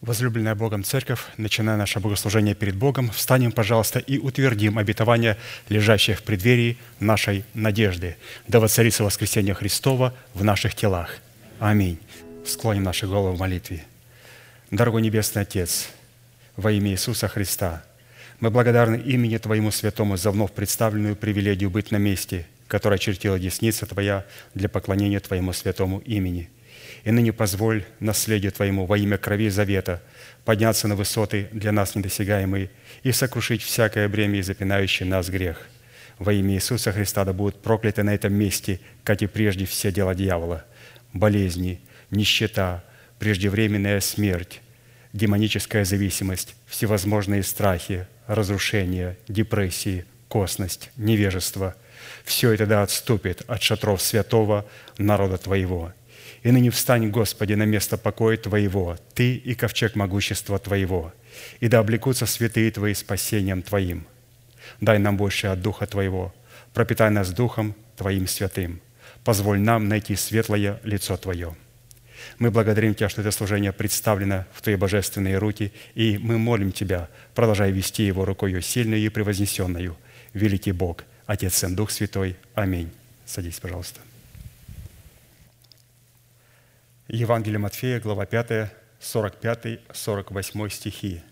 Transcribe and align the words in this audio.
Возлюбленная 0.00 0.54
Богом 0.54 0.84
Церковь, 0.84 1.22
начиная 1.38 1.76
наше 1.76 1.98
богослужение 1.98 2.54
перед 2.54 2.76
Богом, 2.76 3.10
встанем, 3.10 3.50
пожалуйста, 3.50 3.98
и 3.98 4.18
утвердим 4.18 4.78
обетование, 4.78 5.36
лежащее 5.68 6.14
в 6.14 6.22
преддверии 6.22 6.78
нашей 7.00 7.44
надежды. 7.52 8.16
Да 8.46 8.60
воцарится 8.60 9.02
воскресение 9.02 9.54
Христова 9.54 10.14
в 10.34 10.44
наших 10.44 10.76
телах. 10.76 11.16
Аминь. 11.58 11.98
Склоним 12.46 12.84
наши 12.84 13.08
головы 13.08 13.34
в 13.34 13.40
молитве. 13.40 13.84
Дорогой 14.70 15.02
Небесный 15.02 15.42
Отец, 15.42 15.88
во 16.56 16.70
имя 16.70 16.92
Иисуса 16.92 17.26
Христа, 17.26 17.82
мы 18.38 18.50
благодарны 18.50 18.96
имени 18.96 19.36
Твоему 19.38 19.72
Святому 19.72 20.16
за 20.16 20.30
вновь 20.30 20.52
представленную 20.52 21.16
привилегию 21.16 21.70
быть 21.70 21.90
на 21.90 21.96
месте, 21.96 22.46
которое 22.68 22.98
чертила 22.98 23.36
десница 23.36 23.84
Твоя 23.84 24.24
для 24.54 24.68
поклонения 24.68 25.18
Твоему 25.18 25.52
Святому 25.52 25.98
имени– 25.98 26.50
и 27.04 27.10
ныне 27.10 27.32
позволь 27.32 27.84
наследию 28.00 28.52
Твоему 28.52 28.86
во 28.86 28.98
имя 28.98 29.18
крови 29.18 29.48
завета 29.48 30.02
подняться 30.44 30.88
на 30.88 30.96
высоты 30.96 31.48
для 31.52 31.72
нас 31.72 31.94
недосягаемые 31.94 32.70
и 33.02 33.12
сокрушить 33.12 33.62
всякое 33.62 34.08
бремя 34.08 34.38
и 34.38 34.42
запинающий 34.42 35.06
нас 35.06 35.28
грех. 35.28 35.68
Во 36.18 36.32
имя 36.32 36.54
Иисуса 36.54 36.92
Христа 36.92 37.24
да 37.24 37.32
будут 37.32 37.62
прокляты 37.62 38.02
на 38.02 38.14
этом 38.14 38.34
месте, 38.34 38.80
как 39.04 39.22
и 39.22 39.26
прежде 39.26 39.66
все 39.66 39.92
дела 39.92 40.14
дьявола, 40.14 40.64
болезни, 41.12 41.80
нищета, 42.10 42.84
преждевременная 43.18 44.00
смерть, 44.00 44.60
демоническая 45.12 45.84
зависимость, 45.84 46.56
всевозможные 46.66 47.42
страхи, 47.42 48.06
разрушения, 48.26 49.16
депрессии, 49.28 50.04
косность, 50.28 50.90
невежество– 50.96 51.74
все 52.24 52.52
это 52.52 52.66
да 52.66 52.82
отступит 52.82 53.42
от 53.46 53.62
шатров 53.62 54.02
святого 54.02 54.66
народа 54.98 55.38
Твоего. 55.38 55.92
И 56.48 56.50
ныне 56.50 56.70
встань, 56.70 57.10
Господи, 57.10 57.52
на 57.52 57.64
место 57.64 57.98
покоя 57.98 58.38
Твоего, 58.38 58.96
Ты 59.12 59.34
и 59.34 59.54
ковчег 59.54 59.94
могущества 59.96 60.58
Твоего, 60.58 61.12
и 61.60 61.68
да 61.68 61.80
облекутся 61.80 62.24
святые 62.24 62.70
Твои 62.70 62.94
спасением 62.94 63.60
Твоим. 63.60 64.06
Дай 64.80 64.98
нам 64.98 65.18
больше 65.18 65.48
от 65.48 65.60
Духа 65.60 65.86
Твоего, 65.86 66.34
пропитай 66.72 67.10
нас 67.10 67.32
Духом 67.32 67.74
Твоим 67.98 68.26
святым. 68.26 68.80
Позволь 69.24 69.60
нам 69.60 69.88
найти 69.88 70.16
светлое 70.16 70.80
лицо 70.84 71.18
Твое. 71.18 71.54
Мы 72.38 72.50
благодарим 72.50 72.94
Тебя, 72.94 73.10
что 73.10 73.20
это 73.20 73.30
служение 73.30 73.72
представлено 73.72 74.46
в 74.54 74.62
Твои 74.62 74.76
божественные 74.76 75.36
руки, 75.36 75.70
и 75.94 76.16
мы 76.16 76.38
молим 76.38 76.72
Тебя, 76.72 77.10
продолжай 77.34 77.70
вести 77.72 78.06
его 78.06 78.24
рукою 78.24 78.62
сильную 78.62 79.02
и 79.02 79.10
превознесенную. 79.10 79.98
Великий 80.32 80.72
Бог, 80.72 81.04
Отец, 81.26 81.56
Сын, 81.56 81.76
Дух 81.76 81.90
Святой. 81.90 82.36
Аминь. 82.54 82.90
Садись, 83.26 83.60
пожалуйста. 83.60 84.07
Евангелие 87.10 87.58
Матфея, 87.58 88.00
глава 88.00 88.26
5, 88.26 88.70
45-48 89.00 90.68
стихи. 90.68 91.22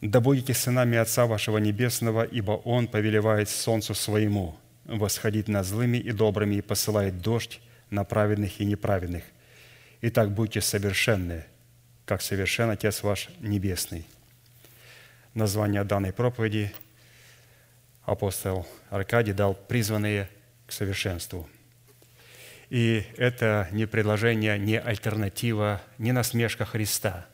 «Да 0.00 0.20
будете 0.20 0.54
сынами 0.54 0.98
Отца 0.98 1.26
вашего 1.26 1.58
Небесного, 1.58 2.24
ибо 2.24 2.50
Он 2.64 2.88
повелевает 2.88 3.48
солнцу 3.48 3.94
своему 3.94 4.58
восходить 4.86 5.46
над 5.46 5.64
злыми 5.64 5.98
и 5.98 6.10
добрыми 6.10 6.56
и 6.56 6.62
посылает 6.62 7.20
дождь 7.20 7.60
на 7.90 8.02
праведных 8.02 8.60
и 8.60 8.64
неправедных. 8.64 9.22
Итак, 10.00 10.32
будьте 10.32 10.60
совершенны, 10.60 11.44
как 12.04 12.22
совершен 12.22 12.70
Отец 12.70 13.04
ваш 13.04 13.28
Небесный». 13.38 14.04
Название 15.32 15.84
данной 15.84 16.12
проповеди 16.12 16.72
апостол 18.02 18.66
Аркадий 18.90 19.32
дал 19.32 19.54
«Призванные 19.54 20.28
к 20.66 20.72
совершенству». 20.72 21.48
И 22.72 23.04
это 23.18 23.68
не 23.70 23.84
предложение, 23.84 24.58
не 24.58 24.80
альтернатива, 24.80 25.82
не 25.98 26.12
насмешка 26.12 26.64
Христа. 26.64 27.26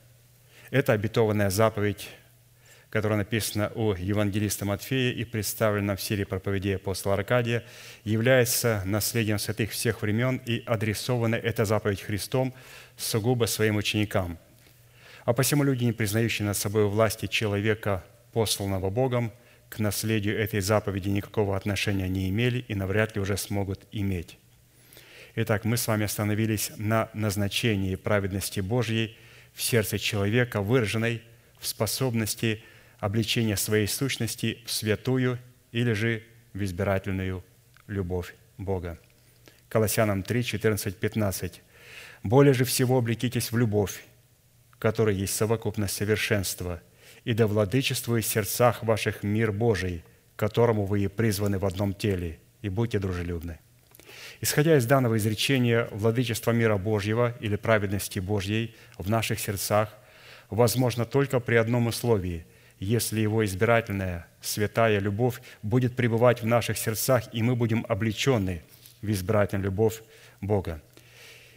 Это 0.69 0.91
обетованная 0.91 1.49
заповедь, 1.49 2.09
которая 2.89 3.19
написана 3.19 3.71
у 3.73 3.93
евангелиста 3.93 4.65
Матфея 4.65 5.13
и 5.13 5.23
представлена 5.23 5.95
в 5.95 6.01
серии 6.01 6.25
проповедей 6.25 6.75
апостола 6.75 7.15
Аркадия, 7.15 7.63
является 8.03 8.83
наследием 8.85 9.39
святых 9.39 9.71
всех 9.71 10.01
времен 10.01 10.41
и 10.45 10.61
адресована 10.65 11.35
эта 11.35 11.63
заповедь 11.63 12.01
Христом 12.01 12.53
сугубо 12.97 13.45
своим 13.45 13.77
ученикам. 13.77 14.37
А 15.23 15.31
посему 15.31 15.63
люди, 15.63 15.85
не 15.85 15.93
признающие 15.93 16.45
над 16.45 16.57
собой 16.57 16.85
власти 16.89 17.27
человека, 17.27 18.03
посланного 18.33 18.89
Богом, 18.89 19.31
к 19.69 19.79
наследию 19.79 20.37
этой 20.37 20.59
заповеди 20.59 21.07
никакого 21.07 21.55
отношения 21.55 22.09
не 22.09 22.27
имели 22.27 22.65
и 22.67 22.75
навряд 22.75 23.15
ли 23.15 23.21
уже 23.21 23.37
смогут 23.37 23.79
иметь. 23.93 24.37
Итак, 25.41 25.63
мы 25.63 25.77
с 25.77 25.87
вами 25.87 26.03
остановились 26.03 26.69
на 26.75 27.09
назначении 27.13 27.95
праведности 27.95 28.59
Божьей 28.59 29.17
в 29.53 29.61
сердце 29.61 29.97
человека, 29.97 30.59
выраженной 30.59 31.21
в 31.61 31.65
способности 31.65 32.61
обличения 32.99 33.55
своей 33.55 33.87
сущности 33.87 34.61
в 34.65 34.71
святую 34.71 35.39
или 35.71 35.93
же 35.93 36.23
в 36.51 36.61
избирательную 36.61 37.41
любовь 37.87 38.35
Бога. 38.57 38.99
Колоссянам 39.69 40.23
3, 40.23 40.43
14, 40.43 40.97
15. 40.97 41.61
«Более 42.23 42.53
же 42.53 42.65
всего 42.65 42.97
облекитесь 42.97 43.53
в 43.53 43.57
любовь, 43.57 44.03
которая 44.77 45.15
есть 45.15 45.37
совокупность 45.37 45.95
совершенства, 45.95 46.81
и 47.23 47.33
да 47.33 47.47
владычествует 47.47 48.25
в 48.25 48.27
сердцах 48.27 48.83
ваших 48.83 49.23
мир 49.23 49.53
Божий, 49.53 50.03
которому 50.35 50.85
вы 50.85 51.05
и 51.05 51.07
призваны 51.07 51.59
в 51.59 51.65
одном 51.65 51.93
теле, 51.93 52.39
и 52.61 52.67
будьте 52.67 52.99
дружелюбны». 52.99 53.59
Исходя 54.41 54.77
из 54.77 54.85
данного 54.85 55.17
изречения, 55.17 55.87
владычество 55.91 56.51
мира 56.51 56.77
Божьего 56.77 57.35
или 57.39 57.55
праведности 57.55 58.19
Божьей 58.19 58.75
в 58.97 59.09
наших 59.09 59.39
сердцах 59.39 59.89
возможно 60.49 61.05
только 61.05 61.39
при 61.39 61.55
одном 61.55 61.87
условии– 61.87 62.45
если 62.79 63.19
Его 63.19 63.43
избирательная, 63.45 64.27
святая 64.41 64.99
любовь 64.99 65.41
будет 65.61 65.95
пребывать 65.95 66.41
в 66.41 66.45
наших 66.45 66.77
сердцах, 66.77 67.23
и 67.33 67.43
мы 67.43 67.55
будем 67.55 67.85
облечены 67.89 68.63
в 69.01 69.11
избирательную 69.11 69.65
любовь 69.65 70.01
Бога. 70.39 70.81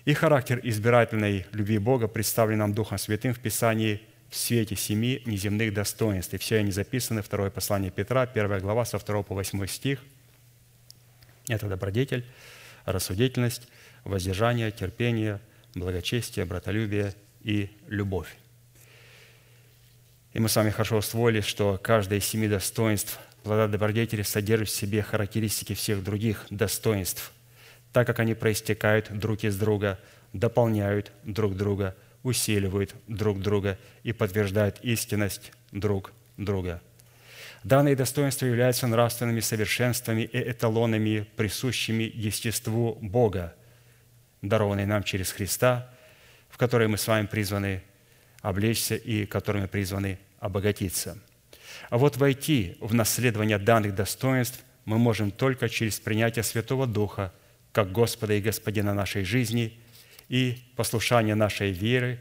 И 0.04 0.14
характер 0.14 0.60
избирательной 0.64 1.46
любви 1.52 1.78
Бога 1.78 2.08
представлен 2.08 2.58
нам 2.58 2.74
Духом 2.74 2.98
Святым 2.98 3.34
в 3.34 3.38
Писании 3.38 4.02
в 4.30 4.36
свете 4.36 4.74
семи 4.74 5.22
неземных 5.24 5.72
достоинств. 5.72 6.34
И 6.34 6.38
все 6.38 6.56
они 6.58 6.72
записаны, 6.72 7.22
второе 7.22 7.50
послание 7.50 7.92
Петра, 7.92 8.26
первая 8.26 8.58
глава, 8.58 8.84
со 8.84 8.98
2 8.98 9.22
по 9.22 9.34
8 9.34 9.66
стих. 9.66 10.00
Это 11.48 11.68
добродетель– 11.68 12.26
рассудительность, 12.84 13.68
воздержание, 14.04 14.70
терпение, 14.70 15.40
благочестие, 15.74 16.44
братолюбие 16.44 17.14
и 17.42 17.70
любовь. 17.88 18.36
И 20.32 20.40
мы 20.40 20.48
с 20.48 20.56
вами 20.56 20.70
хорошо 20.70 20.98
усвоили, 20.98 21.40
что 21.40 21.78
каждое 21.82 22.18
из 22.18 22.24
семи 22.24 22.48
достоинств 22.48 23.18
плода 23.42 23.68
добродетели 23.68 24.22
содержит 24.22 24.68
в 24.68 24.76
себе 24.76 25.02
характеристики 25.02 25.74
всех 25.74 26.02
других 26.02 26.46
достоинств, 26.50 27.32
так 27.92 28.06
как 28.06 28.20
они 28.20 28.34
проистекают 28.34 29.10
друг 29.10 29.44
из 29.44 29.56
друга, 29.56 29.98
дополняют 30.32 31.12
друг 31.24 31.56
друга, 31.56 31.94
усиливают 32.22 32.94
друг 33.08 33.40
друга 33.40 33.78
и 34.02 34.12
подтверждают 34.12 34.78
истинность 34.82 35.52
друг 35.70 36.12
друга– 36.36 36.80
Данные 37.64 37.94
достоинства 37.94 38.46
являются 38.46 38.88
нравственными 38.88 39.40
совершенствами 39.40 40.22
и 40.22 40.38
эталонами, 40.38 41.26
присущими 41.36 42.10
естеству 42.12 42.98
Бога, 43.00 43.54
дарованные 44.42 44.86
нам 44.86 45.04
через 45.04 45.30
Христа, 45.30 45.88
в 46.48 46.56
которые 46.56 46.88
мы 46.88 46.98
с 46.98 47.06
вами 47.06 47.26
призваны 47.26 47.82
облечься 48.40 48.96
и 48.96 49.26
которыми 49.26 49.66
призваны 49.66 50.18
обогатиться. 50.40 51.18
А 51.88 51.98
вот 51.98 52.16
войти 52.16 52.76
в 52.80 52.94
наследование 52.94 53.58
данных 53.58 53.94
достоинств 53.94 54.64
мы 54.84 54.98
можем 54.98 55.30
только 55.30 55.68
через 55.68 56.00
принятие 56.00 56.42
Святого 56.42 56.88
Духа, 56.88 57.32
как 57.70 57.92
Господа 57.92 58.34
и 58.34 58.42
Господина 58.42 58.92
нашей 58.92 59.24
жизни 59.24 59.78
и 60.28 60.58
послушание 60.74 61.36
нашей 61.36 61.70
веры, 61.70 62.18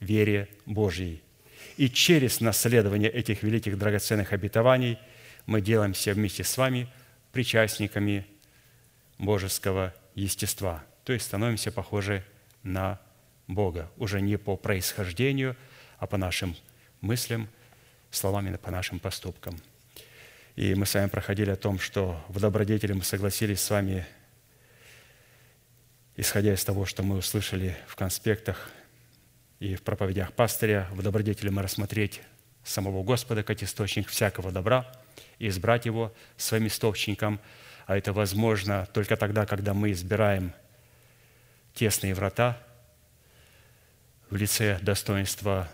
вере 0.00 0.48
Божьей– 0.66 1.22
и 1.82 1.90
через 1.90 2.40
наследование 2.40 3.10
этих 3.10 3.42
великих 3.42 3.76
драгоценных 3.76 4.32
обетований 4.32 5.00
мы 5.46 5.60
делаемся 5.60 6.12
вместе 6.14 6.44
с 6.44 6.56
вами 6.56 6.86
причастниками 7.32 8.24
божеского 9.18 9.92
естества, 10.14 10.84
то 11.02 11.12
есть 11.12 11.24
становимся 11.24 11.72
похожи 11.72 12.24
на 12.62 13.00
Бога, 13.48 13.90
уже 13.96 14.20
не 14.20 14.38
по 14.38 14.56
происхождению, 14.56 15.56
а 15.98 16.06
по 16.06 16.16
нашим 16.16 16.54
мыслям, 17.00 17.48
словами, 18.12 18.54
по 18.54 18.70
нашим 18.70 19.00
поступкам. 19.00 19.60
И 20.54 20.76
мы 20.76 20.86
с 20.86 20.94
вами 20.94 21.08
проходили 21.08 21.50
о 21.50 21.56
том, 21.56 21.80
что 21.80 22.24
в 22.28 22.38
добродетели 22.38 22.92
мы 22.92 23.02
согласились 23.02 23.60
с 23.60 23.70
вами, 23.70 24.06
исходя 26.14 26.54
из 26.54 26.64
того, 26.64 26.86
что 26.86 27.02
мы 27.02 27.16
услышали 27.16 27.76
в 27.88 27.96
конспектах 27.96 28.70
и 29.62 29.76
в 29.76 29.82
проповедях 29.82 30.32
пастыря 30.32 30.88
в 30.90 31.02
добродетели 31.02 31.48
мы 31.48 31.62
рассмотреть 31.62 32.20
самого 32.64 33.04
Господа 33.04 33.44
как 33.44 33.62
источник 33.62 34.08
всякого 34.08 34.50
добра 34.50 34.92
и 35.38 35.46
избрать 35.46 35.86
Его 35.86 36.12
своим 36.36 36.66
источником. 36.66 37.38
А 37.86 37.96
это 37.96 38.12
возможно 38.12 38.88
только 38.92 39.16
тогда, 39.16 39.46
когда 39.46 39.72
мы 39.72 39.92
избираем 39.92 40.52
тесные 41.74 42.12
врата 42.12 42.60
в 44.30 44.36
лице 44.36 44.80
достоинства 44.82 45.70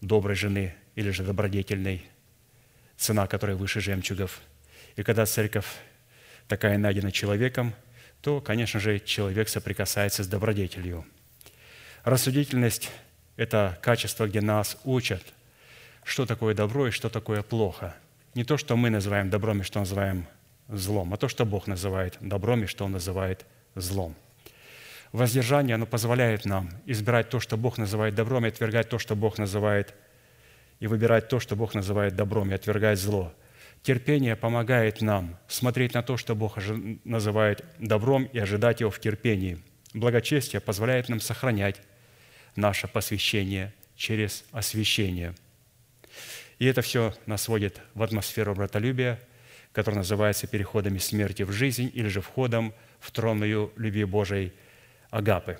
доброй 0.00 0.34
жены 0.34 0.74
или 0.96 1.10
же 1.10 1.22
добродетельной, 1.22 2.04
цена 2.96 3.28
которой 3.28 3.54
выше 3.54 3.80
жемчугов. 3.80 4.40
И 4.96 5.04
когда 5.04 5.26
церковь 5.26 5.76
такая 6.48 6.76
найдена 6.76 7.12
человеком, 7.12 7.72
то, 8.20 8.40
конечно 8.40 8.80
же, 8.80 8.98
человек 8.98 9.48
соприкасается 9.48 10.24
с 10.24 10.26
добродетелью. 10.26 11.06
Рассудительность– 12.02 12.90
это 13.38 13.78
качество, 13.80 14.28
где 14.28 14.42
нас 14.42 14.76
учат, 14.84 15.22
что 16.04 16.26
такое 16.26 16.54
добро 16.54 16.88
и 16.88 16.90
что 16.90 17.08
такое 17.08 17.42
плохо. 17.42 17.94
Не 18.34 18.44
то, 18.44 18.58
что 18.58 18.76
мы 18.76 18.90
называем 18.90 19.30
добром 19.30 19.62
и 19.62 19.64
что 19.64 19.80
называем 19.80 20.26
злом, 20.68 21.14
а 21.14 21.16
то, 21.16 21.28
что 21.28 21.46
Бог 21.46 21.66
называет 21.66 22.18
добром 22.20 22.64
и 22.64 22.66
что 22.66 22.84
Он 22.84 22.92
называет 22.92 23.46
злом– 23.74 24.14
Воздержание, 25.12 25.76
оно 25.76 25.86
позволяет 25.86 26.44
нам 26.44 26.68
избирать 26.84 27.30
то, 27.30 27.40
что 27.40 27.56
Бог 27.56 27.78
называет 27.78 28.14
добром, 28.14 28.44
и 28.44 28.48
отвергать 28.48 28.90
то, 28.90 28.98
что 28.98 29.16
Бог 29.16 29.38
называет, 29.38 29.94
и 30.80 30.86
выбирать 30.86 31.28
то, 31.28 31.40
что 31.40 31.56
Бог 31.56 31.74
называет 31.74 32.14
добром, 32.14 32.50
и 32.50 32.54
отвергать 32.54 32.98
зло. 32.98 33.32
Терпение 33.82 34.36
помогает 34.36 35.00
нам 35.00 35.38
смотреть 35.46 35.94
на 35.94 36.02
то, 36.02 36.16
что 36.18 36.34
Бог 36.34 36.58
называет 37.04 37.64
добром, 37.78 38.24
и 38.24 38.38
ожидать 38.38 38.80
его 38.80 38.90
в 38.90 39.00
терпении. 39.00 39.58
Благочестие 39.94 40.60
позволяет 40.60 41.08
нам 41.08 41.20
сохранять 41.20 41.80
наше 42.58 42.88
посвящение 42.88 43.72
через 43.96 44.44
освящение. 44.52 45.34
И 46.58 46.66
это 46.66 46.82
все 46.82 47.14
нас 47.26 47.46
вводит 47.46 47.80
в 47.94 48.02
атмосферу 48.02 48.54
братолюбия, 48.54 49.20
которая 49.72 49.98
называется 49.98 50.48
переходами 50.48 50.98
смерти 50.98 51.44
в 51.44 51.52
жизнь 51.52 51.90
или 51.94 52.08
же 52.08 52.20
входом 52.20 52.74
в 52.98 53.12
тронную 53.12 53.72
любви 53.76 54.04
Божией– 54.04 54.52
агапы. 55.10 55.58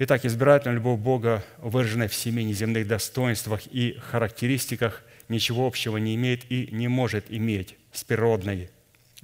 Итак, 0.00 0.24
избирательная 0.24 0.74
любовь 0.74 0.98
Бога, 0.98 1.44
выраженная 1.58 2.08
в 2.08 2.14
семи 2.14 2.42
неземных 2.42 2.88
достоинствах 2.88 3.60
и 3.68 3.96
характеристиках, 4.00 5.04
ничего 5.28 5.64
общего 5.64 5.96
не 5.98 6.16
имеет 6.16 6.50
и 6.50 6.68
не 6.72 6.88
может 6.88 7.26
иметь 7.28 7.76
с 7.92 8.02
природной, 8.02 8.70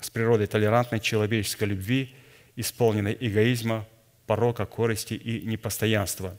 с 0.01 0.09
природой 0.09 0.47
толерантной 0.47 1.01
человеческой 1.01 1.65
любви, 1.65 2.15
исполненной 2.55 3.17
эгоизма, 3.19 3.89
порока, 4.29 4.67
корости 4.67 5.15
и 5.15 5.45
непостоянства. 5.45 6.39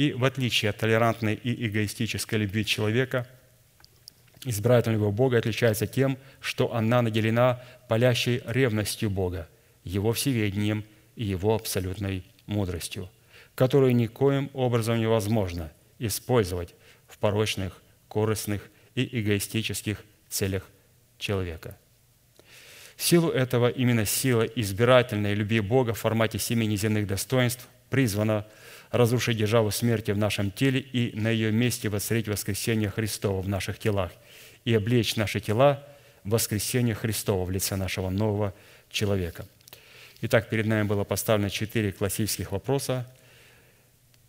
И 0.00 0.12
в 0.12 0.24
отличие 0.24 0.70
от 0.70 0.78
толерантной 0.78 1.34
и 1.34 1.66
эгоистической 1.66 2.38
любви 2.38 2.64
человека, 2.64 3.26
избирательная 4.44 4.98
любовь 4.98 5.14
Бога 5.14 5.38
отличается 5.38 5.86
тем, 5.86 6.16
что 6.40 6.74
она 6.74 7.02
наделена 7.02 7.62
палящей 7.88 8.42
ревностью 8.46 9.10
Бога, 9.10 9.48
Его 9.84 10.12
всеведением– 10.12 10.84
и 11.20 11.24
Его 11.24 11.54
абсолютной 11.54 12.24
мудростью, 12.46 13.10
которую 13.54 13.94
никоим 13.94 14.50
образом 14.54 14.98
невозможно 14.98 15.70
использовать 15.98 16.74
в 17.06 17.18
порочных, 17.18 17.82
корыстных 18.08 18.70
и 18.94 19.20
эгоистических 19.20 20.02
целях 20.30 20.66
человека. 21.18 21.76
В 22.96 23.02
силу 23.02 23.28
этого 23.28 23.68
именно 23.68 24.06
сила 24.06 24.44
избирательной 24.44 25.34
любви 25.34 25.60
Бога 25.60 25.92
в 25.92 25.98
формате 25.98 26.38
семи 26.38 26.66
неземных 26.66 27.06
достоинств 27.06 27.68
призвана 27.90 28.46
разрушить 28.90 29.36
державу 29.36 29.70
смерти 29.70 30.10
в 30.10 30.18
нашем 30.18 30.50
теле 30.50 30.80
и 30.80 31.16
на 31.16 31.28
ее 31.28 31.52
месте 31.52 31.88
воцарить 31.88 32.28
воскресение 32.28 32.90
Христова 32.90 33.40
в 33.40 33.48
наших 33.48 33.78
телах 33.78 34.12
и 34.64 34.74
облечь 34.74 35.16
наши 35.16 35.40
тела 35.40 35.84
в 36.24 36.30
воскресение 36.30 36.94
Христова 36.94 37.44
в 37.44 37.50
лице 37.50 37.76
нашего 37.76 38.10
нового 38.10 38.54
человека– 38.90 39.46
Итак, 40.22 40.50
перед 40.50 40.66
нами 40.66 40.86
было 40.86 41.02
поставлено 41.02 41.48
четыре 41.48 41.92
классических 41.92 42.52
вопроса. 42.52 43.10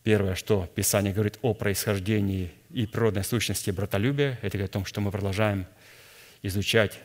Первое, 0.03 0.35
что 0.35 0.65
Писание 0.73 1.13
говорит 1.13 1.37
о 1.41 1.53
происхождении 1.53 2.53
и 2.69 2.85
природной 2.85 3.25
сущности 3.25 3.71
братолюбия. 3.71 4.39
Это 4.41 4.57
говорит 4.57 4.69
о 4.69 4.73
том, 4.73 4.85
что 4.85 5.01
мы 5.01 5.11
продолжаем 5.11 5.67
изучать, 6.43 6.97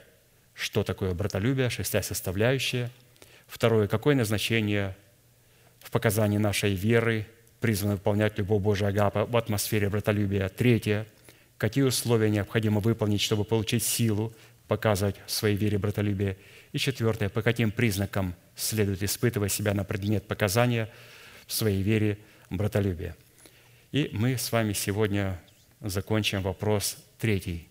что 0.54 0.84
такое 0.84 1.14
братолюбие, 1.14 1.68
шестая 1.68 2.02
составляющая. 2.02 2.90
Второе, 3.48 3.88
какое 3.88 4.14
назначение 4.14 4.96
в 5.80 5.90
показании 5.90 6.38
нашей 6.38 6.72
веры 6.74 7.26
призвано 7.60 7.94
выполнять 7.94 8.38
любовь 8.38 8.62
Божия 8.62 8.88
Агапа 8.88 9.24
в 9.26 9.36
атмосфере 9.36 9.88
братолюбия. 9.88 10.48
Третье, 10.48 11.06
какие 11.58 11.84
условия 11.84 12.30
необходимо 12.30 12.80
выполнить, 12.80 13.20
чтобы 13.20 13.44
получить 13.44 13.82
силу 13.82 14.32
показывать 14.68 15.16
в 15.26 15.30
своей 15.30 15.56
вере 15.56 15.78
братолюбие. 15.78 16.36
И 16.72 16.78
четвертое, 16.78 17.28
по 17.28 17.42
каким 17.42 17.70
признакам 17.70 18.34
следует 18.56 19.02
испытывать 19.02 19.52
себя 19.52 19.74
на 19.74 19.84
предмет 19.84 20.26
показания 20.26 20.90
в 21.46 21.52
своей 21.52 21.82
вере 21.82 22.18
братолюбия. 22.50 23.16
И 23.92 24.10
мы 24.12 24.36
с 24.36 24.50
вами 24.50 24.72
сегодня 24.72 25.40
закончим 25.80 26.42
вопрос 26.42 26.98
третий. 27.18 27.68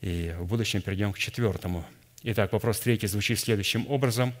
И 0.00 0.34
в 0.38 0.46
будущем 0.46 0.82
перейдем 0.82 1.12
к 1.12 1.18
четвертому. 1.18 1.84
Итак, 2.22 2.52
вопрос 2.52 2.80
третий 2.80 3.06
звучит 3.06 3.38
следующим 3.38 3.86
образом. 3.88 4.34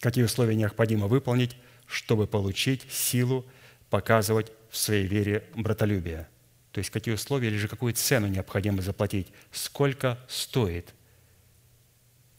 Какие 0.00 0.24
условия 0.24 0.54
необходимо 0.54 1.06
выполнить, 1.06 1.56
чтобы 1.86 2.26
получить 2.26 2.90
силу 2.90 3.44
показывать 3.90 4.52
в 4.70 4.76
своей 4.76 5.06
вере 5.06 5.44
братолюбие– 5.54 6.28
то 6.74 6.80
есть 6.80 6.90
какие 6.90 7.14
условия 7.14 7.48
или 7.48 7.56
же 7.56 7.68
какую 7.68 7.94
цену 7.94 8.26
необходимо 8.26 8.82
заплатить, 8.82 9.28
сколько 9.52 10.18
стоит, 10.26 10.92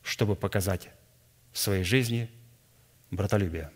чтобы 0.03 0.35
показать 0.35 0.89
в 1.53 1.57
своей 1.57 1.85
жизни 1.85 2.29
братолюбие. 3.11 3.71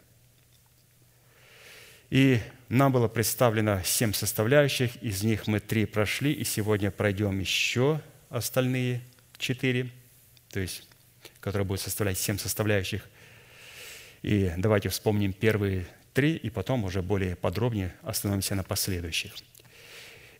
И 2.10 2.42
нам 2.68 2.92
было 2.92 3.08
представлено 3.08 3.82
семь 3.86 4.12
составляющих, 4.12 5.02
из 5.02 5.24
них 5.24 5.48
мы 5.48 5.62
три 5.62 5.86
прошли, 5.86 6.34
и 6.34 6.44
сегодня 6.44 6.92
пройдем 6.92 7.40
еще 7.40 8.02
остальные 8.28 9.02
четыре, 9.38 9.90
то 10.50 10.60
есть, 10.60 10.86
которые 11.40 11.66
будут 11.66 11.80
составлять 11.80 12.18
семь 12.18 12.38
составляющих. 12.38 13.08
И 14.22 14.52
давайте 14.58 14.90
вспомним 14.90 15.34
первые 15.34 15.86
три, 16.14 16.36
и 16.36 16.50
потом 16.50 16.84
уже 16.84 17.02
более 17.02 17.36
подробнее 17.36 17.94
остановимся 18.04 18.56
на 18.56 18.64
последующих– 18.64 19.34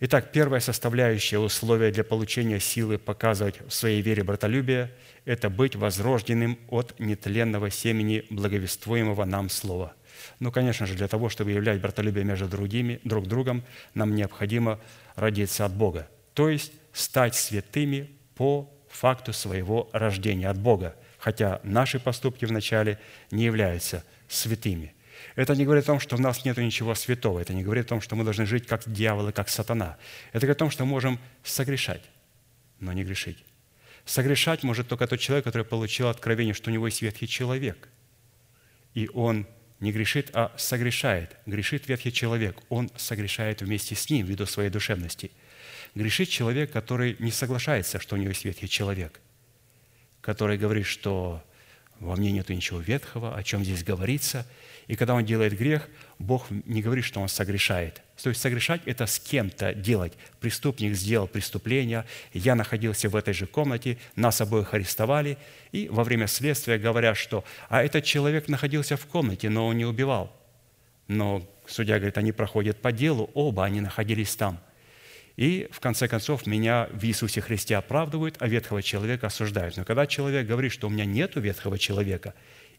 Итак, 0.02 0.32
первая 0.32 0.62
составляющая 0.62 1.40
условия 1.40 1.92
для 1.92 2.06
получения 2.06 2.62
силы 2.62 2.98
показывать 2.98 3.60
в 3.68 3.74
своей 3.74 4.02
вере 4.02 4.24
братолюбие– 4.24 4.92
это 5.26 5.50
быть 5.50 5.76
возрожденным 5.76 6.58
от 6.70 6.98
нетленного 7.02 7.70
семени 7.70 8.24
благовествуемого 8.30 9.26
нам 9.26 9.50
слова. 9.50 9.92
Ну, 10.40 10.54
конечно 10.54 10.86
же, 10.86 10.94
для 10.94 11.10
того, 11.10 11.28
чтобы 11.28 11.52
являть 11.52 11.82
братолюбие 11.82 12.24
между 12.24 12.48
другими, 12.48 13.02
друг 13.04 13.28
другом, 13.28 13.66
нам 13.94 14.16
необходимо 14.16 14.80
родиться 15.16 15.66
от 15.66 15.74
Бога, 15.74 16.08
то 16.34 16.48
есть 16.48 16.72
стать 16.94 17.36
святыми 17.36 18.10
по 18.36 18.74
факту 18.88 19.34
своего 19.34 19.90
рождения 19.92 20.48
от 20.48 20.58
Бога, 20.58 20.96
хотя 21.20 21.62
наши 21.64 22.00
поступки 22.00 22.46
вначале 22.46 22.98
не 23.30 23.44
являются 23.44 24.04
святыми– 24.28 24.96
это 25.36 25.56
не 25.56 25.66
говорит 25.66 25.84
о 25.86 25.88
том, 25.88 26.00
что 26.00 26.16
в 26.16 26.20
нас 26.20 26.46
нет 26.46 26.58
ничего 26.58 26.96
святого. 26.96 27.40
Это 27.40 27.54
не 27.54 27.64
говорит 27.64 27.86
о 27.86 27.90
том, 27.90 28.02
что 28.02 28.16
мы 28.16 28.24
должны 28.24 28.46
жить 28.46 28.68
как 28.68 28.84
дьявол 28.92 29.30
и 29.30 29.32
как 29.32 29.50
сатана. 29.50 29.98
Это 30.32 30.42
говорит 30.42 30.58
о 30.58 30.60
том, 30.60 30.72
что 30.72 30.86
можем 30.86 31.20
согрешать, 31.44 32.04
но 32.80 32.94
не 32.94 33.04
грешить. 33.04 33.44
Согрешать 34.06 34.64
может 34.64 34.88
только 34.88 35.08
тот 35.08 35.20
человек, 35.20 35.46
который 35.46 35.64
получил 35.64 36.08
откровение, 36.08 36.54
что 36.54 36.70
у 36.70 36.74
него 36.74 36.88
есть 36.88 37.02
ветхий 37.02 37.28
человек. 37.28 37.90
И 38.94 39.10
он 39.14 39.48
не 39.80 39.92
грешит, 39.92 40.32
а 40.34 40.52
согрешает. 40.58 41.36
Грешит 41.46 41.88
ветхий 41.88 42.12
человек. 42.12 42.58
Он 42.70 42.90
согрешает 42.98 43.62
вместе 43.62 43.96
с 43.96 44.10
ним 44.10 44.26
ввиду 44.26 44.46
своей 44.46 44.70
душевности. 44.70 45.32
Грешит 45.96 46.30
человек, 46.30 46.72
который 46.72 47.16
не 47.20 47.32
соглашается, 47.32 48.00
что 48.00 48.16
у 48.16 48.20
него 48.20 48.30
есть 48.30 48.46
ветхий 48.46 48.68
человек, 48.68 49.20
который 50.22 50.58
говорит, 50.58 50.86
что 50.86 51.44
во 52.00 52.16
мне 52.16 52.32
нет 52.32 52.50
ничего 52.50 52.80
ветхого, 52.80 53.36
о 53.36 53.44
чем 53.44 53.64
здесь 53.64 53.84
говорится– 53.84 54.46
и 54.90 54.96
когда 54.96 55.14
он 55.14 55.24
делает 55.24 55.56
грех, 55.56 55.88
Бог 56.18 56.48
не 56.50 56.82
говорит, 56.82 57.06
что 57.06 57.22
он 57.22 57.30
согрешает. 57.30 58.02
То 58.22 58.30
есть 58.30 58.42
согрешать– 58.42 58.82
это 58.88 59.06
с 59.06 59.20
кем-то 59.20 59.76
делать. 59.76 60.14
Преступник 60.40 60.96
сделал 60.96 61.28
преступление, 61.28 62.06
я 62.34 62.56
находился 62.56 63.08
в 63.08 63.16
этой 63.16 63.36
же 63.36 63.46
комнате, 63.46 64.00
нас 64.16 64.42
обоих 64.42 64.74
арестовали, 64.74 65.38
и 65.72 65.88
во 65.90 66.04
время 66.04 66.26
следствия 66.26 66.80
говорят, 66.80 67.18
что 67.18 67.44
«а 67.70 67.84
этот 67.84 68.04
человек 68.04 68.48
находился 68.48 68.98
в 68.98 69.06
комнате, 69.06 69.52
но 69.52 69.68
он 69.68 69.78
не 69.78 69.86
убивал». 69.86 70.36
Но 71.08 71.48
судья 71.68 71.98
говорит, 71.98 72.18
они 72.18 72.32
проходят 72.32 72.82
по 72.82 72.92
делу, 72.92 73.30
оба 73.36 73.66
они 73.66 73.82
находились 73.82 74.36
там. 74.36 74.60
И 75.40 75.70
в 75.72 75.80
конце 75.80 76.08
концов 76.08 76.46
меня 76.46 76.90
в 76.92 77.04
Иисусе 77.06 77.40
Христе 77.40 77.78
оправдывают, 77.78 78.36
а 78.40 78.48
ветхого 78.48 78.84
человека 78.84 79.28
осуждают. 79.28 79.78
Но 79.78 79.86
когда 79.86 80.06
человек 80.06 80.46
говорит, 80.46 80.74
что 80.74 80.88
у 80.88 80.90
меня 80.90 81.06
нет 81.06 81.36
ветхого 81.36 81.80
человека, 81.80 82.34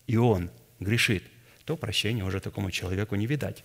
и 0.07 0.17
он 0.17 0.50
грешит– 0.79 1.25
то 1.71 1.76
прощения 1.76 2.25
уже 2.25 2.40
такому 2.40 2.73
человеку 2.73 3.14
не 3.14 3.26
видать. 3.29 3.62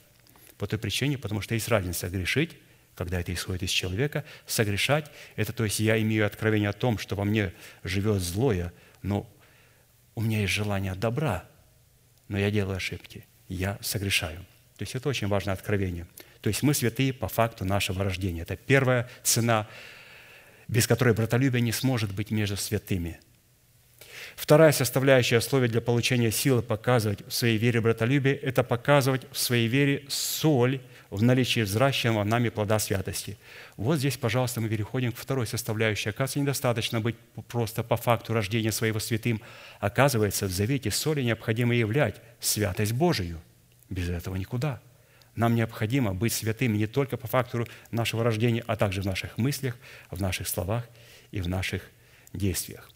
По 0.59 0.67
той 0.67 0.77
причине, 0.77 1.17
потому 1.17 1.41
что 1.41 1.55
есть 1.55 1.67
разница 1.69 2.07
грешить, 2.07 2.51
когда 2.93 3.19
это 3.19 3.33
исходит 3.33 3.63
из 3.63 3.71
человека, 3.71 4.23
согрешать– 4.45 5.09
это 5.35 5.53
то 5.53 5.63
есть 5.63 5.79
я 5.79 5.99
имею 5.99 6.23
откровение 6.27 6.69
о 6.69 6.73
том, 6.73 6.99
что 6.99 7.15
во 7.15 7.23
мне 7.23 7.51
живет 7.83 8.21
злое, 8.21 8.71
но 9.01 9.27
у 10.13 10.21
меня 10.21 10.41
есть 10.41 10.53
желание 10.53 10.93
добра, 10.93 11.45
но 12.27 12.37
я 12.37 12.51
делаю 12.51 12.77
ошибки, 12.77 13.25
я 13.49 13.79
согрешаю. 13.81 14.45
То 14.77 14.83
есть 14.83 14.93
это 14.93 15.09
очень 15.09 15.27
важное 15.27 15.55
откровение. 15.55 16.05
То 16.45 16.49
есть 16.49 16.61
мы 16.61 16.75
святые 16.75 17.11
по 17.11 17.27
факту 17.27 17.65
нашего 17.65 18.03
рождения. 18.03 18.43
Это 18.43 18.55
первая 18.55 19.09
цена, 19.23 19.67
без 20.67 20.85
которой 20.85 21.15
братолюбие 21.15 21.59
не 21.59 21.71
сможет 21.71 22.13
быть 22.13 22.29
между 22.29 22.55
святыми. 22.55 23.19
Вторая 24.35 24.71
составляющая 24.71 25.39
условия 25.39 25.69
для 25.69 25.81
получения 25.81 26.29
силы 26.29 26.61
показывать 26.61 27.25
в 27.27 27.31
своей 27.31 27.57
вере 27.57 27.81
братолюбие– 27.81 28.35
это 28.43 28.61
показывать 28.61 29.23
в 29.31 29.39
своей 29.39 29.67
вере 29.67 30.05
соль 30.07 30.81
в 31.09 31.23
наличии 31.23 31.61
взращенного 31.61 32.23
нами 32.23 32.49
плода 32.49 32.77
святости. 32.77 33.39
Вот 33.75 33.97
здесь, 33.97 34.15
пожалуйста, 34.15 34.61
мы 34.61 34.69
переходим 34.69 35.13
к 35.13 35.17
второй 35.17 35.47
составляющей. 35.47 36.09
Оказывается, 36.09 36.41
недостаточно 36.41 37.01
быть 37.01 37.15
просто 37.47 37.81
по 37.81 37.97
факту 37.97 38.33
рождения 38.33 38.71
своего 38.71 38.99
святым. 38.99 39.41
Оказывается, 39.79 40.45
в 40.45 40.51
завете 40.51 40.91
соли 40.91 41.23
необходимо 41.23 41.73
являть 41.73 42.21
святость 42.39 42.93
Божию. 42.93 43.41
Без 43.89 44.09
этого 44.09 44.35
никуда. 44.35 44.79
Нам 45.35 45.55
необходимо 45.55 46.13
быть 46.13 46.33
святыми 46.33 46.77
не 46.77 46.87
только 46.87 47.17
по 47.17 47.27
факту 47.27 47.67
нашего 47.91 48.23
рождения, 48.23 48.63
а 48.67 48.75
также 48.75 49.01
в 49.01 49.05
наших 49.05 49.37
мыслях, 49.37 49.77
в 50.09 50.21
наших 50.21 50.47
словах 50.47 50.87
и 51.31 51.41
в 51.41 51.49
наших 51.49 51.83
действиях. 52.33 52.89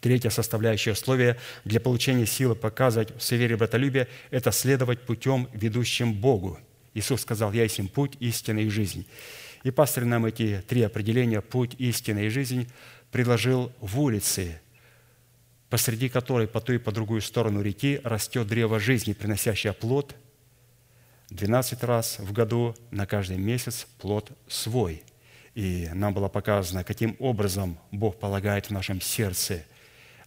Третья 0.00 0.30
составляющая 0.30 0.92
условия 0.92 1.38
для 1.64 1.78
получения 1.78 2.26
силы 2.26 2.54
показывать 2.54 3.14
в 3.16 3.22
своей 3.22 3.42
вере 3.42 3.56
братолюбие– 3.56 4.08
это 4.30 4.50
следовать 4.50 5.02
путем, 5.02 5.48
ведущим 5.52 6.14
Богу. 6.14 6.58
Иисус 6.94 7.20
сказал, 7.20 7.52
«Я 7.52 7.64
есть 7.64 7.92
путь, 7.92 8.16
истина 8.18 8.60
и 8.60 8.68
жизнь». 8.68 9.06
И 9.62 9.70
пастор 9.70 10.06
нам 10.06 10.24
эти 10.24 10.64
три 10.66 10.82
определения 10.82 11.42
«путь, 11.42 11.74
истина 11.78 12.20
и 12.20 12.28
жизнь» 12.30 12.68
предложил 13.12 13.72
в 13.80 14.00
улице, 14.00 14.60
посреди 15.68 16.08
которой 16.08 16.48
по 16.48 16.62
ту 16.62 16.72
и 16.72 16.78
по 16.78 16.92
другую 16.92 17.20
сторону 17.20 17.60
реки 17.60 18.00
растет 18.02 18.46
древо 18.48 18.80
жизни, 18.80 19.12
приносящее 19.12 19.74
плод 19.74 20.16
12 21.30 21.82
раз 21.84 22.18
в 22.18 22.32
году, 22.32 22.74
на 22.90 23.06
каждый 23.06 23.38
месяц 23.38 23.86
плод 23.98 24.30
свой. 24.48 25.02
И 25.54 25.88
нам 25.94 26.12
было 26.12 26.28
показано, 26.28 26.84
каким 26.84 27.16
образом 27.18 27.78
Бог 27.90 28.18
полагает 28.18 28.66
в 28.66 28.70
нашем 28.70 29.00
сердце 29.00 29.64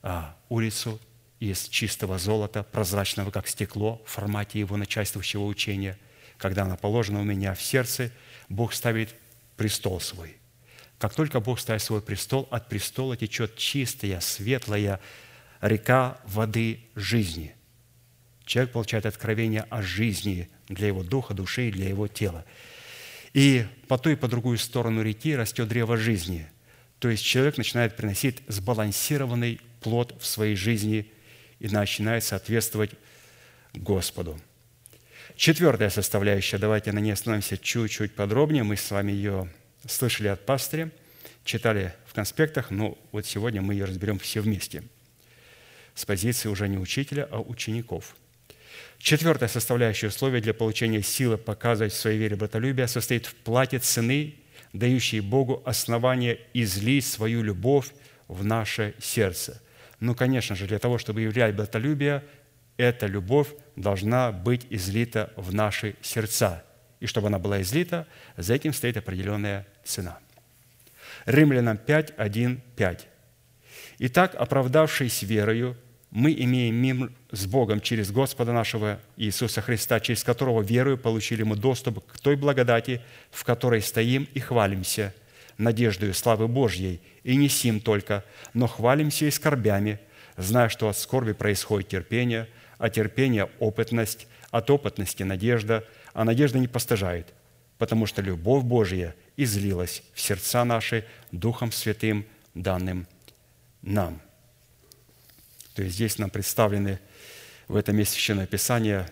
а, 0.01 0.36
улицу 0.50 1.00
из 1.39 1.67
чистого 1.67 2.17
золота, 2.17 2.63
прозрачного, 2.63 3.31
как 3.31 3.48
стекло, 3.48 4.01
в 4.05 4.12
формате 4.12 4.60
его 4.60 4.77
начальствующего 4.77 5.43
учения. 5.43 5.98
Когда 6.38 6.63
она 6.63 6.77
положена 6.77 7.19
у 7.19 7.24
меня 7.24 7.53
в 7.53 7.62
сердце, 7.62 8.12
Бог 8.48 8.74
ставит 8.74 9.13
престол 9.57 10.00
свой. 10.00 10.38
Как 11.00 11.13
только 11.13 11.41
Бог 11.41 11.60
ставит 11.60 11.81
свой 11.81 12.01
престол, 12.01 12.48
от 12.50 12.69
престола 12.69 13.17
течет 13.17 13.57
чистая, 13.57 14.22
светлая 14.22 15.01
река 15.60 16.17
воды 16.25 16.79
жизни. 16.95 17.55
Человек 18.46 18.72
получает 18.72 19.06
откровение 19.06 19.66
о 19.70 19.82
жизни 19.82 20.50
для 20.68 20.88
его 20.88 21.04
духа, 21.04 21.34
души 21.34 21.70
и 21.70 21.72
для 21.72 21.88
его 21.88 22.08
тела. 22.08 22.46
И 23.34 23.66
по 23.88 23.98
ту 23.98 24.10
и 24.10 24.16
по 24.16 24.28
другую 24.28 24.58
сторону 24.58 25.02
реки 25.02 25.36
растет 25.36 25.68
древо 25.68 25.98
жизни. 25.98 26.48
То 27.00 27.10
есть 27.10 27.24
человек 27.24 27.58
начинает 27.58 27.96
приносить 27.96 28.42
сбалансированный 28.48 29.60
плод 29.82 30.16
в 30.22 30.26
своей 30.26 30.56
жизни 30.56 31.12
и 31.60 31.68
начинает 31.68 32.24
соответствовать 32.24 32.92
Господу. 33.74 34.40
Четвертая 35.36 35.90
составляющая, 35.90 36.58
давайте 36.58 36.92
на 36.92 37.00
ней 37.00 37.12
остановимся 37.12 37.58
чуть-чуть 37.58 38.14
подробнее. 38.14 38.64
Мы 38.64 38.78
с 38.78 38.92
вами 38.92 39.12
ее 39.12 39.50
слышали 39.88 40.28
от 40.28 40.46
пастыря, 40.46 40.92
читали 41.44 41.94
в 42.06 42.14
конспектах, 42.14 42.70
но 42.72 42.98
вот 43.12 43.26
сегодня 43.26 43.62
мы 43.62 43.74
ее 43.74 43.86
разберем 43.86 44.20
все 44.20 44.42
вместе 44.42 44.84
с 45.96 46.06
позиции 46.06 46.50
уже 46.50 46.68
не 46.68 46.78
учителя, 46.78 47.28
а 47.32 47.40
учеников. 47.40 48.16
Четвертая 49.03 49.50
составляющая 49.50 50.07
условия 50.07 50.39
для 50.39 50.53
получения 50.53 51.01
силы 51.01 51.38
показывать 51.38 51.91
в 51.91 51.98
своей 51.98 52.17
вере 52.17 52.38
братолюбие 52.38 52.88
состоит 52.88 53.25
в 53.25 53.36
плате 53.36 53.79
цены, 53.79 54.36
дающей 54.72 55.19
Богу 55.19 55.62
основание 55.65 56.39
излить 56.53 57.05
свою 57.05 57.43
любовь 57.43 57.88
в 58.29 58.45
наше 58.45 58.93
сердце. 59.01 59.62
Ну, 60.00 60.15
конечно 60.15 60.55
же, 60.55 60.67
для 60.67 60.79
того, 60.79 61.00
чтобы 61.00 61.19
являть 61.19 61.53
братолюбие, 61.53 62.24
эта 62.77 63.05
любовь 63.05 63.50
должна 63.75 64.31
быть 64.31 64.65
излита 64.69 65.33
в 65.36 65.53
наши 65.53 65.98
сердца. 66.01 66.63
И 67.01 67.05
чтобы 67.05 67.27
она 67.27 67.39
была 67.39 67.62
излита, 67.62 68.07
за 68.38 68.53
этим 68.53 68.72
стоит 68.72 68.95
определенная 68.95 69.67
цена. 69.83 70.17
Римлянам 71.25 71.75
5, 71.75 72.13
1, 72.15 72.62
5. 72.77 73.07
«Итак, 74.00 74.33
оправдавшись 74.33 75.24
верою, 75.24 75.75
мы 76.13 76.32
имеем 76.32 76.75
мир 76.75 77.12
с 77.32 77.46
Богом 77.46 77.82
через 77.82 78.12
Господа 78.12 78.53
нашего 78.53 79.00
Иисуса 79.17 79.62
Христа, 79.62 80.00
через 80.00 80.24
которого 80.24 80.62
верою 80.62 80.98
получили 80.98 81.43
мы 81.43 81.55
доступ 81.55 82.05
к 82.05 82.20
той 82.20 82.36
благодати, 82.36 83.01
в 83.32 83.43
которой 83.43 83.82
стоим 83.82 84.27
и 84.34 84.39
хвалимся, 84.39 85.13
надеждою 85.58 86.13
славы 86.13 86.48
Божьей– 86.48 87.01
и 87.24 87.36
не 87.36 87.50
сим 87.50 87.79
только, 87.79 88.24
но 88.53 88.67
хвалимся 88.67 89.25
и 89.25 89.32
скорбями, 89.32 90.00
зная, 90.38 90.70
что 90.70 90.89
от 90.89 90.98
скорби 90.98 91.34
происходит 91.34 91.89
терпение, 91.89 92.48
а 92.77 92.89
терпение– 92.89 93.50
опытность, 93.60 94.27
от 94.51 94.70
опытности– 94.70 95.24
надежда, 95.24 95.86
а 96.13 96.25
надежда 96.25 96.60
не 96.60 96.67
постыжает, 96.67 97.34
потому 97.77 98.05
что 98.05 98.22
любовь 98.22 98.63
Божия 98.63 99.15
излилась 99.38 100.03
в 100.13 100.20
сердца 100.20 100.63
наши 100.65 101.05
Духом 101.32 101.72
Святым, 101.72 102.25
данным 102.53 103.08
нам». 103.82 104.23
То 105.75 105.84
есть 105.84 105.96
здесь 105.96 106.18
нам 106.18 106.30
представлены 106.30 107.00
в 107.68 107.75
этом 107.75 107.96
месте 107.96 108.13
Священное 108.13 108.48
Писание 108.48 109.08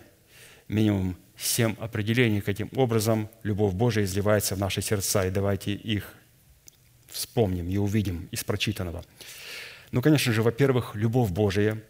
минимум 0.68 1.16
семь 1.36 1.74
определений, 1.78 2.40
каким 2.40 2.70
образом 2.76 3.28
любовь 3.42 3.74
Божия 3.74 4.04
изливается 4.04 4.54
в 4.54 4.58
наши 4.58 4.80
сердца. 4.80 5.26
И 5.26 5.30
давайте 5.30 5.72
их 5.72 6.14
вспомним 7.08 7.68
и 7.68 7.76
увидим 7.76 8.28
из 8.30 8.44
прочитанного. 8.44 9.04
Ну, 9.90 10.00
конечно 10.00 10.32
же, 10.32 10.42
во-первых, 10.42 10.94
любовь 10.94 11.30
Божия 11.30 11.82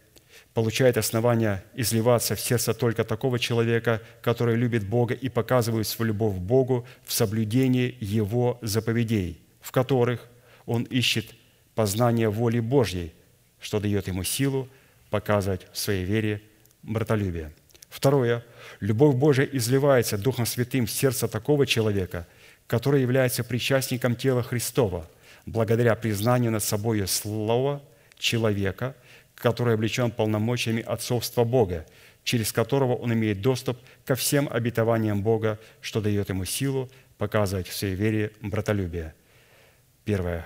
получает 0.54 0.96
основание 0.96 1.64
изливаться 1.74 2.34
в 2.34 2.40
сердце 2.40 2.74
только 2.74 3.04
такого 3.04 3.38
человека, 3.38 4.02
который 4.22 4.56
любит 4.56 4.86
Бога 4.86 5.14
и 5.14 5.28
показывает 5.28 5.86
свою 5.86 6.08
любовь 6.08 6.36
к 6.36 6.40
Богу 6.40 6.86
в 7.04 7.12
соблюдении 7.12 7.96
Его 8.00 8.58
заповедей, 8.62 9.40
в 9.60 9.70
которых 9.70 10.28
он 10.66 10.82
ищет 10.84 11.34
познание 11.74 12.28
воли 12.28 12.60
Божьей, 12.60 13.14
что 13.62 13.80
дает 13.80 14.08
ему 14.08 14.24
силу 14.24 14.68
показывать 15.08 15.66
в 15.72 15.78
своей 15.78 16.04
вере 16.04 16.42
братолюбие. 16.82 17.52
Второе. 17.88 18.44
Любовь 18.80 19.14
Божия 19.14 19.46
изливается 19.46 20.18
Духом 20.18 20.44
Святым 20.44 20.84
в 20.84 20.90
сердце 20.90 21.28
такого 21.28 21.66
человека– 21.66 22.26
который 22.72 23.02
является 23.02 23.44
причастником 23.44 24.16
тела 24.16 24.42
Христова, 24.42 25.06
благодаря 25.44 25.94
признанию 25.94 26.52
над 26.52 26.62
собой 26.62 27.06
слова 27.06 27.82
человека, 28.16 28.96
который 29.34 29.74
облечен 29.74 30.10
полномочиями 30.10 30.82
отцовства 30.82 31.44
Бога, 31.44 31.84
через 32.24 32.50
которого 32.50 32.94
он 32.94 33.12
имеет 33.12 33.42
доступ 33.42 33.78
ко 34.06 34.14
всем 34.14 34.48
обетованиям 34.50 35.22
Бога, 35.22 35.58
что 35.82 36.00
дает 36.00 36.30
ему 36.30 36.46
силу 36.46 36.90
показывать 37.18 37.68
в 37.68 37.76
своей 37.76 37.94
вере 37.94 38.32
братолюбие. 38.40 39.12
1 40.06 40.42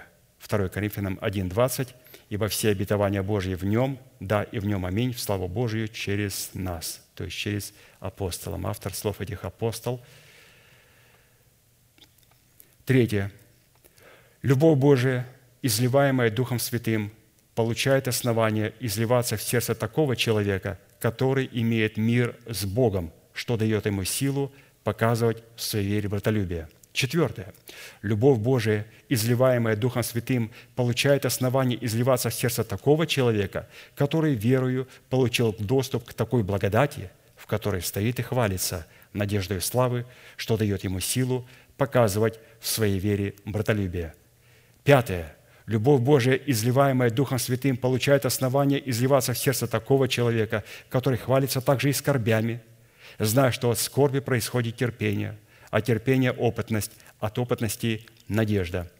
2 0.49 0.69
Коринфянам 0.69 1.21
1:20 1.23 1.89
«Ибо 2.29 2.49
все 2.49 2.71
обетования 2.71 3.23
Божьи 3.23 3.55
в 3.55 3.65
нем, 3.65 3.99
да, 4.21 4.43
и 4.43 4.59
в 4.59 4.67
нем 4.67 4.85
аминь, 4.85 5.13
в 5.13 5.21
славу 5.21 5.49
Божию 5.49 5.89
через 5.89 6.51
нас». 6.55 7.03
То 7.15 7.25
есть 7.25 7.37
через 7.37 7.73
апостолом. 8.01 8.67
Автор 8.67 8.93
слов 8.93 9.21
этих 9.21 9.45
апостол– 9.45 10.05
Третье. 12.87 13.33
Любовь 14.43 14.79
Божия, 14.79 15.27
изливаемая 15.61 16.31
Духом 16.31 16.61
Святым, 16.61 17.11
получает 17.57 18.07
основание 18.07 18.75
изливаться 18.79 19.37
в 19.37 19.43
сердце 19.43 19.75
такого 19.75 20.15
человека, 20.15 20.79
который 21.01 21.51
имеет 21.53 21.97
мир 21.97 22.37
с 22.47 22.65
Богом, 22.65 23.13
что 23.33 23.57
дает 23.57 23.87
ему 23.87 24.05
силу 24.05 24.53
показывать 24.85 25.43
в 25.57 25.63
своей 25.63 25.89
вере 25.89 26.09
братолюбие. 26.09 26.69
Четвертое. 26.97 27.53
Любовь 28.01 28.39
Божия, 28.39 28.87
изливаемая 29.11 29.77
Духом 29.77 30.03
Святым, 30.03 30.51
получает 30.75 31.27
основание 31.27 31.79
изливаться 31.85 32.31
в 32.31 32.35
сердце 32.35 32.65
такого 32.65 33.07
человека, 33.07 33.69
который 33.95 34.35
верою 34.35 34.89
получил 35.11 35.55
доступ 35.59 36.07
к 36.07 36.15
такой 36.15 36.43
благодати, 36.43 37.11
в 37.37 37.47
которой 37.47 37.83
стоит 37.83 38.19
и 38.19 38.23
хвалится 38.23 38.87
надеждой 39.13 39.61
славы, 39.61 40.07
что 40.39 40.57
дает 40.57 40.85
ему 40.85 41.01
силу 41.01 41.47
показывать 41.77 42.41
в 42.61 42.67
своей 42.67 42.99
вере 42.99 43.35
братолюбие. 43.45 44.15
Пятое. 44.83 45.37
Любовь 45.67 46.01
Божия, 46.01 46.41
изливаемая 46.47 47.11
Духом 47.11 47.39
Святым, 47.39 47.77
получает 47.77 48.25
основание 48.25 48.81
изливаться 48.89 49.35
в 49.35 49.39
сердце 49.39 49.67
такого 49.67 50.09
человека, 50.09 50.65
который 50.89 51.19
хвалится 51.19 51.61
также 51.61 51.91
и 51.91 51.93
скорбями, 51.93 52.63
зная, 53.19 53.51
что 53.51 53.71
от 53.71 53.79
скорби 53.79 54.21
происходит 54.21 54.77
терпение, 54.77 55.37
а 55.71 55.81
терпение– 55.81 56.33
опытность, 56.33 56.93
от 57.19 57.39
опытности– 57.39 58.07
надежда. 58.29 58.91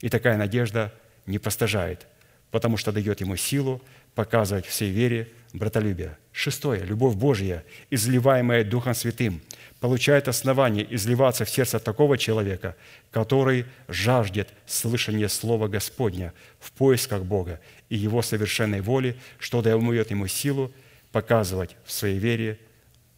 И 0.00 0.08
такая 0.08 0.36
надежда 0.36 0.92
не 1.26 1.38
постажает, 1.38 2.06
потому 2.50 2.76
что 2.76 2.92
дает 2.92 3.20
ему 3.20 3.36
силу 3.36 3.82
показывать 4.14 4.66
всей 4.66 4.90
вере 4.90 5.28
братолюбия. 5.52 6.18
Шестое. 6.32 6.84
Любовь 6.84 7.14
Божья, 7.14 7.64
изливаемая 7.90 8.64
Духом 8.64 8.94
Святым, 8.94 9.42
получает 9.80 10.28
основание 10.28 10.86
изливаться 10.94 11.44
в 11.44 11.50
сердце 11.50 11.78
такого 11.78 12.18
человека, 12.18 12.76
который 13.10 13.66
жаждет 13.88 14.48
слышания 14.66 15.28
Слова 15.28 15.68
Господня 15.68 16.32
в 16.58 16.72
поисках 16.72 17.22
Бога 17.24 17.60
и 17.88 17.96
Его 17.96 18.22
совершенной 18.22 18.80
воли, 18.80 19.16
что 19.38 19.62
дает 19.62 20.10
ему 20.10 20.26
силу 20.26 20.72
показывать 21.12 21.76
в 21.84 21.92
своей 21.92 22.18
вере 22.18 22.58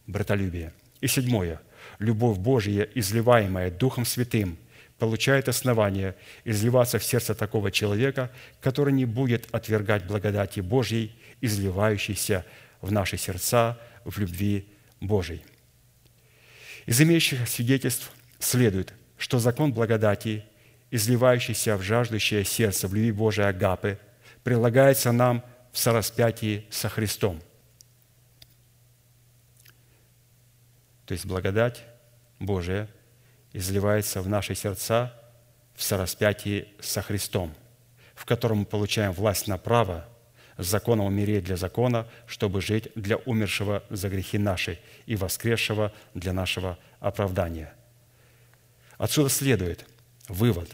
братолюбие. 0.07 0.71
И 1.01 1.07
седьмое. 1.07 1.59
Любовь 2.01 2.39
Божья, 2.39 2.89
изливаемая 2.95 3.69
Духом 3.69 4.05
Святым, 4.05 4.57
получает 4.97 5.47
основание 5.47 6.15
изливаться 6.43 6.97
в 6.97 7.03
сердце 7.03 7.35
такого 7.35 7.69
человека, 7.69 8.31
который 8.59 8.91
не 8.91 9.05
будет 9.05 9.47
отвергать 9.51 10.07
благодати 10.07 10.61
Божьей, 10.61 11.15
изливающейся 11.41 12.43
в 12.81 12.91
наши 12.91 13.17
сердца 13.17 13.79
в 14.03 14.17
любви 14.17 14.67
Божьей. 14.99 15.43
Из 16.87 16.99
имеющих 16.99 17.47
свидетельств 17.47 18.11
следует, 18.39 18.93
что 19.19 19.37
закон 19.37 19.71
благодати, 19.71 20.43
изливающийся 20.89 21.77
в 21.77 21.83
жаждущее 21.83 22.43
сердце 22.43 22.87
в 22.87 22.95
любви 22.95 23.11
Божией 23.11 23.45
Агапы, 23.45 23.99
прилагается 24.43 25.11
нам 25.11 25.45
в 25.71 25.77
сораспятии 25.77 26.65
со 26.71 26.89
Христом. 26.89 27.39
То 31.05 31.13
есть 31.13 31.27
благодать 31.27 31.90
Божия 32.41 32.89
изливается 33.53 34.21
в 34.21 34.27
наши 34.27 34.55
сердца 34.55 35.13
в 35.75 35.83
сораспятии 35.83 36.67
со 36.79 37.01
Христом, 37.01 37.53
в 38.15 38.25
котором 38.25 38.59
мы 38.59 38.65
получаем 38.65 39.13
власть 39.13 39.47
на 39.47 39.57
право 39.57 40.07
с 40.57 40.65
законом 40.65 41.05
умереть 41.05 41.43
для 41.43 41.55
закона, 41.55 42.07
чтобы 42.25 42.61
жить 42.61 42.89
для 42.95 43.17
умершего 43.17 43.83
за 43.89 44.09
грехи 44.09 44.37
наши 44.37 44.79
и 45.05 45.15
воскресшего 45.15 45.93
для 46.13 46.33
нашего 46.33 46.77
оправдания. 46.99 47.73
Отсюда 48.97 49.29
следует 49.29 49.85
вывод, 50.27 50.71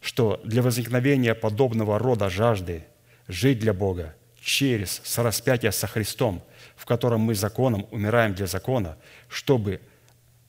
что 0.00 0.40
для 0.44 0.62
возникновения 0.62 1.34
подобного 1.34 1.98
рода 1.98 2.30
жажды 2.30 2.84
жить 3.28 3.58
для 3.58 3.72
Бога 3.72 4.14
через 4.40 5.00
сораспятие 5.04 5.72
со 5.72 5.86
Христом, 5.86 6.42
в 6.76 6.86
котором 6.86 7.20
мы 7.20 7.34
законом 7.34 7.86
умираем 7.90 8.34
для 8.34 8.46
закона, 8.46 8.96
чтобы 9.28 9.80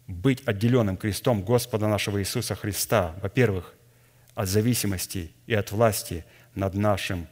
быть 0.08 0.41
отделенным 0.48 0.98
крестом 0.98 1.43
Господа 1.43 1.88
нашего 1.88 2.20
Иисуса 2.20 2.55
Христа, 2.55 3.15
во-первых, 3.22 3.74
от 4.36 4.48
зависимости 4.48 5.31
и 5.46 5.53
от 5.53 5.72
власти 5.72 6.25
над 6.55 6.74
нашим 6.74 7.27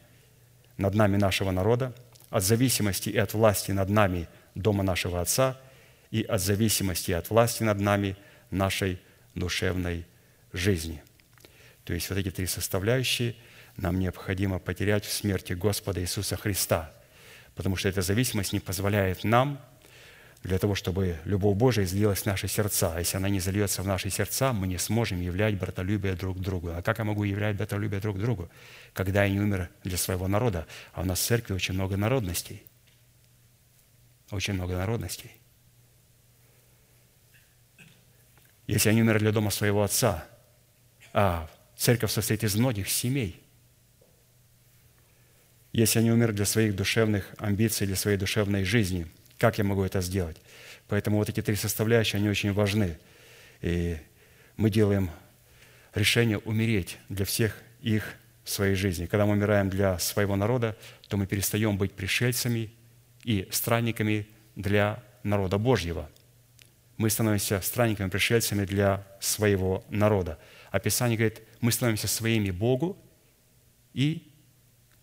над 0.78 0.96
нами 0.96 1.18
нашего 1.18 1.52
народа, 1.52 1.94
от 2.30 2.44
зависимости 2.44 3.10
и 3.10 3.18
от 3.18 3.34
власти 3.34 3.72
над 3.72 3.90
нами 3.90 4.28
дома 4.56 4.84
нашего 4.84 5.22
Отца 5.22 5.60
и 6.10 6.24
от 6.24 6.42
зависимости 6.42 7.12
и 7.12 7.14
от 7.14 7.30
власти 7.30 7.64
над 7.64 7.80
нами 7.80 8.16
нашей 8.50 9.00
душевной 9.36 10.06
жизни. 10.54 11.04
То 11.84 11.94
есть 11.94 12.10
вот 12.10 12.18
эти 12.18 12.32
три 12.32 12.46
составляющие 12.48 13.36
нам 13.78 14.00
необходимо 14.00 14.60
потерять 14.60 15.06
в 15.06 15.12
смерти 15.12 15.54
Господа 15.54 16.02
Иисуса 16.02 16.38
Христа, 16.38 16.92
потому 17.56 17.76
что 17.76 17.90
эта 17.90 18.02
зависимость 18.02 18.54
не 18.54 18.60
позволяет 18.60 19.24
нам 19.24 19.60
для 20.44 20.58
того, 20.58 20.74
чтобы 20.74 21.18
любовь 21.26 21.58
Божия 21.58 21.84
излилась 21.84 22.22
в 22.22 22.26
наши 22.26 22.48
сердца. 22.48 22.94
А 22.96 23.00
если 23.00 23.18
она 23.18 23.28
не 23.30 23.40
зальется 23.40 23.84
в 23.84 23.88
наши 23.88 24.10
сердца, 24.10 24.54
мы 24.54 24.68
не 24.68 24.78
сможем 24.78 25.20
являть 25.20 25.58
братолюбие 25.58 26.16
друг 26.16 26.40
другу. 26.40 26.70
А 26.70 26.82
как 26.82 27.00
я 27.00 27.04
могу 27.04 27.24
являть 27.26 27.58
братолюбие 27.58 28.00
друг 28.00 28.18
другу, 28.18 28.50
когда 28.94 29.26
я 29.26 29.30
не 29.30 29.40
умер 29.40 29.70
для 29.84 29.98
своего 29.98 30.28
народа? 30.28 30.66
А 30.94 31.02
у 31.02 31.06
нас 31.06 31.20
в 31.20 31.26
церкви 31.26 31.54
очень 31.54 31.74
много 31.74 31.98
народностей. 31.98 32.64
Очень 34.32 34.54
много 34.54 34.78
народностей. 34.78 35.32
Если 38.66 38.90
я 38.90 38.96
не 38.96 39.02
умер 39.02 39.20
для 39.20 39.32
дома 39.32 39.50
своего 39.50 39.84
отца, 39.84 40.26
а 41.12 41.50
церковь 41.76 42.12
состоит 42.12 42.44
из 42.44 42.56
многих 42.56 42.88
семей, 42.88 43.44
если 45.74 46.00
я 46.00 46.04
не 46.06 46.12
умер 46.12 46.34
для 46.34 46.46
своих 46.46 46.76
душевных 46.76 47.36
амбиций, 47.40 47.88
для 47.88 47.98
своей 47.98 48.18
душевной 48.18 48.64
жизни– 48.64 49.06
как 49.40 49.58
я 49.58 49.64
могу 49.64 49.84
это 49.84 50.02
сделать? 50.02 50.38
Поэтому 50.88 51.18
вот 51.18 51.30
эти 51.30 51.42
три 51.42 51.56
составляющие, 51.56 52.20
они 52.20 52.30
очень 52.30 52.54
важны. 52.54 53.00
И 53.62 53.98
мы 54.58 54.70
делаем 54.70 55.10
решение 55.96 56.38
умереть 56.40 56.98
для 57.08 57.26
всех 57.26 57.56
их 57.82 58.16
в 58.44 58.50
своей 58.50 58.76
жизни. 58.76 59.06
Когда 59.06 59.26
мы 59.26 59.34
умираем 59.34 59.70
для 59.70 59.98
своего 59.98 60.36
народа, 60.36 60.76
то 61.08 61.18
мы 61.18 61.26
перестаем 61.26 61.78
быть 61.78 61.94
пришельцами 61.94 62.72
и 63.24 63.48
странниками 63.50 64.28
для 64.56 65.02
народа 65.24 65.58
Божьего. 65.58 66.10
Мы 66.98 67.10
становимся 67.10 67.62
странниками, 67.62 68.10
пришельцами 68.10 68.66
для 68.66 69.08
своего 69.22 69.86
народа. 69.90 70.38
А 70.70 70.80
Писание 70.80 71.18
говорит, 71.18 71.42
мы 71.62 71.72
становимся 71.72 72.08
своими 72.08 72.52
Богу 72.52 72.98
и 73.94 74.28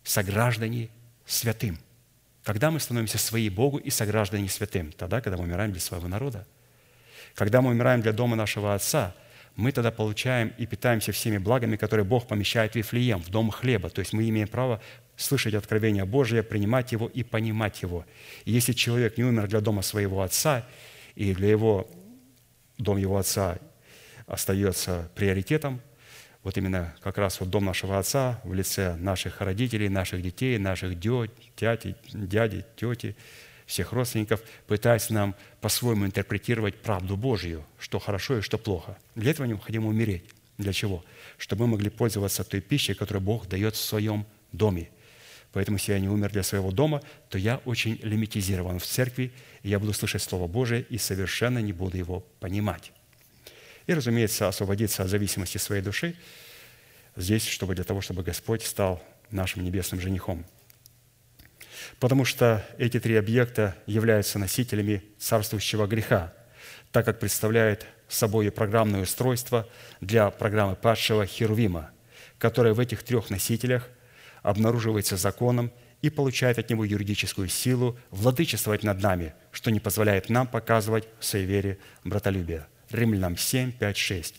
сограждане 0.05 0.90
святым. 1.25 1.79
Когда 2.46 2.70
мы 2.70 2.78
становимся 2.78 3.18
свои 3.18 3.50
Богу 3.50 3.78
и 3.78 3.90
сограждане 3.90 4.48
святым? 4.48 4.92
Тогда, 4.92 5.20
когда 5.20 5.37
мы 5.37 5.42
умираем 5.42 5.72
для 5.72 5.80
своего 5.80 6.06
народа. 6.06 6.46
Когда 7.35 7.61
мы 7.61 7.70
умираем 7.70 8.02
для 8.02 8.12
дома 8.12 8.37
нашего 8.37 8.72
Отца, 8.72 9.16
мы 9.56 9.72
тогда 9.72 9.90
получаем 9.90 10.52
и 10.56 10.64
питаемся 10.64 11.11
всеми 11.11 11.38
благами, 11.38 11.74
которые 11.74 12.04
Бог 12.04 12.28
помещает 12.28 12.74
в 12.74 12.76
Вифлеем, 12.76 13.20
в 13.20 13.30
дом 13.30 13.50
хлеба. 13.50 13.90
То 13.90 13.98
есть 13.98 14.12
мы 14.12 14.28
имеем 14.28 14.46
право 14.46 14.80
слышать 15.16 15.54
откровение 15.54 16.04
Божие, 16.04 16.44
принимать 16.44 16.92
его 16.92 17.09
и 17.09 17.24
понимать 17.24 17.82
его. 17.82 18.06
И 18.44 18.52
если 18.52 18.74
человек 18.74 19.18
не 19.18 19.24
умер 19.24 19.48
для 19.48 19.61
дома 19.61 19.82
своего 19.82 20.22
отца, 20.22 20.64
и 21.16 21.35
для 21.35 21.50
его, 21.50 21.90
дом 22.78 22.96
его 22.96 23.18
отца 23.18 23.59
остается 24.28 25.11
приоритетом, 25.16 25.80
вот 26.46 26.56
именно 26.56 26.94
как 27.02 27.18
раз 27.18 27.40
вот 27.40 27.50
дом 27.50 27.64
нашего 27.64 27.98
отца 27.98 28.40
в 28.44 28.54
лице 28.54 28.94
наших 29.00 29.40
родителей, 29.40 29.88
наших 29.88 30.22
детей, 30.22 30.59
наших 30.59 30.96
дяди, 30.96 31.96
дяди, 32.12 32.64
тети, 32.76 33.16
всех 33.66 33.92
родственников, 33.92 34.44
пытаясь 34.68 35.11
нам 35.11 35.35
по-своему 35.61 36.06
интерпретировать 36.06 36.76
правду 36.76 37.16
Божью, 37.16 37.66
что 37.80 37.98
хорошо 37.98 38.38
и 38.38 38.42
что 38.42 38.59
плохо. 38.59 38.96
Для 39.16 39.32
этого 39.32 39.44
необходимо 39.48 39.88
умереть. 39.88 40.22
Для 40.56 40.72
чего? 40.72 41.04
Чтобы 41.37 41.66
мы 41.66 41.72
могли 41.72 41.90
пользоваться 41.90 42.44
той 42.44 42.61
пищей, 42.61 42.94
которую 42.94 43.24
Бог 43.24 43.48
дает 43.48 43.74
в 43.74 43.82
своем 43.82 44.24
доме. 44.52 44.88
Поэтому, 45.52 45.78
если 45.78 45.94
я 45.94 45.98
не 45.98 46.09
умер 46.09 46.30
для 46.30 46.44
своего 46.44 46.70
дома, 46.70 47.02
то 47.28 47.38
я 47.38 47.56
очень 47.64 47.98
лимитизирован 48.04 48.78
в 48.78 48.87
церкви, 48.87 49.32
и 49.64 49.70
я 49.70 49.80
буду 49.80 49.92
слышать 49.92 50.22
Слово 50.22 50.46
Божие 50.46 50.87
и 50.90 50.96
совершенно 50.96 51.59
не 51.59 51.72
буду 51.72 51.96
его 51.96 52.20
понимать. 52.38 52.92
И, 53.87 53.94
разумеется, 53.94 54.49
освободиться 54.49 55.03
от 55.03 55.09
зависимости 55.09 55.59
своей 55.59 55.83
души 55.83 56.16
здесь, 57.14 57.46
чтобы 57.46 57.75
для 57.75 57.85
того, 57.85 58.01
чтобы 58.01 58.22
Господь 58.22 58.64
стал 58.64 59.03
нашим 59.31 59.64
небесным 59.64 60.01
женихом. 60.01 60.44
Потому 62.01 62.25
что 62.25 62.66
эти 62.79 62.99
три 62.99 63.16
объекта 63.16 63.77
являются 63.87 64.38
носителями 64.38 65.03
царствующего 65.18 65.87
греха, 65.87 66.33
так 66.90 67.05
как 67.05 67.20
представляют 67.20 67.87
собой 68.09 68.51
программное 68.51 69.03
устройство 69.03 69.68
для 70.01 70.31
программы 70.31 70.77
падшего 70.77 71.27
Херувима, 71.27 71.90
которое 72.38 72.75
в 72.75 72.81
этих 72.81 73.03
трех 73.03 73.31
носителях 73.31 73.88
обнаруживается 74.42 75.16
законом 75.16 75.72
и 76.03 76.11
получает 76.11 76.59
от 76.59 76.70
него 76.70 76.85
юридическую 76.85 77.49
силу 77.49 77.99
владычествовать 78.11 78.83
над 78.83 79.01
нами, 79.01 79.35
что 79.51 79.70
не 79.70 79.81
позволяет 79.81 80.29
нам 80.29 80.46
показывать 80.46 81.09
в 81.18 81.25
своей 81.25 81.46
вере 81.46 81.79
братолюбие. 82.05 82.66
Римлянам 82.90 83.37
7, 83.37 83.72
5, 83.72 83.96
6. 83.96 84.35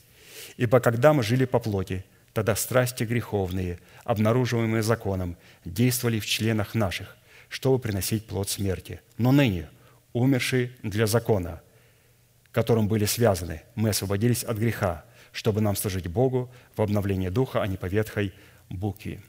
«Ибо 0.57 0.79
когда 0.79 1.13
мы 1.13 1.23
жили 1.23 1.45
по 1.45 1.59
плоти, 1.59 2.05
тогда 2.33 2.55
страсти 2.55 3.03
греховные, 3.03 3.79
обнаруживаемые 4.03 4.83
законом, 4.83 5.37
действовали 5.65 6.19
в 6.19 6.25
членах 6.25 6.75
наших, 6.75 7.17
чтобы 7.49 7.79
приносить 7.79 8.27
плод 8.27 8.49
смерти. 8.49 9.01
Но 9.17 9.31
ныне, 9.31 9.69
умершие 10.13 10.71
для 10.83 11.07
закона, 11.07 11.61
которым 12.51 12.87
были 12.87 13.05
связаны, 13.05 13.63
мы 13.75 13.89
освободились 13.89 14.43
от 14.43 14.57
греха, 14.57 15.05
чтобы 15.31 15.61
нам 15.61 15.75
служить 15.75 16.07
Богу 16.07 16.51
в 16.75 16.81
обновлении 16.81 17.29
духа, 17.29 17.61
а 17.61 17.67
не 17.67 17.77
по 17.77 17.85
ветхой 17.85 18.33
букве. 18.69 19.21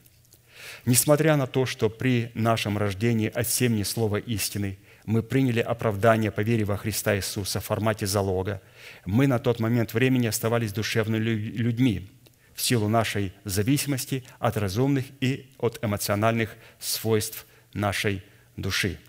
Несмотря 0.85 1.35
на 1.35 1.47
то, 1.47 1.65
что 1.65 1.89
при 1.89 2.31
нашем 2.33 2.77
рождении 2.77 3.29
от 3.29 3.47
семени 3.47 3.83
слова 3.83 4.17
истины– 4.17 4.77
мы 5.09 5.23
приняли 5.23 5.59
оправдание 5.59 6.29
по 6.29 6.41
вере 6.41 6.65
во 6.65 6.77
Христа 6.77 7.15
Иисуса 7.15 7.59
в 7.59 7.65
формате 7.65 8.05
залога, 8.05 8.61
мы 9.05 9.25
на 9.25 9.39
тот 9.39 9.59
момент 9.59 9.95
времени 9.95 10.27
оставались 10.27 10.71
душевными 10.71 11.17
людьми 11.17 12.11
в 12.53 12.61
силу 12.61 12.87
нашей 12.87 13.33
зависимости 13.43 14.23
от 14.37 14.55
разумных 14.55 15.05
и 15.19 15.49
от 15.57 15.83
эмоциональных 15.83 16.55
свойств 16.77 17.47
нашей 17.73 18.23
души. 18.55 18.99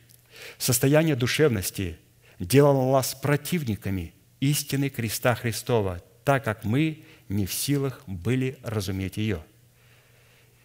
Состояние 0.57 1.17
душевности 1.17 1.99
делало 2.39 2.91
нас 2.97 3.15
противниками 3.15 4.15
истины 4.41 4.89
креста 4.89 5.35
Христова, 5.35 6.03
так 6.25 6.45
как 6.45 6.65
мы 6.65 7.05
не 7.29 7.45
в 7.45 7.53
силах 7.53 8.01
были 8.07 8.59
разуметь 8.63 9.19
ее. 9.19 9.45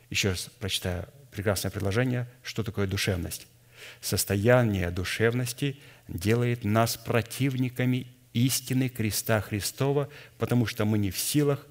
Еще 0.09 0.29
раз 0.29 0.49
прочитаю 0.59 1.09
прекрасное 1.29 1.71
предложение, 1.71 2.29
что 2.41 2.63
такое 2.63 2.87
душевность. 2.87 3.47
Состояние 4.01 4.91
душевности 4.91 5.77
делает 6.07 6.63
нас 6.63 6.97
противниками 6.97 8.07
истины 8.33 8.89
креста 8.89 9.41
Христова, 9.41 10.09
потому 10.37 10.65
что 10.65 10.85
мы 10.85 10.97
не 10.97 11.11
в 11.11 11.17
силах 11.17 11.65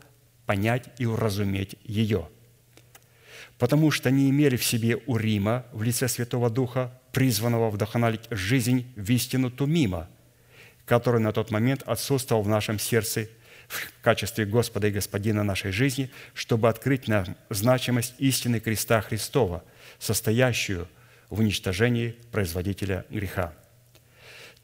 понять 0.47 0.89
и 0.99 1.07
уразуметь 1.07 1.77
ее. 1.85 2.29
Потому 3.59 3.91
что 3.91 4.11
не 4.11 4.31
имели 4.31 4.57
в 4.57 4.65
себе 4.65 4.97
Урима 5.07 5.65
в 5.73 5.83
лице 5.83 6.09
Святого 6.09 6.51
Духа, 6.51 7.01
призванного 7.13 7.71
вдохновить 7.71 8.23
жизнь 8.31 8.93
в 8.97 9.09
истину 9.11 9.51
Тумима, 9.51 10.09
который 10.85 11.21
на 11.21 11.33
тот 11.33 11.51
момент 11.51 11.83
отсутствовал 11.87 12.43
в 12.43 12.49
нашем 12.49 12.79
сердце 12.79 13.29
в 13.69 14.03
качестве 14.03 14.45
Господа 14.45 14.89
и 14.89 14.93
Господина 14.93 15.43
нашей 15.43 15.71
жизни, 15.71 16.11
чтобы 16.35 16.69
открыть 16.69 17.09
нам 17.09 17.37
значимость 17.49 18.15
истины 18.19 18.61
креста 18.61 19.01
Христова, 19.01 19.65
состоящую 19.99 20.89
уничтожении 21.41 22.17
производителя 22.31 23.05
греха– 23.11 23.53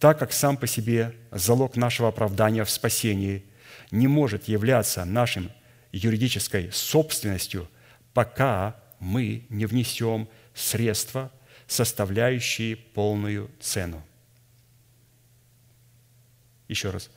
так 0.00 0.18
как 0.18 0.32
сам 0.32 0.56
по 0.56 0.66
себе 0.66 1.14
залог 1.30 1.76
нашего 1.76 2.08
оправдания 2.08 2.64
в 2.64 2.70
спасении 2.70 3.44
не 3.90 4.08
может 4.08 4.48
являться 4.48 5.04
нашим 5.04 5.52
юридической 5.92 6.72
собственностью, 6.72 7.68
пока 8.14 8.76
мы 8.98 9.44
не 9.50 9.66
внесем 9.66 10.26
средства, 10.54 11.30
составляющие 11.66 12.76
полную 12.76 13.50
цену. 13.60 14.02
Еще 16.66 16.88
раз. 16.90 17.10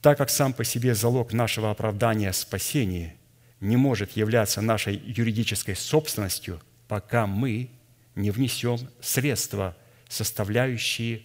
Так 0.00 0.18
как 0.18 0.28
сам 0.28 0.52
по 0.52 0.64
себе 0.64 0.92
залог 0.92 1.32
нашего 1.32 1.70
оправдания 1.70 2.32
спасения 2.32 3.14
не 3.60 3.76
может 3.76 4.16
являться 4.16 4.60
нашей 4.60 4.96
юридической 4.96 5.76
собственностью, 5.76 6.60
пока 6.88 7.28
мы 7.28 7.70
не 8.14 8.30
внесем 8.30 8.78
средства, 9.00 9.76
составляющие 10.08 11.22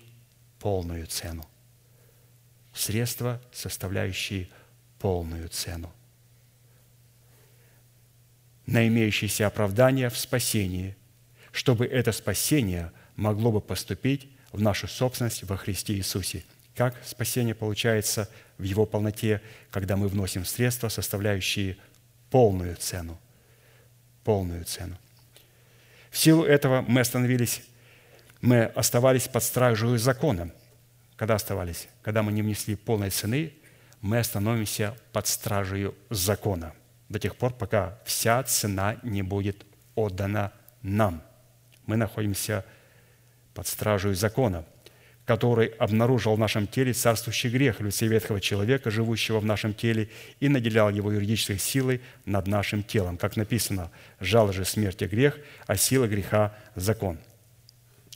полную 0.59 1.07
цену. 1.07 1.45
Средства, 2.73 3.41
составляющие 3.51 4.49
полную 4.99 5.49
цену. 5.49 5.91
На 8.65 8.87
имеющееся 8.87 9.47
оправдание 9.47 10.09
в 10.09 10.17
спасении, 10.17 10.95
чтобы 11.51 11.85
это 11.85 12.11
спасение 12.11 12.91
могло 13.15 13.51
бы 13.51 13.61
поступить 13.61 14.29
в 14.51 14.61
нашу 14.61 14.87
собственность 14.87 15.43
во 15.43 15.57
Христе 15.57 15.93
Иисусе. 15.93 16.43
Как 16.75 16.95
спасение 17.05 17.55
получается 17.55 18.29
в 18.57 18.63
его 18.63 18.85
полноте, 18.85 19.41
когда 19.71 19.97
мы 19.97 20.07
вносим 20.07 20.45
средства, 20.45 20.89
составляющие 20.89 21.77
полную 22.29 22.75
цену. 22.75 23.19
Полную 24.23 24.65
цену. 24.65 24.97
Силу 26.17 26.43
этого 26.45 26.83
мы 26.87 27.01
остановились 27.01 27.61
мы 28.41 28.63
оставались 28.63 29.27
под 29.27 29.43
стражей 29.43 29.99
закона. 29.99 30.51
Когда 31.15 31.35
оставались? 31.35 31.87
Когда 32.01 32.23
мы 32.23 32.31
не 32.31 32.41
внесли 32.41 32.75
полной 32.75 33.11
цены, 33.11 33.53
мы 34.01 34.17
остановимся 34.17 34.95
под 35.11 35.27
стражей 35.27 35.93
закона 36.09 36.73
до 37.07 37.19
тех 37.19 37.35
пор, 37.35 37.53
пока 37.53 37.99
вся 38.03 38.41
цена 38.43 38.97
не 39.03 39.21
будет 39.21 39.63
отдана 39.93 40.53
нам. 40.81 41.21
Мы 41.85 41.97
находимся 41.97 42.65
под 43.53 43.67
стражей 43.67 44.15
закона, 44.15 44.65
который 45.27 45.67
обнаружил 45.67 46.35
в 46.35 46.39
нашем 46.39 46.67
теле 46.67 46.93
царствующий 46.93 47.49
грех 47.49 47.81
лице 47.81 48.07
ветхого 48.07 48.39
человека, 48.39 48.89
живущего 48.89 49.41
в 49.41 49.45
нашем 49.45 49.73
теле, 49.73 50.09
и 50.39 50.47
наделял 50.47 50.89
его 50.89 51.11
юридической 51.11 51.59
силой 51.59 51.99
над 52.23 52.47
нашим 52.47 52.81
телом. 52.81 53.17
Как 53.17 53.35
написано, 53.35 53.91
«Жал 54.21 54.53
же 54.53 54.63
смерти 54.63 55.03
грех, 55.03 55.37
а 55.67 55.75
сила 55.75 56.07
греха– 56.07 56.57
закон». 56.75 57.19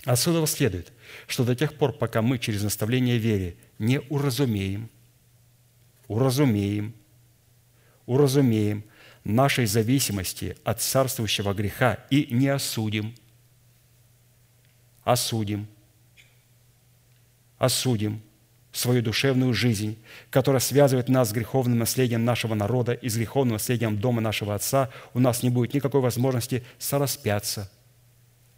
Отсюда 0.06 0.48
следует, 0.48 0.94
что 1.28 1.44
до 1.44 1.54
тех 1.54 1.74
пор, 1.74 1.92
пока 1.92 2.22
мы 2.22 2.40
через 2.40 2.64
наставление 2.64 3.18
вере 3.18 3.58
не 3.78 4.00
уразумеем, 4.00 4.90
уразумеем, 6.08 6.94
уразумеем 8.06 8.86
нашей 9.26 9.66
зависимости 9.66 10.56
от 10.64 10.82
царствующего 10.82 11.54
греха 11.54 12.06
и 12.10 12.34
не 12.34 12.48
осудим, 12.48 13.14
осудим, 15.04 15.68
осудим 17.62 18.22
свою 18.72 19.02
душевную 19.04 19.54
жизнь, 19.54 19.98
которая 20.32 20.60
связывает 20.60 21.10
нас 21.10 21.30
с 21.30 21.32
греховным 21.32 21.78
наследием 21.78 22.26
нашего 22.26 22.56
народа 22.56 22.94
и 22.94 23.08
с 23.08 23.16
греховным 23.16 23.54
наследием 23.54 23.98
дома 23.98 24.20
нашего 24.20 24.56
Отца, 24.56 24.90
у 25.14 25.20
нас 25.20 25.44
не 25.44 25.50
будет 25.50 25.74
никакой 25.74 26.02
возможности 26.02 26.64
сораспяться– 26.80 27.72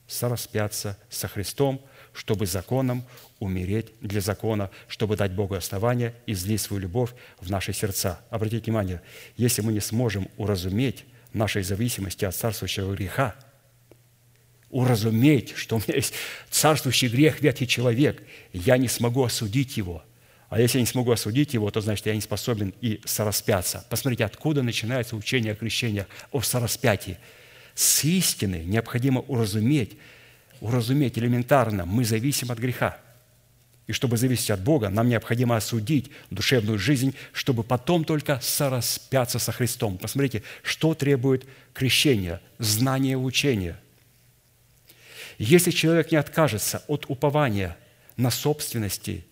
сораспяться 0.08 0.98
со 1.10 1.28
Христом, 1.28 1.82
чтобы 2.14 2.46
законом 2.46 3.04
умереть 3.40 3.92
для 4.02 4.22
закона, 4.22 4.70
чтобы 4.88 5.18
дать 5.18 5.34
Богу 5.34 5.56
основание 5.56 6.14
и 6.26 6.34
злить 6.34 6.62
свою 6.62 6.82
любовь 6.82 7.12
в 7.40 7.50
наши 7.50 7.74
сердца. 7.74 8.22
Обратите 8.30 8.66
внимание, 8.66 9.02
если 9.36 9.62
мы 9.62 9.74
не 9.74 9.80
сможем 9.80 10.30
уразуметь 10.38 11.06
нашей 11.34 11.64
зависимости 11.64 12.26
от 12.26 12.36
царствующего 12.36 12.94
греха, 12.94 13.36
уразуметь, 14.74 15.54
что 15.56 15.78
у 15.78 15.80
меня 15.80 15.96
есть 15.96 16.14
царствующий 16.50 17.08
грех, 17.08 17.42
ветхий 17.42 17.68
человек, 17.68 18.22
я 18.52 18.78
не 18.78 18.90
смогу 18.90 19.24
осудить 19.24 19.78
его. 19.78 20.04
А 20.50 20.60
если 20.60 20.78
я 20.78 20.82
не 20.82 20.88
смогу 20.88 21.12
осудить 21.12 21.54
его, 21.54 21.72
то 21.72 21.80
значит, 21.80 22.06
я 22.06 22.14
не 22.14 22.22
способен 22.22 22.74
и 22.82 23.00
сораспяться. 23.06 23.86
Посмотрите, 23.90 24.26
откуда 24.26 24.62
начинается 24.62 25.16
учение 25.16 25.54
о 25.54 25.56
крещении, 25.56 26.06
о 26.32 26.42
сораспятии– 26.42 27.18
с 27.76 28.04
истины 28.04 28.64
необходимо 28.66 29.22
уразуметь, 29.22 29.98
уразуметь 30.62 31.18
элементарно, 31.18 31.86
мы 31.86 32.06
зависим 32.06 32.52
от 32.52 32.60
греха. 32.60 32.98
И 33.88 33.92
чтобы 33.92 34.16
зависеть 34.16 34.52
от 34.52 34.62
Бога, 34.62 34.90
нам 34.90 35.10
необходимо 35.10 35.58
осудить 35.58 36.10
душевную 36.30 36.80
жизнь, 36.80 37.16
чтобы 37.34 37.64
потом 37.64 38.06
только 38.06 38.40
сораспяться 38.42 39.40
со 39.40 39.52
Христом. 39.52 39.98
Посмотрите, 39.98 40.44
что 40.62 40.94
требует 40.94 41.46
крещения, 41.74 42.40
знание 42.60 43.18
учения. 43.18 43.78
Если 45.46 45.72
человек 45.72 46.10
не 46.10 46.18
откажется 46.18 46.84
от 46.88 47.04
упования 47.10 47.76
на 48.16 48.32
собственности, 48.32 49.26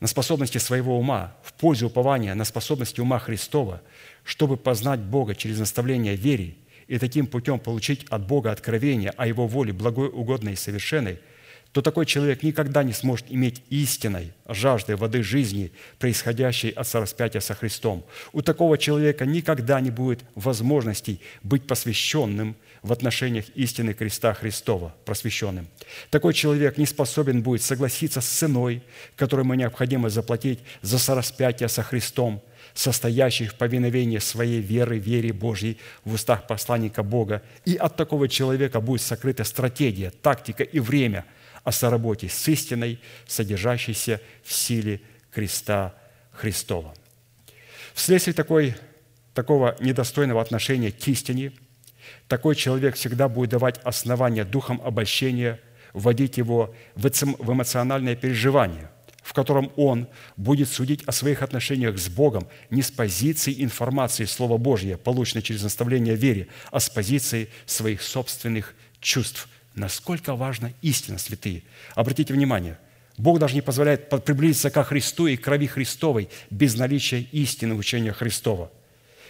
на 0.00 0.06
способности 0.06 0.56
своего 0.56 0.98
ума, 0.98 1.36
в 1.42 1.52
пользу 1.52 1.88
упования 1.88 2.34
на 2.34 2.46
способности 2.46 3.02
ума 3.02 3.18
Христова, 3.18 3.82
чтобы 4.22 4.56
познать 4.56 5.00
Бога 5.00 5.34
через 5.34 5.58
наставление 5.58 6.16
вере 6.16 6.54
и 6.86 6.98
таким 6.98 7.26
путем 7.26 7.58
получить 7.58 8.06
от 8.08 8.26
Бога 8.26 8.50
откровение 8.50 9.10
о 9.10 9.26
Его 9.26 9.46
воле 9.46 9.74
благой, 9.74 10.08
угодной 10.08 10.54
и 10.54 10.56
совершенной, 10.56 11.18
то 11.72 11.82
такой 11.82 12.06
человек 12.06 12.42
никогда 12.42 12.82
не 12.82 12.94
сможет 12.94 13.26
иметь 13.28 13.62
истинной 13.68 14.32
жажды 14.48 14.96
воды 14.96 15.22
жизни, 15.22 15.72
происходящей 15.98 16.70
от 16.70 16.88
сораспятия 16.88 17.40
со 17.40 17.54
Христом. 17.54 18.06
У 18.32 18.40
такого 18.40 18.78
человека 18.78 19.26
никогда 19.26 19.82
не 19.82 19.90
будет 19.90 20.24
возможностей 20.34 21.20
быть 21.42 21.66
посвященным 21.66 22.56
в 22.84 22.92
отношениях 22.92 23.46
истины 23.56 23.94
креста 23.94 24.32
Христова, 24.34 24.94
просвещенным. 25.04 25.66
Такой 26.10 26.34
человек 26.34 26.78
не 26.78 26.86
способен 26.86 27.42
будет 27.42 27.62
согласиться 27.62 28.20
с 28.20 28.26
ценой, 28.26 28.82
которую 29.16 29.44
ему 29.44 29.54
необходимо 29.54 30.08
заплатить 30.10 30.60
за 30.82 31.00
сораспятие 31.00 31.68
со 31.68 31.82
Христом– 31.82 32.40
состоящих 32.74 33.52
в 33.52 33.54
повиновении 33.54 34.18
своей 34.18 34.60
веры, 34.60 34.98
вере 34.98 35.32
Божьей 35.32 35.78
в 36.04 36.14
устах 36.14 36.46
посланника 36.46 37.02
Бога. 37.02 37.42
И 37.64 37.76
от 37.76 37.96
такого 37.96 38.28
человека 38.28 38.80
будет 38.80 39.00
сокрыта 39.00 39.44
стратегия, 39.44 40.10
тактика 40.10 40.64
и 40.64 40.80
время 40.80 41.24
о 41.62 41.72
соработе 41.72 42.28
с 42.28 42.48
истиной, 42.48 43.00
содержащейся 43.26 44.20
в 44.42 44.52
силе 44.52 45.00
креста 45.30 45.94
Христова. 46.32 46.94
Вследствие 47.94 48.34
такой, 48.34 48.74
такого 49.34 49.76
недостойного 49.80 50.42
отношения 50.42 50.90
к 50.90 51.08
истине, 51.08 51.52
такой 52.28 52.56
человек 52.56 52.96
всегда 52.96 53.28
будет 53.28 53.50
давать 53.50 53.80
основания 53.84 54.44
духом 54.44 54.80
обольщения, 54.84 55.60
вводить 55.92 56.38
его 56.38 56.74
в 56.94 57.06
эмоциональное 57.52 58.16
переживание, 58.16 58.90
в 59.22 59.32
котором 59.32 59.72
он 59.76 60.08
будет 60.36 60.68
судить 60.68 61.04
о 61.04 61.12
своих 61.12 61.42
отношениях 61.42 61.98
с 61.98 62.08
Богом 62.08 62.48
не 62.70 62.82
с 62.82 62.90
позиции 62.90 63.62
информации 63.62 64.24
Слова 64.24 64.58
Божьего, 64.58 64.96
полученной 64.96 65.42
через 65.42 65.62
наставление 65.62 66.14
вере, 66.16 66.48
а 66.70 66.80
с 66.80 66.88
позиции 66.88 67.48
своих 67.66 68.02
собственных 68.02 68.74
чувств. 69.00 69.48
Насколько 69.74 70.34
важна 70.34 70.70
истина, 70.82 71.18
святые. 71.18 71.62
Обратите 71.94 72.32
внимание, 72.32 72.78
Бог 73.16 73.38
даже 73.38 73.54
не 73.54 73.60
позволяет 73.60 74.08
приблизиться 74.08 74.70
ко 74.70 74.82
Христу 74.82 75.26
и 75.26 75.36
крови 75.36 75.66
Христовой 75.66 76.28
без 76.50 76.74
наличия 76.76 77.20
истины 77.32 77.74
учения 77.74 78.12
Христова. 78.12 78.70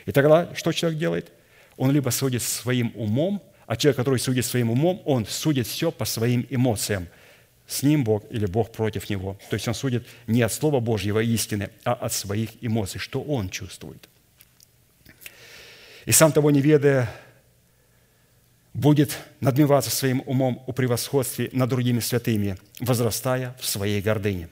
И 0.07 0.12
тогда 0.12 0.54
что 0.54 0.72
человек 0.72 0.98
делает? 0.98 1.33
Он 1.76 1.90
либо 1.90 2.10
судит 2.10 2.42
своим 2.42 2.92
умом, 2.94 3.42
а 3.66 3.76
человек, 3.76 3.96
который 3.96 4.18
судит 4.18 4.44
своим 4.44 4.70
умом, 4.70 5.02
он 5.04 5.26
судит 5.26 5.66
все 5.66 5.90
по 5.90 6.04
своим 6.04 6.46
эмоциям– 6.50 7.08
с 7.66 7.82
ним 7.82 8.04
Бог 8.04 8.24
или 8.30 8.46
Бог 8.46 8.72
против 8.72 9.08
него. 9.08 9.38
То 9.48 9.54
есть 9.54 9.66
он 9.68 9.74
судит 9.74 10.06
не 10.26 10.42
от 10.42 10.52
Слова 10.52 10.80
Божьего 10.80 11.20
истины, 11.20 11.70
а 11.84 11.94
от 11.94 12.12
своих 12.12 12.50
эмоций, 12.60 13.00
что 13.00 13.22
он 13.22 13.48
чувствует. 13.48 14.08
И 16.04 16.12
сам 16.12 16.32
того 16.32 16.50
не 16.50 16.60
ведая, 16.60 17.10
будет 18.74 19.16
надмеваться 19.40 19.90
своим 19.90 20.22
умом 20.26 20.62
у 20.66 20.72
превосходстве 20.72 21.48
над 21.52 21.70
другими 21.70 22.00
святыми, 22.00 22.58
возрастая 22.80 23.56
в 23.58 23.66
своей 23.66 24.02
гордыне. 24.02 24.50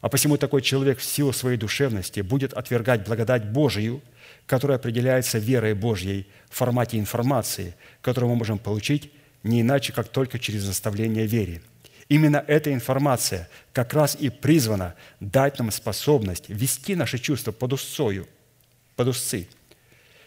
А 0.00 0.08
посему 0.08 0.36
такой 0.36 0.62
человек 0.62 0.98
в 0.98 1.04
силу 1.04 1.32
своей 1.32 1.58
душевности 1.58 2.20
будет 2.20 2.54
отвергать 2.54 3.04
благодать 3.04 3.44
Божию, 3.44 4.00
которая 4.46 4.78
определяется 4.78 5.38
верой 5.38 5.74
Божьей 5.74 6.26
в 6.50 6.56
формате 6.56 6.98
информации, 6.98 7.74
которую 8.00 8.30
мы 8.30 8.36
можем 8.36 8.58
получить 8.58 9.12
не 9.42 9.62
иначе, 9.62 9.92
как 9.92 10.08
только 10.08 10.38
через 10.38 10.66
наставление 10.66 11.26
вере. 11.26 11.62
Именно 12.08 12.44
эта 12.46 12.72
информация 12.72 13.48
как 13.72 13.94
раз 13.94 14.16
и 14.20 14.28
призвана 14.28 14.94
дать 15.20 15.58
нам 15.58 15.70
способность 15.70 16.48
вести 16.48 16.94
наши 16.94 17.18
чувства 17.18 17.52
под 17.52 17.72
узцою, 17.72 18.28
под 18.96 19.08
узцы, 19.08 19.48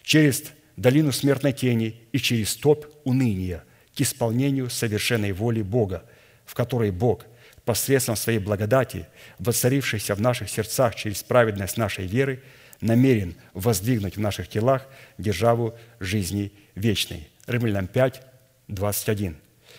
через 0.03 0.43
долину 0.77 1.11
смертной 1.11 1.53
тени 1.53 2.01
и 2.11 2.17
через 2.17 2.55
топь 2.55 2.85
уныния 3.03 3.63
к 3.95 4.01
исполнению 4.01 4.69
совершенной 4.69 5.31
воли 5.31 5.61
Бога, 5.61 6.03
в 6.45 6.53
которой 6.53 6.91
Бог 6.91 7.25
посредством 7.65 8.15
своей 8.15 8.39
благодати, 8.39 9.07
воцарившейся 9.39 10.15
в 10.15 10.21
наших 10.21 10.49
сердцах 10.49 10.95
через 10.95 11.23
праведность 11.23 11.77
нашей 11.77 12.05
веры, 12.05 12.41
намерен 12.81 13.35
воздвигнуть 13.53 14.17
в 14.17 14.19
наших 14.19 14.47
телах 14.47 14.87
державу 15.17 15.75
жизни 15.99 16.51
вечной. 16.75 17.29
Римлянам 17.47 17.87
5, 17.87 18.21
21. 18.67 19.37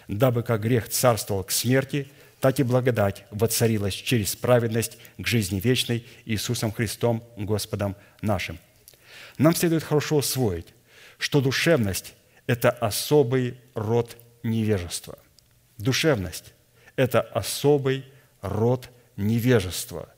«Дабы 0.09 0.43
как 0.43 0.63
грех 0.63 0.89
царствовал 0.89 1.45
к 1.45 1.51
смерти, 1.51 2.09
так 2.41 2.61
и 2.61 2.63
благодать 2.63 3.25
воцарилась 3.31 3.95
через 3.95 4.37
праведность 4.37 4.99
к 5.19 5.27
жизни 5.27 5.59
вечной 5.59 6.07
Иисусом 6.25 6.73
Христом, 6.73 7.25
Господом 7.37 7.97
нашим». 8.21 8.59
Нам 9.39 9.55
следует 9.55 9.83
хорошо 9.83 10.17
усвоить, 10.17 10.67
что 11.19 11.41
душевность– 11.41 12.15
это 12.47 12.71
особый 12.71 13.59
род 13.75 14.17
невежества. 14.43 15.19
Душевность– 15.79 16.53
это 16.97 17.21
особый 17.21 18.05
род 18.41 18.89
невежества, 19.17 20.09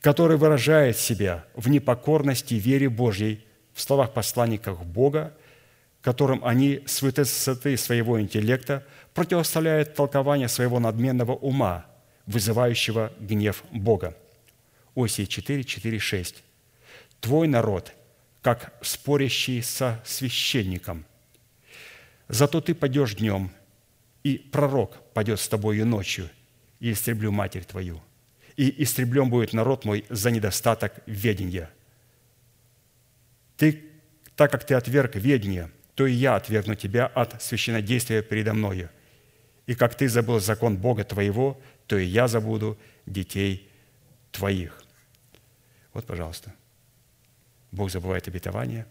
который 0.00 0.36
выражает 0.36 0.96
себя 0.96 1.44
в 1.54 1.68
непокорности 1.68 2.54
вере 2.54 2.88
Божьей 2.88 3.44
в 3.72 3.80
словах 3.80 4.12
посланников 4.12 4.84
Бога, 4.84 5.34
которым 6.00 6.44
они 6.44 6.82
с 6.86 7.02
высоты 7.02 7.76
своего 7.76 8.20
интеллекта 8.20 8.86
противоставляют 9.14 9.94
толкование 9.94 10.48
своего 10.48 10.78
надменного 10.78 11.32
ума, 11.32 11.86
вызывающего 12.26 13.12
гнев 13.18 13.64
Бога. 13.70 14.16
Осия 14.94 15.26
4, 15.26 15.64
4, 15.64 15.98
6. 15.98 16.44
«Твой 17.20 17.48
народ– 17.48 17.92
как 18.44 18.74
спорящий 18.82 19.62
со 19.62 20.02
священником. 20.04 21.06
Зато 22.28 22.60
ты 22.60 22.74
пойдешь 22.74 23.14
днем, 23.14 23.50
и 24.22 24.36
пророк 24.36 24.98
пойдет 25.14 25.40
с 25.40 25.48
тобою 25.48 25.86
ночью, 25.86 26.28
и 26.78 26.92
истреблю 26.92 27.32
матерь 27.32 27.64
твою. 27.64 28.02
И 28.56 28.82
истреблен 28.82 29.30
будет 29.30 29.52
народ 29.52 29.84
мой 29.84 30.04
за 30.08 30.30
недостаток 30.30 30.94
ведения. 31.06 31.70
Ты, 33.56 33.84
так 34.36 34.50
как 34.50 34.64
ты 34.64 34.74
отверг 34.74 35.16
ведение, 35.16 35.70
то 35.94 36.06
и 36.06 36.12
я 36.12 36.36
отвергну 36.36 36.74
тебя 36.74 37.06
от 37.06 37.42
священнодействия 37.42 38.22
передо 38.22 38.52
мною. 38.52 38.90
И 39.66 39.74
как 39.74 39.94
ты 39.94 40.08
забыл 40.08 40.40
закон 40.40 40.76
Бога 40.76 41.04
твоего, 41.04 41.60
то 41.86 41.96
и 41.96 42.04
я 42.04 42.28
забуду 42.28 42.78
детей 43.06 43.68
твоих. 44.30 44.82
Вот, 45.92 46.04
пожалуйста. 46.06 46.52
Бог 47.70 47.90
забывает 47.90 48.28
обетование, 48.28 48.86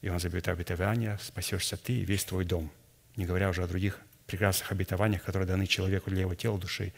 и 0.00 0.08
Он 0.08 0.18
забывает 0.18 0.48
обетование, 0.48 1.18
спасешься 1.20 1.76
ты 1.76 1.92
и 1.92 2.04
весь 2.04 2.24
твой 2.24 2.44
дом, 2.44 2.70
не 3.16 3.26
говоря 3.26 3.48
уже 3.50 3.62
о 3.62 3.68
других 3.68 4.00
прекрасных 4.26 4.72
обетованиях, 4.72 5.22
которые 5.22 5.46
даны 5.46 5.66
человеку 5.66 6.10
для 6.10 6.22
его 6.22 6.34
тела, 6.34 6.58
души 6.58 6.92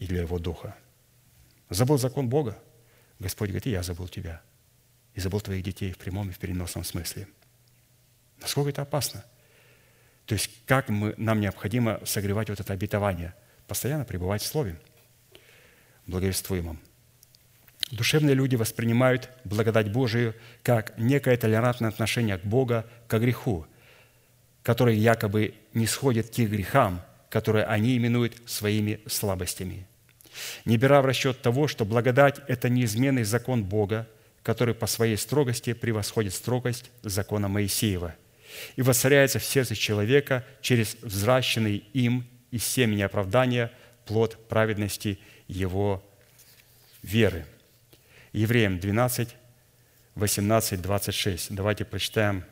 и 0.00 0.06
для 0.06 0.22
его 0.22 0.38
духа. 0.38 0.74
Забыл 1.68 1.98
закон 1.98 2.28
Бога. 2.28 2.58
Господь 3.18 3.50
говорит, 3.50 3.66
и 3.66 3.70
я 3.70 3.82
забыл 3.82 4.08
тебя. 4.08 4.40
И 5.14 5.20
забыл 5.20 5.42
твоих 5.42 5.62
детей 5.62 5.92
в 5.92 5.98
прямом 5.98 6.30
и 6.30 6.32
в 6.32 6.38
переносном 6.38 6.84
смысле. 6.84 7.28
Насколько 8.40 8.70
это 8.70 8.82
опасно? 8.82 9.22
То 10.24 10.32
есть 10.34 10.50
как 10.64 10.88
мы, 10.88 11.14
нам 11.18 11.38
необходимо 11.40 12.00
согревать 12.06 12.48
вот 12.48 12.58
это 12.60 12.72
обетование? 12.72 13.34
Постоянно 13.66 14.06
пребывать 14.06 14.40
в 14.40 14.46
Слове, 14.46 14.80
благовествуемом. 16.06 16.80
Душевные 17.90 18.34
люди 18.34 18.56
воспринимают 18.56 19.28
благодать 19.44 19.92
Божию 19.92 20.34
как 20.62 20.96
некое 20.96 21.36
толерантное 21.36 21.90
отношение 21.90 22.38
к 22.38 22.44
Богу, 22.44 22.84
к 23.06 23.18
греху, 23.18 23.66
который 24.62 24.96
якобы 24.96 25.54
не 25.74 25.86
сходит 25.86 26.34
к 26.34 26.38
их 26.38 26.48
грехам, 26.48 27.02
которые 27.28 27.66
они 27.66 27.98
именуют 27.98 28.34
своими 28.46 29.00
слабостями. 29.06 29.86
Не 30.64 30.76
беря 30.76 31.02
в 31.02 31.06
расчет 31.06 31.42
того, 31.42 31.68
что 31.68 31.84
благодать– 31.84 32.40
это 32.48 32.68
неизменный 32.68 33.24
закон 33.24 33.64
Бога, 33.64 34.08
который 34.42 34.74
по 34.74 34.86
своей 34.86 35.16
строгости 35.16 35.72
превосходит 35.72 36.34
строгость 36.34 36.90
закона 37.02 37.48
Моисеева 37.48 38.14
и 38.76 38.82
воцаряется 38.82 39.38
в 39.38 39.44
сердце 39.44 39.76
человека 39.76 40.44
через 40.60 40.96
взращенный 41.02 41.84
им 41.92 42.26
из 42.50 42.64
семени 42.64 43.02
оправдания 43.02 43.70
плод 44.06 44.48
праведности 44.48 45.18
его 45.46 46.02
веры– 47.02 47.46
Евреям 48.32 48.78
12, 48.78 49.28
18, 50.14 50.80
26. 50.82 51.54
Давайте 51.54 51.84
прочитаем 51.84 52.44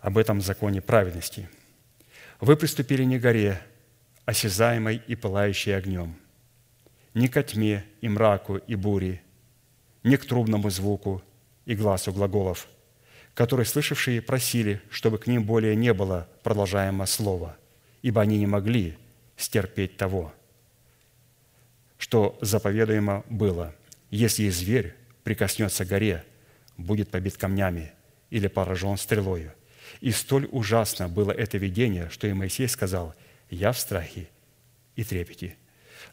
об 0.00 0.18
этом 0.18 0.40
законе 0.40 0.80
праведности. 0.80 1.48
«Вы 2.40 2.56
приступили 2.56 3.02
не 3.04 3.18
горе, 3.18 3.60
осязаемой 4.24 5.02
и 5.06 5.14
пылающей 5.14 5.76
огнем, 5.76 6.16
не 7.14 7.28
ко 7.28 7.42
тьме 7.42 7.84
и 8.00 8.08
мраку 8.08 8.56
и 8.56 8.74
буре, 8.74 9.22
не 10.02 10.16
к 10.16 10.26
трубному 10.26 10.70
звуку 10.70 11.22
и 11.64 11.74
глазу 11.74 12.12
глаголов, 12.12 12.68
которые 13.34 13.66
слышавшие 13.66 14.22
просили, 14.22 14.80
чтобы 14.90 15.18
к 15.18 15.26
ним 15.26 15.44
более 15.44 15.76
не 15.76 15.92
было 15.92 16.28
продолжаемо 16.42 17.06
слова, 17.06 17.56
ибо 18.02 18.20
они 18.20 18.38
не 18.38 18.46
могли 18.46 18.96
стерпеть 19.36 19.96
того, 19.96 20.32
что 21.98 22.38
заповедуемо 22.40 23.24
было– 23.28 23.74
если 24.14 24.48
зверь 24.48 24.94
прикоснется 25.24 25.84
к 25.84 25.88
горе, 25.88 26.24
будет 26.76 27.10
побит 27.10 27.36
камнями 27.36 27.90
или 28.30 28.46
поражен 28.46 28.96
стрелою. 28.96 29.52
И 30.00 30.12
столь 30.12 30.48
ужасно 30.52 31.08
было 31.08 31.32
это 31.32 31.58
видение, 31.58 32.08
что 32.10 32.28
и 32.28 32.32
Моисей 32.32 32.68
сказал, 32.68 33.16
«Я 33.50 33.72
в 33.72 33.78
страхе 33.78 34.28
и 34.96 35.04
трепете». 35.04 35.56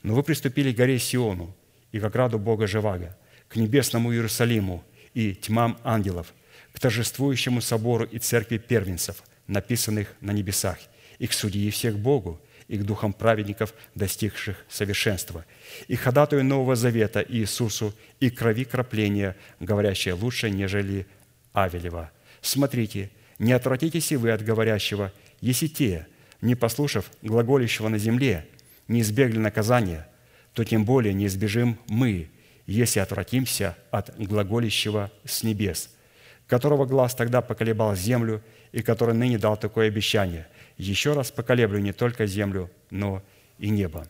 Но 0.04 0.16
вы 0.16 0.24
приступили 0.24 0.72
к 0.72 0.78
горе 0.78 1.00
Сиону 1.00 1.56
и 1.92 2.00
к 2.00 2.04
ограду 2.04 2.40
Бога 2.40 2.68
Живаго, 2.68 3.18
к 3.48 3.56
небесному 3.56 4.14
Иерусалиму 4.14 4.84
и 5.14 5.36
тьмам 5.36 5.78
ангелов, 5.84 6.34
к 6.74 6.80
торжествующему 6.80 7.62
собору 7.62 8.06
и 8.06 8.18
церкви 8.18 8.58
первенцев, 8.58 9.24
написанных 9.48 10.14
на 10.22 10.32
небесах, 10.32 10.78
и 11.20 11.28
к 11.28 11.34
судьи 11.34 11.70
всех 11.70 11.98
Богу, 11.98 12.40
и 12.68 12.78
к 12.78 12.84
духам 12.84 13.12
праведников, 13.12 13.74
достигших 13.96 14.66
совершенства, 14.70 15.46
и 15.88 15.96
ходатаю 15.96 16.46
Нового 16.46 16.76
Завета 16.76 17.24
Иисусу, 17.28 17.94
и 18.20 18.30
крови 18.30 18.64
крапления, 18.64 19.36
говорящее 19.60 20.14
лучше, 20.14 20.50
нежели 20.50 21.06
Авелева. 21.54 22.12
Смотрите, 22.40 23.12
не 23.40 23.52
отвратитесь 23.52 24.12
и 24.14 24.16
вы 24.16 24.32
от 24.32 24.42
говорящего, 24.42 25.12
если 25.42 25.68
те, 25.68 26.08
не 26.42 26.56
послушав 26.56 27.12
глаголящего 27.22 27.88
на 27.88 27.98
земле, 27.98 28.48
не 28.88 29.02
избегли 29.02 29.40
наказания, 29.40 30.08
то 30.54 30.64
тем 30.64 30.84
более 30.86 31.14
не 31.14 31.28
избежим 31.28 31.78
мы, 31.88 32.30
если 32.66 33.00
отвратимся 33.00 33.78
от 33.90 34.18
глаголящего 34.18 35.12
с 35.24 35.44
небес, 35.44 35.90
которого 36.48 36.86
глаз 36.86 37.16
тогда 37.16 37.42
поколебал 37.42 37.96
землю 37.96 38.44
и 38.72 38.82
который 38.82 39.16
ныне 39.16 39.38
дал 39.38 39.58
такое 39.58 39.88
обещание– 39.88 40.48
еще 40.82 41.14
раз 41.14 41.32
поколеблю 41.32 41.80
не 41.80 41.94
только 41.94 42.26
землю, 42.26 42.72
но 42.90 43.24
и 43.60 43.70
небо. 43.70 44.08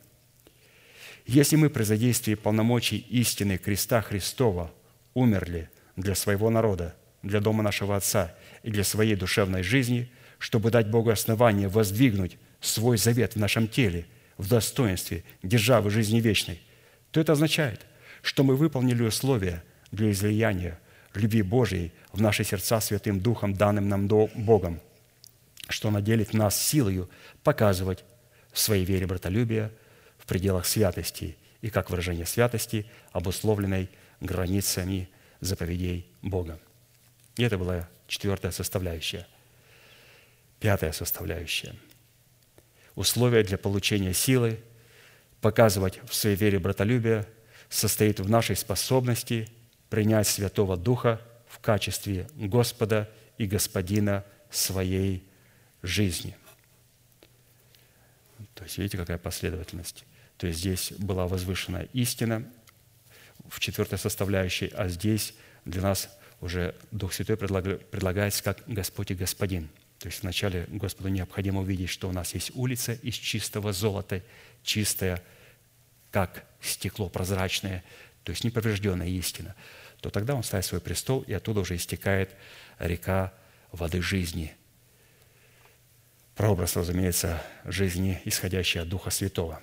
Если 1.26 1.58
мы 1.58 1.70
при 1.70 1.84
задействии 1.84 2.36
полномочий 2.36 2.98
истины 2.98 3.58
креста 3.58 4.02
Христова 4.02 4.72
умерли 5.14 5.70
для 5.98 6.16
своего 6.16 6.50
народа, 6.50 6.96
для 7.24 7.42
дома 7.42 7.62
нашего 7.62 7.96
Отца 7.96 8.34
и 8.64 8.72
для 8.72 8.86
своей 8.86 9.16
душевной 9.16 9.64
жизни, 9.64 10.10
чтобы 10.42 10.72
дать 10.72 10.90
Богу 10.90 11.12
основание 11.12 11.68
воздвигнуть 11.68 12.38
свой 12.60 12.98
завет 12.98 13.36
в 13.36 13.40
нашем 13.40 13.68
теле, 13.68 14.06
в 14.38 14.50
достоинстве 14.50 15.24
державы 15.44 15.90
жизни 15.90 16.20
вечной, 16.20 16.62
то 17.12 17.22
это 17.22 17.34
означает, 17.34 17.86
что 18.22 18.44
мы 18.44 18.56
выполнили 18.56 19.04
условия 19.04 19.64
для 19.92 20.12
излияния 20.12 20.80
любви 21.14 21.44
Божьей 21.44 21.94
в 22.12 22.22
наши 22.22 22.44
сердца 22.44 22.82
Святым 22.82 23.20
Духом, 23.20 23.54
данным 23.54 23.88
нам 23.88 24.08
Богом– 24.08 24.82
что 25.72 25.92
наделит 25.92 26.34
нас 26.34 26.62
силою 26.62 27.10
показывать 27.44 28.04
в 28.52 28.60
своей 28.60 28.86
вере 28.86 29.08
братолюбие 29.08 29.72
в 30.18 30.26
пределах 30.26 30.66
святости 30.66 31.38
и 31.62 31.70
как 31.70 31.90
выражение 31.90 32.26
святости, 32.26 32.86
обусловленной 33.12 33.90
границами 34.20 35.10
заповедей 35.40 36.08
Бога. 36.22 36.60
И 37.38 37.44
это 37.44 37.58
была 37.58 37.90
четвертая 38.08 38.52
составляющая. 38.52 39.28
Пятая 40.62 40.92
составляющая. 40.92 41.76
Условия 42.94 43.44
для 43.44 43.58
получения 43.58 44.14
силы, 44.14 44.60
показывать 45.42 46.00
в 46.08 46.14
своей 46.14 46.36
вере 46.36 46.60
братолюбие, 46.60 47.28
состоит 47.68 48.20
в 48.20 48.30
нашей 48.30 48.56
способности 48.56 49.50
принять 49.90 50.28
Святого 50.28 50.78
Духа 50.78 51.20
в 51.48 51.58
качестве 51.58 52.28
Господа 52.36 53.10
и 53.40 53.48
Господина 53.48 54.24
своей 54.52 55.28
жизни. 55.82 56.38
То 58.54 58.64
есть, 58.64 58.78
видите, 58.78 58.98
какая 58.98 59.18
последовательность. 59.18 60.06
То 60.38 60.46
есть 60.46 60.60
здесь 60.60 60.92
была 60.92 61.28
возвышена 61.28 61.88
истина 61.94 62.46
в 63.50 63.60
четвертой 63.60 63.98
составляющей, 63.98 64.68
а 64.76 64.88
здесь 64.90 65.34
для 65.66 65.82
нас 65.82 66.16
уже 66.40 66.76
Дух 66.92 67.14
Святой 67.14 67.38
предлагается 67.38 68.44
как 68.44 68.62
Господь 68.68 69.10
и 69.10 69.16
Господин. 69.16 69.68
То 70.02 70.08
есть 70.08 70.24
вначале 70.24 70.66
Господу 70.68 71.10
необходимо 71.10 71.60
увидеть, 71.62 71.92
что 71.92 72.10
у 72.10 72.12
нас 72.12 72.34
есть 72.34 72.50
улица 72.56 72.94
из 72.94 73.14
чистого 73.14 73.72
золота, 73.72 74.24
чистая, 74.64 75.22
как 76.10 76.44
стекло 76.60 77.08
прозрачное, 77.08 77.84
то 78.24 78.32
есть 78.32 78.44
неповрежденная 78.44 79.10
истина, 79.10 79.56
то 80.00 80.10
тогда 80.10 80.34
Он 80.34 80.42
ставит 80.42 80.66
свой 80.66 80.82
престол, 80.82 81.22
и 81.22 81.34
оттуда 81.34 81.60
уже 81.60 81.76
истекает 81.76 82.34
река 82.80 83.32
воды 83.72 84.02
жизни. 84.02 84.56
Прообраз, 86.34 86.76
разумеется, 86.76 87.40
жизни, 87.64 88.20
исходящей 88.26 88.82
от 88.82 88.90
Духа 88.90 89.12
Святого. 89.12 89.62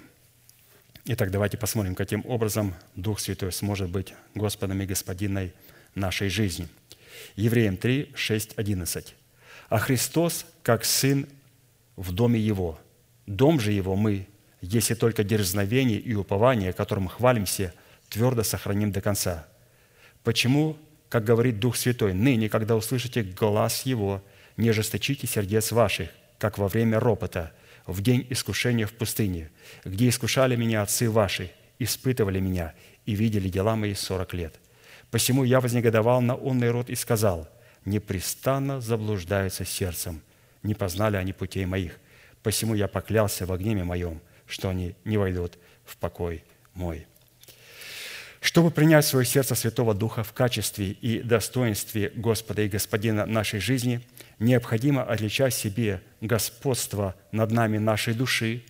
Итак, 1.05 1.33
давайте 1.33 1.57
посмотрим, 1.57 1.96
каким 1.96 2.24
образом 2.24 2.77
Дух 2.94 3.18
Святой 3.18 3.51
сможет 3.51 3.90
быть 3.90 4.14
Господом 4.37 4.81
и 4.83 4.87
Господиной 4.87 5.53
нашей 5.96 6.29
жизни. 6.29 6.68
Евреям 7.35 7.77
3, 7.77 8.12
6, 8.14 8.53
11. 8.57 9.17
«А 9.68 9.78
Христос, 9.78 10.46
как 10.62 10.85
Сын 10.85 11.26
в 11.96 12.12
доме 12.12 12.40
Его, 12.40 12.78
дом 13.26 13.61
же 13.61 13.72
Его 13.72 13.96
мы, 13.96 14.26
если 14.61 14.94
только 14.94 15.24
дерзновение 15.24 15.98
и 15.98 16.14
упование, 16.14 16.72
которым 16.72 17.09
хвалимся, 17.09 17.74
твердо 18.09 18.42
сохраним 18.42 18.92
до 18.92 19.00
конца. 19.00 19.46
Почему, 20.24 20.76
как 21.09 21.24
говорит 21.24 21.59
Дух 21.59 21.76
Святой, 21.76 22.14
ныне, 22.14 22.48
когда 22.48 22.76
услышите 22.76 23.22
глаз 23.22 23.83
Его, 23.83 24.22
не 24.57 24.70
ожесточите 24.70 25.26
сердец 25.26 25.72
ваших, 25.72 26.11
как 26.38 26.59
во 26.59 26.68
время 26.68 26.98
ропота, 26.98 27.52
в 27.87 28.02
день 28.02 28.26
искушения 28.31 28.87
в 28.87 28.92
пустыне, 28.92 29.50
где 29.85 30.09
искушали 30.09 30.57
меня 30.57 30.83
отцы 30.83 31.11
ваши, 31.11 31.50
испытывали 31.78 32.40
меня 32.40 32.74
и 33.07 33.14
видели 33.14 33.48
дела 33.48 33.76
мои 33.76 33.94
сорок 33.94 34.35
лет. 34.35 34.54
Посему 35.11 35.44
я 35.44 35.61
вознегодовал 35.61 36.20
на 36.20 36.35
умный 36.35 36.70
род 36.70 36.90
и 36.90 36.94
сказал, 36.94 37.48
непрестанно 37.88 38.81
заблуждаются 38.81 39.64
сердцем, 39.64 40.22
не 40.62 40.74
познали 40.74 41.16
они 41.16 41.33
путей 41.33 41.66
моих. 41.66 41.98
Посему 42.42 42.74
я 42.74 42.88
поклялся 42.88 43.46
в 43.46 43.57
гневе 43.57 43.85
моем, 43.85 44.20
что 44.46 44.68
они 44.68 44.94
не 45.05 45.16
войдут 45.16 45.59
в 45.85 45.96
покой 45.96 46.44
мой». 46.74 47.07
Чтобы 48.40 48.70
принять 48.70 49.05
свое 49.05 49.27
сердце 49.27 49.55
Святого 49.55 49.94
Духа 49.94 50.22
в 50.22 50.33
качестве 50.33 50.92
и 50.92 51.20
достоинстве 51.22 52.12
Господа 52.14 52.62
и 52.62 52.68
Господина 52.68 53.27
нашей 53.27 53.59
жизни, 53.59 54.01
необходимо 54.38 55.03
отличать 55.03 55.55
себе 55.55 56.01
господство 56.20 57.16
над 57.33 57.51
нами 57.51 57.79
нашей 57.79 58.14
души, 58.14 58.62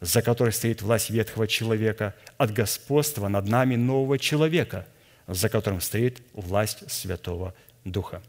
за 0.00 0.22
которой 0.22 0.52
стоит 0.52 0.82
власть 0.82 1.10
ветхого 1.10 1.48
человека, 1.48 2.14
от 2.38 2.52
господства 2.52 3.26
над 3.28 3.48
нами 3.48 3.74
нового 3.74 4.18
человека, 4.18 4.86
за 5.26 5.48
которым 5.48 5.80
стоит 5.80 6.22
власть 6.32 6.88
Святого 6.90 7.54
Духа. 7.86 8.20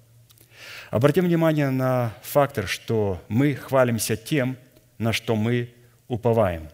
Обратим 0.92 1.26
внимание 1.26 1.70
на 1.70 2.14
фактор, 2.22 2.68
что 2.68 3.22
мы 3.28 3.56
хвалимся 3.56 4.16
тем, 4.16 4.58
на 4.98 5.14
что 5.14 5.36
мы 5.36 5.74
уповаем, 6.08 6.70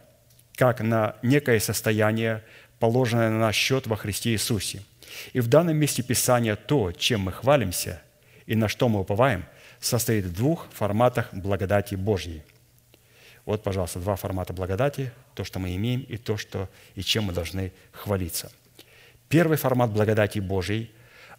как 0.56 0.82
на 0.82 1.16
некое 1.24 1.60
состояние, 1.60 2.44
положенное 2.80 3.30
на 3.30 3.40
наш 3.40 3.56
счет 3.56 3.88
во 3.88 3.96
Христе 3.96 4.32
Иисусе. 4.32 4.84
И 5.32 5.40
в 5.40 5.48
данном 5.48 5.78
месте 5.78 6.04
Писания 6.04 6.56
то, 6.56 6.92
чем 6.92 7.22
мы 7.22 7.32
хвалимся 7.32 8.02
и 8.46 8.56
на 8.56 8.68
что 8.68 8.90
мы 8.90 9.00
уповаем, 9.00 9.46
состоит 9.80 10.26
в 10.26 10.34
двух 10.34 10.68
форматах 10.72 11.34
благодати 11.34 11.96
Божьей. 11.96 12.44
Вот, 13.46 13.64
пожалуйста, 13.64 14.00
два 14.00 14.16
формата 14.16 14.54
благодати, 14.54 15.12
то, 15.36 15.44
что 15.44 15.60
мы 15.60 15.76
имеем, 15.76 16.02
и 16.02 16.18
то, 16.18 16.38
что, 16.38 16.70
и 16.96 17.04
чем 17.04 17.26
мы 17.26 17.34
должны 17.34 17.74
хвалиться. 17.92 18.52
Первый 19.28 19.58
формат 19.58 19.92
благодати 19.92 20.40
Божьей 20.40 20.92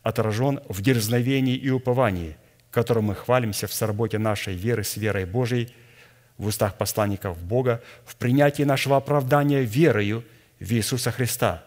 отражен 0.04 0.60
в 0.68 0.80
дерзновении 0.80 1.56
и 1.56 1.70
уповании, 1.70 2.36
которым 2.70 3.06
мы 3.06 3.16
хвалимся 3.16 3.66
в 3.66 3.74
соработе 3.74 4.18
нашей 4.18 4.54
веры 4.54 4.84
с 4.84 4.96
верой 4.96 5.24
Божией– 5.24 5.74
в 6.38 6.46
устах 6.46 6.76
посланников 6.76 7.38
Бога 7.42 7.82
в 8.04 8.16
принятии 8.16 8.62
нашего 8.62 8.96
оправдания 8.96 9.62
верою 9.62 10.24
в 10.58 10.72
Иисуса 10.72 11.10
Христа, 11.10 11.64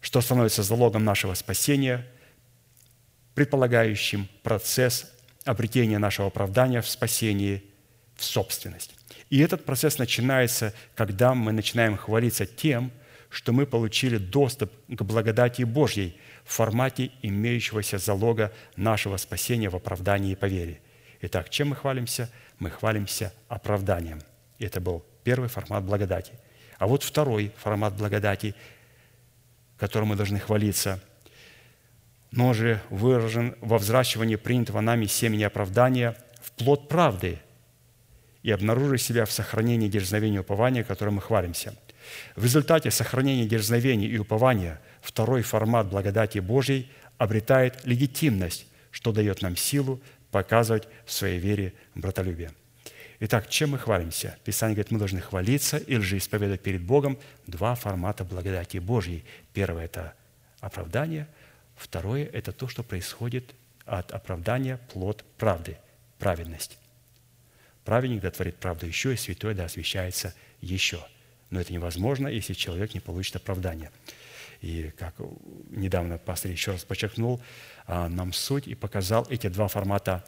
что 0.00 0.20
становится 0.20 0.62
залогом 0.62 1.04
нашего 1.04 1.34
спасения, 1.34 2.06
предполагающим 3.34 4.28
процесс 4.42 5.10
обретения 5.44 5.98
нашего 5.98 6.28
оправдания 6.28 6.82
в 6.82 6.88
спасении 6.88 7.64
в 8.16 8.24
собственность. 8.24 8.94
И 9.30 9.38
этот 9.38 9.64
процесс 9.64 9.98
начинается, 9.98 10.74
когда 10.94 11.34
мы 11.34 11.52
начинаем 11.52 11.96
хвалиться 11.96 12.44
тем, 12.44 12.92
что 13.30 13.52
мы 13.52 13.64
получили 13.64 14.18
доступ 14.18 14.70
к 14.88 15.02
благодати 15.02 15.62
Божьей 15.62 16.18
в 16.44 16.52
формате 16.52 17.10
имеющегося 17.22 17.98
залога 17.98 18.52
нашего 18.76 19.16
спасения 19.16 19.68
в 19.68 19.76
оправдании 19.76 20.34
по 20.34 20.46
вере. 20.46 20.80
Итак, 21.20 21.50
чем 21.50 21.68
мы 21.68 21.76
хвалимся– 21.76 22.30
мы 22.62 22.70
хвалимся 22.70 23.32
оправданием. 23.48 24.20
Это 24.60 24.80
был 24.80 25.04
первый 25.24 25.48
формат 25.48 25.82
благодати. 25.82 26.32
А 26.78 26.86
вот 26.86 27.02
второй 27.02 27.52
формат 27.58 27.94
благодати, 27.94 28.54
которым 29.78 30.10
мы 30.10 30.16
должны 30.16 30.38
хвалиться, 30.38 31.00
но 32.30 32.54
же 32.54 32.80
выражен 32.88 33.56
во 33.60 33.78
взращивании 33.78 34.36
принятого 34.36 34.80
нами 34.80 35.06
семени 35.06 35.42
оправдания 35.42 36.16
в 36.40 36.52
плод 36.52 36.88
правды 36.88 37.40
и 38.44 38.52
обнаружив 38.52 39.02
себя 39.02 39.24
в 39.26 39.32
сохранении 39.32 39.88
дерзновения 39.88 40.40
упования, 40.40 40.84
которым 40.84 41.14
мы 41.14 41.20
хвалимся. 41.20 41.74
В 42.36 42.44
результате 42.44 42.90
сохранения 42.90 43.46
дерзновения 43.46 44.08
и 44.08 44.18
упования 44.18 44.80
второй 45.00 45.42
формат 45.42 45.88
благодати 45.88 46.38
Божьей 46.38 46.90
обретает 47.18 47.84
легитимность, 47.84 48.66
что 48.90 49.12
дает 49.12 49.42
нам 49.42 49.56
силу 49.56 50.00
показывать 50.30 50.88
в 51.04 51.12
своей 51.12 51.38
вере 51.38 51.74
братолюбие. 51.94 52.50
Итак, 53.20 53.48
чем 53.48 53.70
мы 53.70 53.78
хвалимся? 53.78 54.36
Писание 54.44 54.74
говорит, 54.74 54.90
мы 54.90 54.98
должны 54.98 55.20
хвалиться 55.20 55.76
или 55.76 56.00
же 56.00 56.18
исповедовать 56.18 56.60
перед 56.60 56.82
Богом 56.82 57.18
два 57.46 57.76
формата 57.76 58.24
благодати 58.24 58.78
Божьей. 58.78 59.24
Первое– 59.52 59.84
это 59.86 60.14
оправдание. 60.60 61.28
Второе– 61.76 62.28
это 62.32 62.50
то, 62.50 62.66
что 62.66 62.82
происходит 62.82 63.54
от 63.84 64.10
оправдания 64.10 64.80
плод 64.92 65.24
правды, 65.38 65.78
праведность. 66.18 66.78
Праведник 67.84 68.22
да 68.22 68.30
творит 68.30 68.56
правду 68.56 68.86
еще, 68.86 69.14
и 69.14 69.16
святой 69.16 69.54
да 69.54 69.66
освящается 69.66 70.34
еще. 70.60 71.04
Но 71.52 71.60
это 71.60 71.70
невозможно, 71.70 72.28
если 72.28 72.54
человек 72.54 72.94
не 72.94 73.00
получит 73.00 73.36
оправдание. 73.36 73.90
И 74.62 74.90
как 74.96 75.14
недавно 75.70 76.16
пастор 76.16 76.50
еще 76.50 76.72
раз 76.72 76.82
подчеркнул, 76.82 77.42
а, 77.86 78.08
нам 78.08 78.32
суть 78.32 78.66
и 78.66 78.74
показал 78.74 79.26
эти 79.28 79.48
два 79.48 79.68
формата 79.68 80.24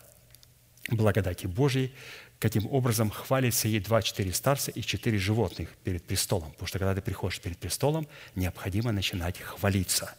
благодати 0.89 1.47
Божьей, 1.47 1.95
каким 2.39 2.67
образом 2.71 3.11
хвалится 3.11 3.69
ей 3.69 3.81
два, 3.81 4.03
четыре 4.03 4.35
старца 4.35 4.71
и 4.71 4.83
четыре 4.83 5.17
животных 5.17 5.71
перед 5.83 6.05
престолом. 6.05 6.51
Потому 6.51 6.67
что 6.67 6.79
когда 6.79 6.95
ты 6.95 7.01
приходишь 7.01 7.41
перед 7.41 7.57
престолом, 7.57 8.07
необходимо 8.35 8.93
начинать 8.93 9.41
хвалиться. 9.41 10.15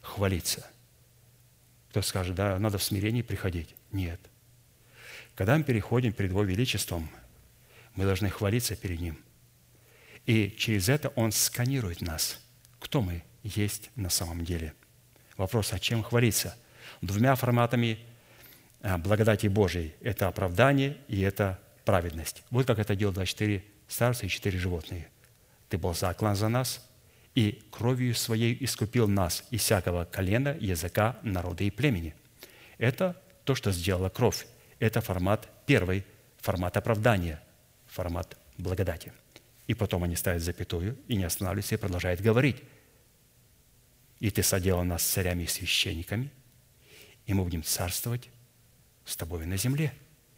Хвалиться. 0.00 0.66
Кто 1.90 2.00
скажет, 2.00 2.36
да, 2.36 2.58
надо 2.58 2.78
в 2.78 2.82
смирении 2.82 3.20
приходить. 3.20 3.74
Нет. 3.92 4.20
Когда 5.34 5.58
мы 5.58 5.62
переходим 5.62 6.14
перед 6.14 6.30
Его 6.30 6.42
Величеством, 6.42 7.10
мы 7.94 8.04
должны 8.04 8.30
хвалиться 8.30 8.76
перед 8.76 9.00
Ним. 9.00 9.18
И 10.26 10.50
через 10.50 10.88
это 10.88 11.10
Он 11.10 11.32
сканирует 11.32 12.00
нас, 12.00 12.40
кто 12.78 13.02
мы 13.02 13.22
есть 13.42 13.90
на 13.94 14.10
самом 14.10 14.44
деле– 14.44 14.72
Вопрос, 15.36 15.72
а 15.72 15.78
чем 15.78 16.02
хвалиться? 16.02 16.56
Двумя 17.00 17.34
форматами 17.34 17.98
а, 18.82 18.98
благодати 18.98 19.48
Божией. 19.48 19.94
Это 20.00 20.28
оправдание 20.28 20.96
и 21.08 21.20
это 21.20 21.58
праведность. 21.84 22.42
Вот 22.50 22.66
как 22.66 22.78
это 22.78 22.94
делают 22.94 23.16
24 23.16 23.64
старца 23.88 24.26
и 24.26 24.28
4 24.28 24.58
животные. 24.58 25.08
Ты 25.68 25.78
был 25.78 25.94
заклан 25.94 26.36
за 26.36 26.48
нас, 26.48 26.88
и 27.34 27.64
кровью 27.72 28.14
своей 28.14 28.56
искупил 28.60 29.08
нас 29.08 29.44
из 29.50 29.62
всякого 29.62 30.04
колена, 30.04 30.56
языка, 30.60 31.18
народа 31.22 31.64
и 31.64 31.70
племени. 31.70 32.14
Это 32.78 33.20
то, 33.42 33.56
что 33.56 33.72
сделала 33.72 34.08
кровь. 34.08 34.46
Это 34.78 35.00
формат 35.00 35.48
первый, 35.66 36.04
формат 36.40 36.76
оправдания, 36.76 37.40
формат 37.94 38.36
благодати. 38.58 39.12
И 39.66 39.74
потом 39.74 40.02
они 40.04 40.16
ставят 40.16 40.42
запятую 40.42 40.98
и 41.08 41.16
не 41.16 41.24
останавливаются 41.24 41.74
и 41.74 41.78
продолжают 41.78 42.20
говорить 42.20 42.62
и 44.24 44.30
Ты 44.30 44.42
соделал 44.42 44.84
нас 44.84 45.02
царями 45.02 45.42
и 45.42 45.46
священниками, 45.46 46.30
и 47.26 47.34
мы 47.34 47.44
будем 47.44 47.62
царствовать 47.62 48.30
с 49.04 49.16
тобой 49.16 49.44
на 49.44 49.58
земле. 49.58 49.92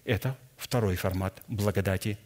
Это 0.05 0.37
второй 0.57 0.97
формат 0.97 1.41
благодати, 1.47 2.19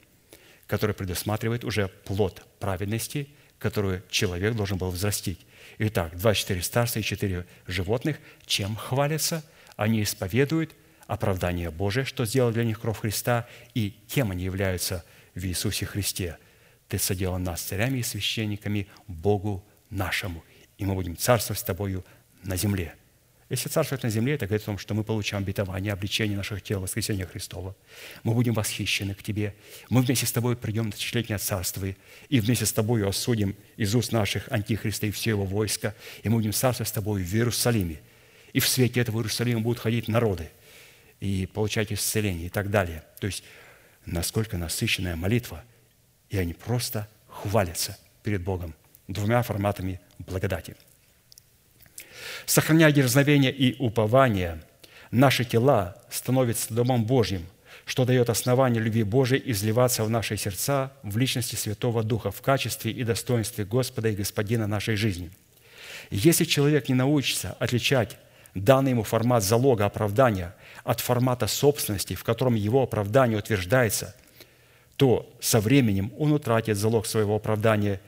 который 0.66 0.95
предусматривает 0.95 1.64
уже 1.64 1.89
плод 1.89 2.47
праведности, 2.61 3.28
которую 3.59 4.03
человек 4.11 4.55
должен 4.55 4.78
был 4.78 4.91
взрастить. 4.91 5.47
Итак, 5.78 6.16
24 6.16 6.62
старца 6.62 7.01
и 7.01 7.03
4 7.03 7.47
животных, 7.66 8.18
чем 8.47 8.74
хвалятся? 8.76 9.45
Они 9.76 10.03
исповедуют 10.03 10.74
оправдание 11.07 11.70
Божие, 11.70 12.07
что 12.07 12.24
сделал 12.24 12.53
для 12.53 12.64
них 12.64 12.81
кровь 12.81 13.01
Христа, 13.01 13.47
и 13.74 13.91
кем 14.09 14.31
они 14.31 14.45
являются 14.45 15.05
в 15.35 15.45
Иисусе 15.45 15.87
Христе. 15.87 16.39
Ты 16.89 16.99
соделан 16.99 17.43
нас 17.43 17.62
царями 17.62 17.99
и 17.99 18.03
священниками 18.03 18.89
Богу 19.07 19.64
нашему, 19.91 20.45
и 20.78 20.85
мы 20.85 20.95
будем 20.95 21.16
царствовать 21.16 21.61
с 21.61 21.62
тобою 21.62 22.05
на 22.43 22.57
земле. 22.57 22.95
Если 23.51 23.68
царствовать 23.68 24.05
на 24.05 24.11
земле, 24.11 24.35
это 24.35 24.47
говорит 24.47 24.62
о 24.62 24.66
том, 24.66 24.78
что 24.78 24.95
мы 24.95 25.03
получаем 25.03 25.43
обетование, 25.43 25.93
обличение 25.93 26.37
наших 26.37 26.62
тел, 26.62 26.81
воскресения 26.81 27.26
Христова. 27.26 27.74
Мы 28.22 28.33
будем 28.33 28.55
восхищены 28.55 29.12
к 29.14 29.24
Тебе. 29.24 29.57
Мы 29.89 30.03
вместе 30.03 30.24
с 30.24 30.31
Тобой 30.31 30.57
придем 30.57 30.87
на 30.87 30.93
тысячелетнее 30.93 31.39
царство, 31.39 31.85
и 32.28 32.41
вместе 32.41 32.64
с 32.64 32.72
Тобой 32.72 33.05
осудим 33.05 33.57
из 33.76 33.93
уст 33.97 34.12
наших 34.12 34.51
антихриста 34.53 35.09
и 35.09 35.11
все 35.11 35.31
его 35.31 35.45
войска, 35.45 35.97
и 36.22 36.28
мы 36.28 36.37
будем 36.37 36.53
царствовать 36.53 36.91
с 36.91 36.93
Тобой 36.93 37.24
в 37.24 37.35
Иерусалиме. 37.35 38.01
И 38.53 38.61
в 38.61 38.68
свете 38.68 39.01
этого 39.01 39.18
Иерусалима 39.18 39.61
будут 39.61 39.81
ходить 39.81 40.07
народы 40.07 40.49
и 41.18 41.47
получать 41.53 41.93
исцеление 41.93 42.47
и 42.47 42.51
так 42.51 42.70
далее. 42.70 43.03
То 43.18 43.26
есть, 43.26 43.43
насколько 44.07 44.57
насыщенная 44.57 45.16
молитва, 45.16 45.64
и 46.28 46.38
они 46.38 46.55
просто 46.55 47.09
хвалятся 47.28 47.98
перед 48.22 48.42
Богом 48.42 48.74
двумя 49.09 49.42
форматами 49.42 50.01
благодати– 50.18 50.76
Сохраняя 52.46 52.92
дерзновение 52.92 53.53
и 53.53 53.76
упование, 53.78 54.62
наши 55.11 55.44
тела 55.44 55.96
становятся 56.11 56.72
Домом 56.72 57.05
Божьим, 57.05 57.46
что 57.86 58.05
дает 58.05 58.30
основание 58.30 58.82
любви 58.82 59.03
Божией 59.03 59.42
изливаться 59.51 60.05
в 60.05 60.11
наши 60.11 60.36
сердца 60.36 60.92
в 61.03 61.16
личности 61.16 61.57
Святого 61.57 62.03
Духа 62.03 62.30
в 62.30 62.40
качестве 62.40 62.92
и 62.92 63.05
достоинстве 63.05 63.64
Господа 63.64 64.09
и 64.09 64.16
Господина 64.16 64.66
нашей 64.66 64.96
жизни. 64.96 65.30
Если 66.11 66.44
человек 66.44 66.88
не 66.88 66.94
научится 66.94 67.57
отличать 67.59 68.16
данный 68.55 68.92
ему 68.92 69.03
формат 69.03 69.42
залога 69.42 69.86
оправдания 69.86 70.55
от 70.84 71.01
формата 71.01 71.46
собственности, 71.46 72.14
в 72.14 72.24
котором 72.24 72.55
его 72.55 72.82
оправдание 72.82 73.38
утверждается, 73.38 74.14
то 74.96 75.32
со 75.40 75.61
временем 75.61 76.12
он 76.18 76.32
утратит 76.32 76.76
залог 76.76 77.07
своего 77.07 77.36
оправдания, 77.36 78.01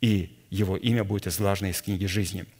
и 0.00 0.36
его 0.50 0.76
имя 0.76 1.04
будет 1.04 1.26
изглажено 1.26 1.70
из 1.70 1.82
книги 1.82 2.06
жизни– 2.06 2.46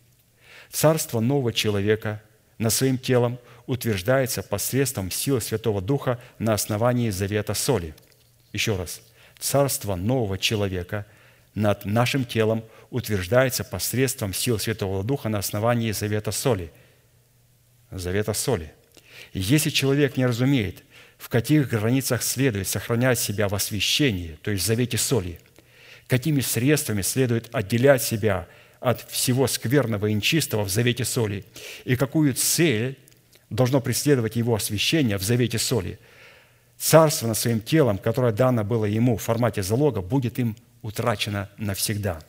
Царство 0.71 1.21
нового 1.21 1.53
человека 1.53 2.23
над 2.59 2.73
своим 2.73 2.99
телом 2.99 3.39
утверждается 3.67 4.43
посредством 4.43 5.11
силы 5.11 5.41
Святого 5.41 5.81
Духа 5.81 6.21
на 6.39 6.55
основании 6.55 7.11
завета 7.11 7.55
соли. 7.55 7.95
Еще 8.53 8.77
раз. 8.77 9.01
Царство 9.39 9.95
нового 9.95 10.39
человека 10.39 11.07
над 11.55 11.85
нашим 11.85 12.25
телом 12.25 12.65
утверждается 12.91 13.65
посредством 13.65 14.35
сил 14.35 14.59
Святого 14.59 15.05
Духа 15.05 15.29
на 15.29 15.39
основании 15.39 15.93
завета 15.93 16.33
соли. 16.33 16.73
Завета 17.91 18.35
соли. 18.35 18.73
Если 19.33 19.71
человек 19.71 20.17
не 20.17 20.27
разумеет, 20.27 20.83
в 21.17 21.29
каких 21.29 21.69
границах 21.69 22.23
следует 22.23 22.69
сохранять 22.69 23.19
себя 23.19 23.49
в 23.49 23.55
освящении, 23.55 24.39
то 24.43 24.51
есть 24.51 24.63
в 24.63 24.67
завете 24.67 24.99
соли, 24.99 25.41
какими 26.07 26.41
средствами 26.41 27.03
следует 27.03 27.49
отделять 27.53 28.03
себя 28.03 28.47
от 28.81 29.09
всего 29.11 29.47
скверного 29.47 30.07
и 30.07 30.15
нечистого 30.15 30.65
в 30.65 30.69
завете 30.69 31.05
соли, 31.05 31.45
и 31.85 31.97
какую 31.97 32.35
цель 32.35 32.97
должно 33.51 33.81
преследовать 33.81 34.37
его 34.37 34.55
освящение 34.55 35.19
в 35.19 35.23
завете 35.23 35.59
соли. 35.59 35.99
Царство 36.79 37.27
над 37.27 37.37
своим 37.37 37.61
телом, 37.61 37.99
которое 37.99 38.33
дано 38.33 38.63
было 38.63 38.85
ему 38.85 39.17
в 39.17 39.23
формате 39.23 39.63
залога, 39.63 40.01
будет 40.01 40.39
им 40.39 40.57
утрачено 40.83 41.51
навсегда. 41.57 42.23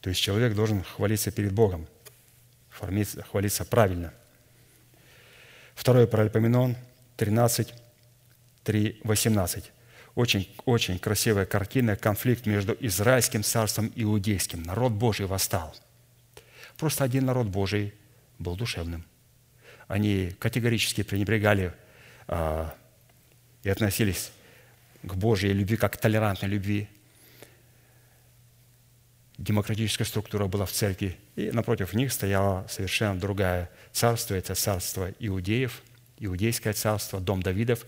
То 0.00 0.08
есть 0.08 0.22
человек 0.22 0.54
должен 0.54 0.82
хвалиться 0.82 1.30
перед 1.30 1.52
Богом, 1.52 1.86
хвалиться 2.80 3.64
правильно. 3.64 4.12
Второе 5.74 6.06
Паральпоменон 6.06 6.76
13, 7.16 7.74
3, 8.64 9.00
18 9.04 9.72
очень, 10.14 10.48
очень 10.64 10.98
красивая 10.98 11.46
картина, 11.46 11.96
конфликт 11.96 12.46
между 12.46 12.76
Израильским 12.80 13.42
царством 13.42 13.88
и 13.94 14.02
Иудейским. 14.02 14.62
Народ 14.62 14.92
Божий 14.92 15.26
восстал. 15.26 15.74
Просто 16.76 17.04
один 17.04 17.26
народ 17.26 17.46
Божий 17.46 17.94
был 18.38 18.56
душевным. 18.56 19.04
Они 19.86 20.32
категорически 20.38 21.02
пренебрегали 21.02 21.72
а, 22.26 22.74
и 23.62 23.68
относились 23.68 24.30
к 25.02 25.14
Божьей 25.14 25.52
любви 25.52 25.76
как 25.76 25.94
к 25.94 25.96
толерантной 25.96 26.50
любви. 26.50 26.88
Демократическая 29.38 30.04
структура 30.04 30.46
была 30.46 30.66
в 30.66 30.72
церкви, 30.72 31.16
и 31.40 31.50
напротив 31.52 31.94
них 31.94 32.12
стояло 32.12 32.66
совершенно 32.68 33.18
другое 33.18 33.70
царство. 33.92 34.34
Это 34.34 34.54
царство 34.54 35.10
иудеев, 35.18 35.82
иудейское 36.18 36.72
царство, 36.72 37.20
дом 37.20 37.42
Давидов, 37.42 37.86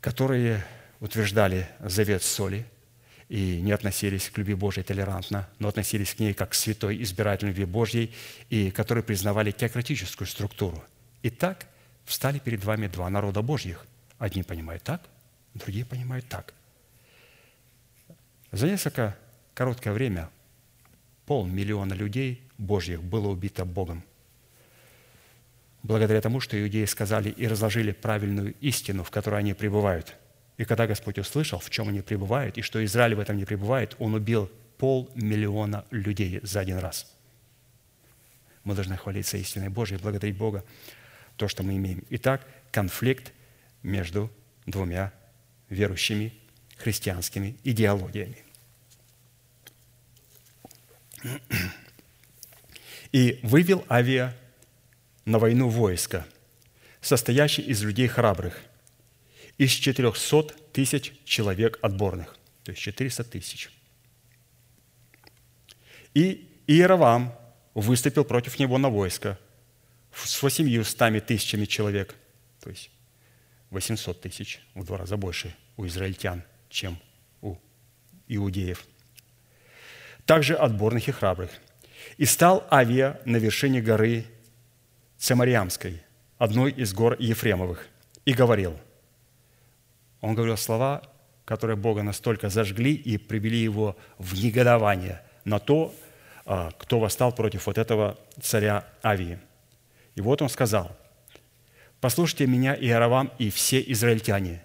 которые 0.00 0.64
утверждали 1.00 1.68
завет 1.80 2.22
соли 2.22 2.66
и 3.28 3.60
не 3.62 3.72
относились 3.72 4.28
к 4.28 4.36
любви 4.36 4.54
Божьей 4.54 4.82
толерантно, 4.82 5.48
но 5.58 5.68
относились 5.68 6.14
к 6.14 6.18
ней 6.18 6.34
как 6.34 6.50
к 6.50 6.54
святой 6.54 7.02
избирательной 7.02 7.52
любви 7.52 7.64
Божьей, 7.64 8.14
и 8.50 8.70
которые 8.70 9.02
признавали 9.02 9.50
теократическую 9.50 10.28
структуру. 10.28 10.84
И 11.22 11.30
так 11.30 11.66
встали 12.04 12.38
перед 12.38 12.62
вами 12.64 12.88
два 12.88 13.08
народа 13.08 13.40
Божьих. 13.40 13.86
Одни 14.18 14.42
понимают 14.42 14.82
так, 14.82 15.02
другие 15.54 15.86
понимают 15.86 16.28
так. 16.28 16.52
За 18.50 18.66
несколько 18.66 19.16
короткое 19.54 19.94
время 19.94 20.28
полмиллиона 21.32 21.94
людей 21.94 22.42
Божьих 22.58 23.02
было 23.02 23.28
убито 23.28 23.64
Богом. 23.64 24.02
Благодаря 25.82 26.20
тому, 26.20 26.40
что 26.40 26.60
иудеи 26.60 26.84
сказали 26.84 27.30
и 27.30 27.46
разложили 27.46 27.92
правильную 27.92 28.54
истину, 28.60 29.02
в 29.02 29.10
которой 29.10 29.40
они 29.40 29.54
пребывают– 29.54 30.16
и 30.58 30.64
когда 30.64 30.86
Господь 30.86 31.18
услышал, 31.18 31.58
в 31.58 31.70
чем 31.70 31.88
они 31.88 32.02
пребывают, 32.02 32.58
и 32.58 32.62
что 32.62 32.84
Израиль 32.84 33.14
в 33.14 33.20
этом 33.20 33.36
не 33.36 33.44
пребывает, 33.44 33.96
Он 33.98 34.14
убил 34.14 34.50
полмиллиона 34.78 35.84
людей 35.90 36.40
за 36.42 36.60
один 36.60 36.78
раз. 36.78 37.12
Мы 38.62 38.74
должны 38.74 38.96
хвалиться 38.96 39.38
истиной 39.38 39.70
Божьей, 39.70 39.96
благодарить 39.98 40.36
Бога, 40.36 40.64
то, 41.36 41.48
что 41.48 41.62
мы 41.62 41.76
имеем. 41.76 42.04
Итак, 42.10 42.46
конфликт 42.70 43.32
между 43.82 44.30
двумя 44.66 45.12
верующими 45.68 46.32
христианскими 46.76 47.56
идеологиями. 47.64 48.36
И 53.12 53.40
вывел 53.42 53.84
Авиа 53.90 54.36
на 55.24 55.38
войну 55.38 55.68
войско, 55.68 56.26
состоящее 57.00 57.66
из 57.66 57.82
людей 57.82 58.08
храбрых– 58.08 58.60
из 59.58 59.70
400 59.70 60.42
тысяч 60.72 61.12
человек 61.24 61.78
отборных, 61.82 62.36
то 62.64 62.72
есть 62.72 62.82
400 62.82 63.24
тысяч. 63.24 63.70
И 66.14 66.48
Иеровам 66.66 67.34
выступил 67.74 68.24
против 68.24 68.58
него 68.58 68.78
на 68.78 68.88
войско 68.88 69.38
с 70.12 70.42
800 70.42 71.24
тысячами 71.26 71.64
человек, 71.64 72.16
то 72.60 72.70
есть 72.70 72.90
800 73.70 74.20
тысяч, 74.20 74.60
в 74.74 74.84
два 74.84 74.98
раза 74.98 75.16
больше 75.16 75.54
у 75.76 75.86
израильтян, 75.86 76.42
чем 76.68 76.98
у 77.40 77.56
иудеев. 78.28 78.84
Также 80.26 80.54
отборных 80.54 81.08
и 81.08 81.12
храбрых. 81.12 81.50
И 82.16 82.24
стал 82.24 82.66
Авиа 82.70 83.20
на 83.24 83.36
вершине 83.36 83.80
горы 83.80 84.24
Цемариамской, 85.18 86.02
одной 86.38 86.72
из 86.72 86.92
гор 86.92 87.16
Ефремовых, 87.18 87.86
и 88.24 88.32
говорил– 88.32 88.78
он 90.22 90.36
говорил 90.36 90.56
слова, 90.56 91.02
которые 91.44 91.76
Бога 91.76 92.02
настолько 92.02 92.48
зажгли 92.48 92.94
и 92.94 93.18
привели 93.18 93.58
его 93.58 93.96
в 94.18 94.42
негодование 94.42 95.20
на 95.44 95.58
то, 95.58 95.92
а, 96.46 96.70
кто 96.78 97.00
восстал 97.00 97.32
против 97.32 97.66
вот 97.66 97.76
этого 97.76 98.16
царя 98.40 98.86
Авии. 99.02 99.38
И 100.14 100.20
вот 100.20 100.40
он 100.40 100.48
сказал, 100.48 100.96
«Послушайте 102.00 102.46
меня, 102.46 102.74
Иеровам, 102.76 103.32
и 103.38 103.50
все 103.50 103.82
израильтяне. 103.88 104.62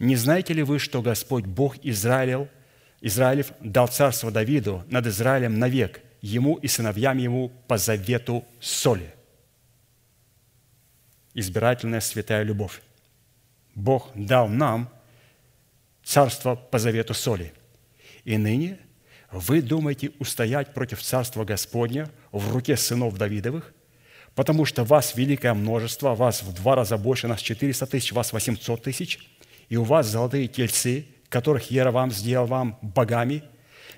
Не 0.00 0.16
знаете 0.16 0.52
ли 0.52 0.64
вы, 0.64 0.80
что 0.80 1.00
Господь, 1.00 1.44
Бог 1.44 1.76
Израилев, 1.84 2.48
Израилев 3.02 3.52
дал 3.60 3.88
царство 3.88 4.30
Давиду 4.30 4.84
над 4.88 5.06
Израилем 5.08 5.58
навек, 5.58 6.00
ему 6.20 6.54
и 6.54 6.68
сыновьям 6.68 7.18
ему 7.18 7.50
по 7.66 7.76
завету 7.76 8.44
соли?» 8.60 9.12
Избирательная 11.34 12.00
святая 12.00 12.44
любовь. 12.44 12.80
Бог 13.74 14.10
дал 14.14 14.48
нам 14.48 14.88
царство 16.04 16.54
по 16.54 16.78
завету 16.78 17.12
соли. 17.12 17.52
И 18.24 18.36
ныне 18.36 18.78
вы 19.32 19.62
думаете 19.62 20.12
устоять 20.20 20.72
против 20.72 21.02
царства 21.02 21.44
Господня 21.44 22.08
в 22.30 22.52
руке 22.52 22.76
сынов 22.76 23.16
Давидовых, 23.16 23.72
потому 24.34 24.64
что 24.64 24.84
вас 24.84 25.16
великое 25.16 25.54
множество, 25.54 26.14
вас 26.14 26.42
в 26.42 26.54
два 26.54 26.76
раза 26.76 26.98
больше, 26.98 27.26
нас 27.26 27.40
400 27.40 27.86
тысяч, 27.86 28.12
вас 28.12 28.32
800 28.32 28.82
тысяч, 28.82 29.18
и 29.68 29.76
у 29.76 29.84
вас 29.84 30.06
золотые 30.06 30.46
тельцы, 30.48 31.06
которых 31.32 31.70
Яровам 31.70 32.12
сделал 32.12 32.46
вам 32.46 32.78
богами. 32.82 33.42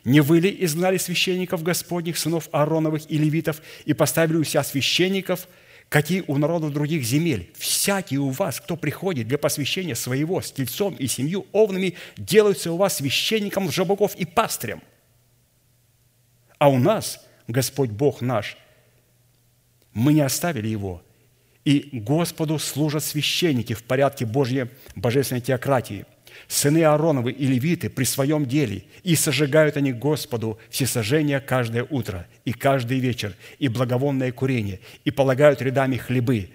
Не 0.04 0.20
вы 0.20 0.40
ли 0.40 0.56
изгнали 0.64 0.96
священников 0.96 1.62
Господних, 1.62 2.16
сынов 2.16 2.48
Аароновых 2.52 3.10
и 3.10 3.18
левитов, 3.18 3.60
и 3.84 3.92
поставили 3.92 4.36
у 4.36 4.44
себя 4.44 4.62
священников, 4.62 5.48
какие 5.88 6.24
у 6.26 6.38
народов 6.38 6.72
других 6.72 7.02
земель? 7.02 7.52
Всякий 7.56 8.18
у 8.18 8.30
вас, 8.30 8.60
кто 8.60 8.76
приходит 8.76 9.28
для 9.28 9.38
посвящения 9.38 9.94
своего 9.94 10.40
с 10.40 10.52
тельцом 10.52 10.94
и 10.94 11.06
семью 11.06 11.46
овнами, 11.52 11.94
делаются 12.16 12.72
у 12.72 12.76
вас 12.76 12.96
священником 12.96 13.66
лжебогов 13.66 14.14
и 14.14 14.24
пастырем. 14.24 14.82
А 16.58 16.68
у 16.68 16.78
нас 16.78 17.20
Господь 17.48 17.90
Бог 17.90 18.22
наш– 18.22 18.56
мы 19.94 20.12
не 20.12 20.20
оставили 20.20 20.68
его. 20.68 21.02
И 21.64 21.88
Господу 21.92 22.58
служат 22.58 23.04
священники 23.04 23.72
в 23.72 23.84
порядке 23.84 24.26
Божьей 24.26 24.66
божественной 24.96 25.40
теократии. 25.40 26.04
Сыны 26.48 26.84
Аароновы 26.84 27.32
и 27.32 27.46
левиты 27.46 27.88
при 27.90 28.04
своем 28.04 28.46
деле, 28.46 28.84
и 29.02 29.14
сожигают 29.16 29.76
они 29.76 29.92
Господу 29.92 30.58
всесожжения 30.70 31.40
каждое 31.40 31.84
утро 31.84 32.26
и 32.44 32.52
каждый 32.52 32.98
вечер, 32.98 33.34
и 33.58 33.68
благовонное 33.68 34.32
курение, 34.32 34.80
и 35.04 35.10
полагают 35.10 35.62
рядами 35.62 35.96
хлебы 35.96 36.50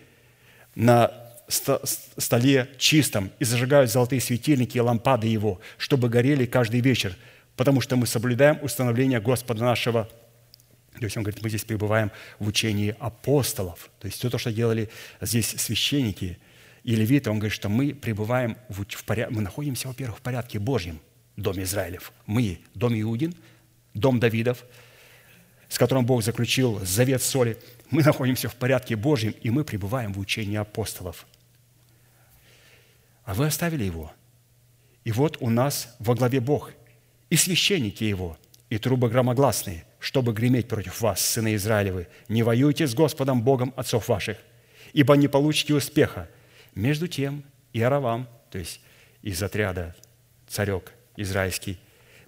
на 0.76 1.12
столе 1.48 2.70
чистом, 2.78 3.32
и 3.40 3.46
зажигают 3.46 3.92
золотые 3.92 4.22
светильники 4.22 4.78
и 4.78 4.82
лампады 4.82 5.28
его, 5.28 5.60
чтобы 5.78 6.10
горели 6.10 6.46
каждый 6.46 6.82
вечер, 6.82 7.16
потому 7.56 7.82
что 7.82 7.96
мы 7.96 8.06
соблюдаем 8.06 8.60
установление 8.62 9.20
Господа 9.20 9.64
нашего 9.64 10.08
то 11.00 11.06
есть 11.06 11.16
он 11.16 11.24
говорит, 11.24 11.42
мы 11.42 11.50
здесь 11.50 11.64
пребываем 11.64 12.12
в 12.40 12.48
учении 12.48 12.96
апостолов. 13.00 13.90
То 14.00 14.08
есть 14.08 14.18
все 14.18 14.30
то, 14.30 14.38
что 14.38 14.52
делали 14.52 14.90
здесь 15.22 15.50
священники 15.58 16.38
и 16.84 16.96
левиты, 16.96 17.30
он 17.30 17.40
говорит, 17.40 17.56
что 17.56 17.70
мы 17.70 17.94
пребываем 17.94 18.58
в, 18.70 18.86
в 18.86 19.04
порядке, 19.04 19.34
мы 19.34 19.42
находимся, 19.42 19.88
во-первых, 19.88 20.20
в 20.20 20.22
порядке 20.22 20.60
Божьем, 20.60 21.00
дом 21.36 21.62
Израилев. 21.62 22.12
Мы, 22.26 22.60
дом 22.74 23.00
Иудин, 23.00 23.36
дом 23.94 24.20
Давидов, 24.20 24.66
с 25.68 25.78
которым 25.78 26.06
Бог 26.06 26.24
заключил 26.24 26.80
завет 26.84 27.22
соли. 27.22 27.58
Мы 27.92 28.04
находимся 28.04 28.50
в 28.50 28.56
порядке 28.56 28.96
Божьем, 28.96 29.36
и 29.42 29.50
мы 29.50 29.64
пребываем 29.64 30.14
в 30.14 30.20
учении 30.20 30.58
апостолов. 30.58 31.28
А 33.24 33.34
вы 33.34 33.46
оставили 33.46 33.84
его. 33.84 34.12
И 35.04 35.12
вот 35.12 35.38
у 35.40 35.50
нас 35.50 35.96
во 36.00 36.16
главе 36.16 36.40
Бог, 36.40 36.72
и 37.30 37.36
священники 37.36 38.04
его, 38.04 38.38
и 38.70 38.78
трубы 38.78 39.10
громогласные, 39.10 39.86
чтобы 40.00 40.34
греметь 40.34 40.68
против 40.68 41.02
вас, 41.02 41.22
сыны 41.22 41.56
Израилевы. 41.56 42.08
Не 42.28 42.44
воюйте 42.44 42.88
с 42.88 42.94
Господом 42.94 43.42
Богом 43.42 43.74
отцов 43.76 44.08
ваших, 44.08 44.38
ибо 44.94 45.16
не 45.16 45.28
получите 45.28 45.74
успеха. 45.74 46.30
Между 46.76 47.08
тем 47.08 47.44
Иоравам, 47.74 48.28
то 48.52 48.58
есть 48.58 48.80
из 49.22 49.42
отряда 49.44 49.96
царек 50.48 50.94
израильский, 51.18 51.78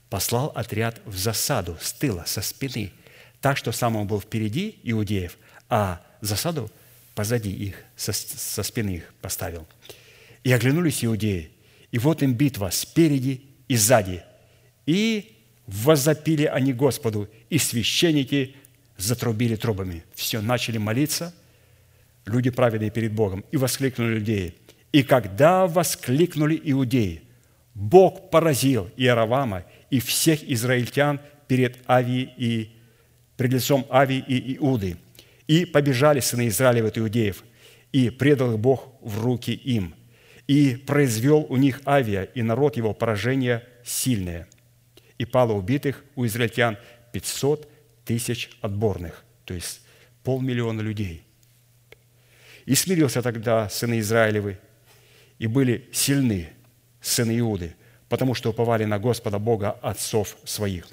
послал 0.09 0.51
отряд 0.55 1.01
в 1.05 1.17
засаду 1.17 1.77
с 1.81 1.93
тыла, 1.93 2.25
со 2.25 2.41
спины, 2.41 2.91
так 3.39 3.57
что 3.57 3.71
сам 3.71 3.95
он 3.95 4.07
был 4.07 4.19
впереди 4.19 4.79
иудеев, 4.83 5.37
а 5.69 6.01
засаду 6.19 6.69
позади 7.15 7.51
их, 7.51 7.75
со, 7.95 8.13
со 8.13 8.63
спины 8.63 8.97
их 8.97 9.13
поставил. 9.21 9.67
И 10.43 10.51
оглянулись 10.51 11.03
иудеи, 11.03 11.51
и 11.91 11.97
вот 11.97 12.23
им 12.23 12.33
битва 12.33 12.69
спереди 12.71 13.41
и 13.67 13.75
сзади. 13.75 14.23
И 14.85 15.37
возопили 15.67 16.45
они 16.45 16.73
Господу, 16.73 17.29
и 17.49 17.57
священники 17.57 18.55
затрубили 18.97 19.55
трубами. 19.55 20.03
Все, 20.13 20.41
начали 20.41 20.77
молиться, 20.77 21.33
люди 22.25 22.49
праведные 22.49 22.91
перед 22.91 23.13
Богом, 23.13 23.43
и 23.51 23.57
воскликнули 23.57 24.19
иудеи. 24.19 24.55
И 24.91 25.03
когда 25.03 25.67
воскликнули 25.67 26.59
иудеи, 26.63 27.23
Бог 27.73 28.29
поразил 28.29 28.89
Иеравама 28.97 29.63
и 29.89 29.99
всех 29.99 30.43
израильтян 30.43 31.19
перед 31.47 31.77
Авией 31.89 32.33
и 32.37 32.75
пред 33.37 33.53
лицом 33.53 33.85
Авии 33.89 34.23
и 34.27 34.57
Иуды. 34.57 34.97
И 35.47 35.65
побежали 35.65 36.19
сыны 36.19 36.47
Израилева 36.47 36.89
от 36.89 36.97
иудеев, 36.97 37.43
и 37.91 38.09
предал 38.09 38.53
их 38.53 38.59
Бог 38.59 38.93
в 39.01 39.23
руки 39.23 39.51
им. 39.51 39.95
И 40.47 40.75
произвел 40.75 41.45
у 41.49 41.57
них 41.57 41.81
Авия 41.85 42.23
и 42.23 42.41
народ 42.41 42.77
его 42.77 42.93
поражение 42.93 43.63
сильное– 43.83 44.47
и 45.21 45.25
пало 45.25 45.53
убитых 45.53 46.03
у 46.15 46.25
израильтян 46.25 46.79
500 47.13 47.69
тысяч 48.05 48.49
отборных, 48.59 49.23
то 49.45 49.53
есть 49.53 49.81
полмиллиона 50.23 50.81
людей. 50.81 51.21
И 52.65 52.75
смирился 52.75 53.21
тогда 53.21 53.69
сыны 53.69 53.99
Израилевы, 53.99 54.57
и 55.39 55.47
были 55.47 55.89
сильны 55.91 56.49
сыны 57.01 57.39
Иуды, 57.39 57.75
потому 58.09 58.35
что 58.35 58.51
уповали 58.51 58.85
на 58.85 58.99
Господа 58.99 59.39
Бога 59.39 59.71
отцов 59.81 60.37
своих. 60.43 60.87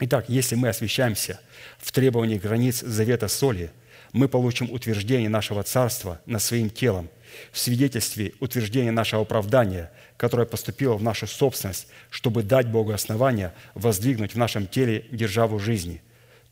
Итак, 0.00 0.26
если 0.28 0.54
мы 0.54 0.68
освящаемся 0.68 1.40
в 1.78 1.90
требовании 1.92 2.38
границ 2.38 2.80
завета 2.80 3.28
соли, 3.28 3.70
мы 4.12 4.28
получим 4.28 4.70
утверждение 4.70 5.28
нашего 5.28 5.62
царства 5.62 6.20
над 6.26 6.42
своим 6.42 6.70
телом– 6.70 7.10
в 7.52 7.58
свидетельстве 7.58 8.32
утверждения 8.40 8.90
нашего 8.90 9.22
оправдания, 9.22 9.90
которое 10.16 10.46
поступило 10.46 10.94
в 10.94 11.02
нашу 11.02 11.26
собственность, 11.26 11.88
чтобы 12.10 12.42
дать 12.42 12.68
Богу 12.68 12.92
основания 12.92 13.52
воздвигнуть 13.74 14.34
в 14.34 14.38
нашем 14.38 14.66
теле 14.66 15.06
державу 15.10 15.58
жизни, 15.58 16.02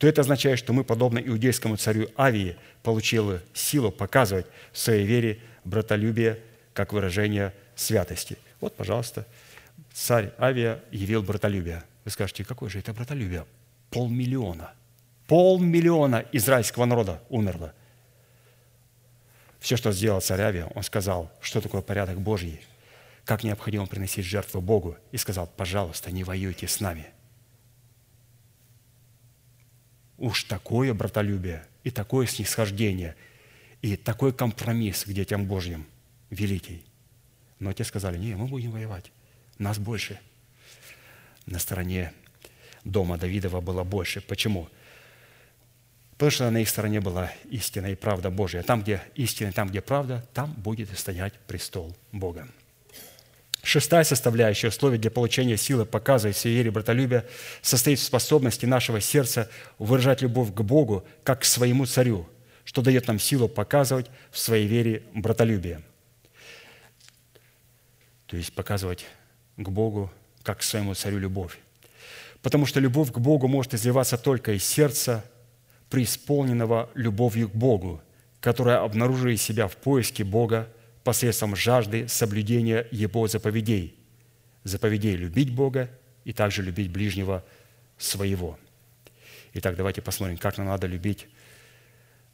то 0.03 0.09
это 0.09 0.23
означает, 0.23 0.59
что 0.59 0.73
мы, 0.73 0.83
подобно 0.83 1.21
иудейскому 1.21 1.77
царю 1.77 2.09
Авии, 2.17 2.57
получили 2.83 3.41
силу 3.55 3.93
показывать 3.93 4.47
в 4.73 4.79
своей 4.79 5.07
вере 5.07 5.39
братолюбие 5.63 6.41
как 6.75 6.93
выражение 6.93 7.55
святости. 7.77 8.37
Вот, 8.61 8.75
пожалуйста, 8.75 9.29
царь 9.93 10.33
Авия 10.41 10.81
явил 10.91 11.23
братолюбие. 11.23 11.85
Вы 12.05 12.11
скажете, 12.11 12.45
какое 12.45 12.69
же 12.69 12.81
это 12.81 12.93
братолюбие? 12.93 13.47
Полмиллиона. 13.91 14.73
Полмиллиона 15.29 16.25
израильского 16.33 16.85
народа 16.85 17.23
умерло– 17.29 17.73
все, 19.61 19.77
что 19.77 19.93
сделал 19.93 20.21
царь 20.21 20.41
Авия, 20.41 20.67
он 20.75 20.83
сказал, 20.83 21.31
что 21.41 21.61
такое 21.61 21.81
порядок 21.81 22.21
Божий, 22.21 22.61
как 23.25 23.45
необходимо 23.45 23.87
приносить 23.87 24.25
жертву 24.25 24.61
Богу, 24.61 24.97
и 25.13 25.17
сказал, 25.17 25.47
пожалуйста, 25.47 26.11
не 26.11 26.25
воюйте 26.25 26.67
с 26.67 26.81
нами. 26.81 27.07
Уж 30.23 30.45
такое 30.45 30.95
братолюбие 30.95 31.67
и 31.83 31.91
такое 31.91 32.29
снисхождение, 32.29 33.17
и 33.81 33.97
такой 33.97 34.33
компромисс 34.33 35.03
к 35.03 35.09
детям 35.09 35.47
Божьим 35.47 35.85
великий. 36.31 36.85
Но 37.59 37.73
те 37.73 37.83
сказали, 37.83 38.19
не, 38.19 38.37
мы 38.37 38.47
будем 38.47 38.71
воевать, 38.71 39.11
нас 39.59 39.81
больше. 39.81 40.21
На 41.47 41.59
стороне 41.59 42.13
дома 42.85 43.19
Давидова 43.19 43.61
было 43.61 43.83
больше. 43.83 44.21
Почему? 44.21 44.69
Потому 46.13 46.31
что 46.31 46.51
на 46.51 46.59
их 46.59 46.69
стороне 46.69 47.01
была 47.01 47.33
истина 47.51 47.87
и 47.87 47.97
правда 47.97 48.31
Божия. 48.31 48.63
Там, 48.63 48.83
где 48.83 49.03
истина, 49.17 49.51
там, 49.51 49.71
где 49.71 49.81
правда, 49.81 50.25
там 50.33 50.53
будет 50.53 50.97
стоять 50.97 51.35
престол 51.49 51.97
Бога. 52.13 52.47
Шестая 53.63 54.03
составляющая 54.03 54.69
условия 54.69 54.99
для 54.99 55.11
получения 55.11 55.57
силы 55.57 55.87
показывать 55.87 56.37
всей 56.37 56.55
вере 56.57 56.73
братолюбия 56.73 57.25
состоит 57.63 58.01
в 58.01 58.03
способности 58.03 58.67
нашего 58.67 59.01
сердца 59.01 59.49
выражать 59.79 60.21
любовь 60.21 60.53
к 60.53 60.61
Богу, 60.63 61.07
как 61.23 61.43
к 61.43 61.45
своему 61.45 61.87
царю, 61.87 62.29
что 62.65 62.83
дает 62.83 63.07
нам 63.07 63.21
силу 63.21 63.49
показывать 63.49 64.11
в 64.33 64.39
своей 64.39 64.67
вере 64.67 65.05
братолюбие. 65.15 65.81
То 68.27 68.37
есть 68.37 68.53
показывать 68.53 69.07
к 69.57 69.69
Богу, 69.69 70.11
как 70.43 70.59
к 70.59 70.63
своему 70.63 70.95
царю 70.95 71.19
любовь. 71.19 71.57
Потому 72.43 72.67
что 72.67 72.81
любовь 72.81 73.13
к 73.13 73.19
Богу 73.19 73.47
может 73.47 73.75
изливаться 73.75 74.19
только 74.19 74.55
из 74.55 74.65
сердца, 74.65 75.25
преисполненного 75.89 76.91
любовью 76.95 77.49
к 77.49 77.55
Богу, 77.55 78.03
которая 78.41 78.83
обнаруживает 78.83 79.41
себя 79.41 79.69
в 79.69 79.77
поиске 79.77 80.25
Бога 80.25 80.67
посредством 81.05 81.57
жажды 81.57 82.09
соблюдения 82.09 82.87
Его 82.91 83.27
заповедей. 83.29 83.95
Заповедей 84.65 85.17
любить 85.17 85.55
Бога 85.55 85.91
и 86.25 86.33
также 86.33 86.63
любить 86.63 86.91
ближнего 86.91 87.45
своего. 87.99 88.59
Итак, 89.55 89.77
давайте 89.77 90.03
посмотрим, 90.03 90.39
как 90.39 90.59
нам 90.59 90.69
надо 90.69 90.87
любить 90.87 91.27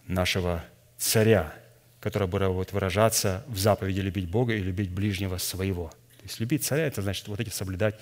нашего 0.07 0.64
царя, 0.99 1.53
который 2.01 2.29
будет 2.29 2.73
выражаться 2.73 3.45
в 3.49 3.59
заповеди 3.59 4.01
любить 4.01 4.31
Бога 4.31 4.55
и 4.55 4.62
любить 4.62 4.91
ближнего 4.91 5.39
своего. 5.39 5.89
То 5.89 6.25
есть 6.25 6.41
любить 6.41 6.64
царя– 6.64 6.87
это 6.87 7.03
значит 7.03 7.27
вот 7.29 7.41
эти 7.41 7.51
соблюдать 7.51 7.99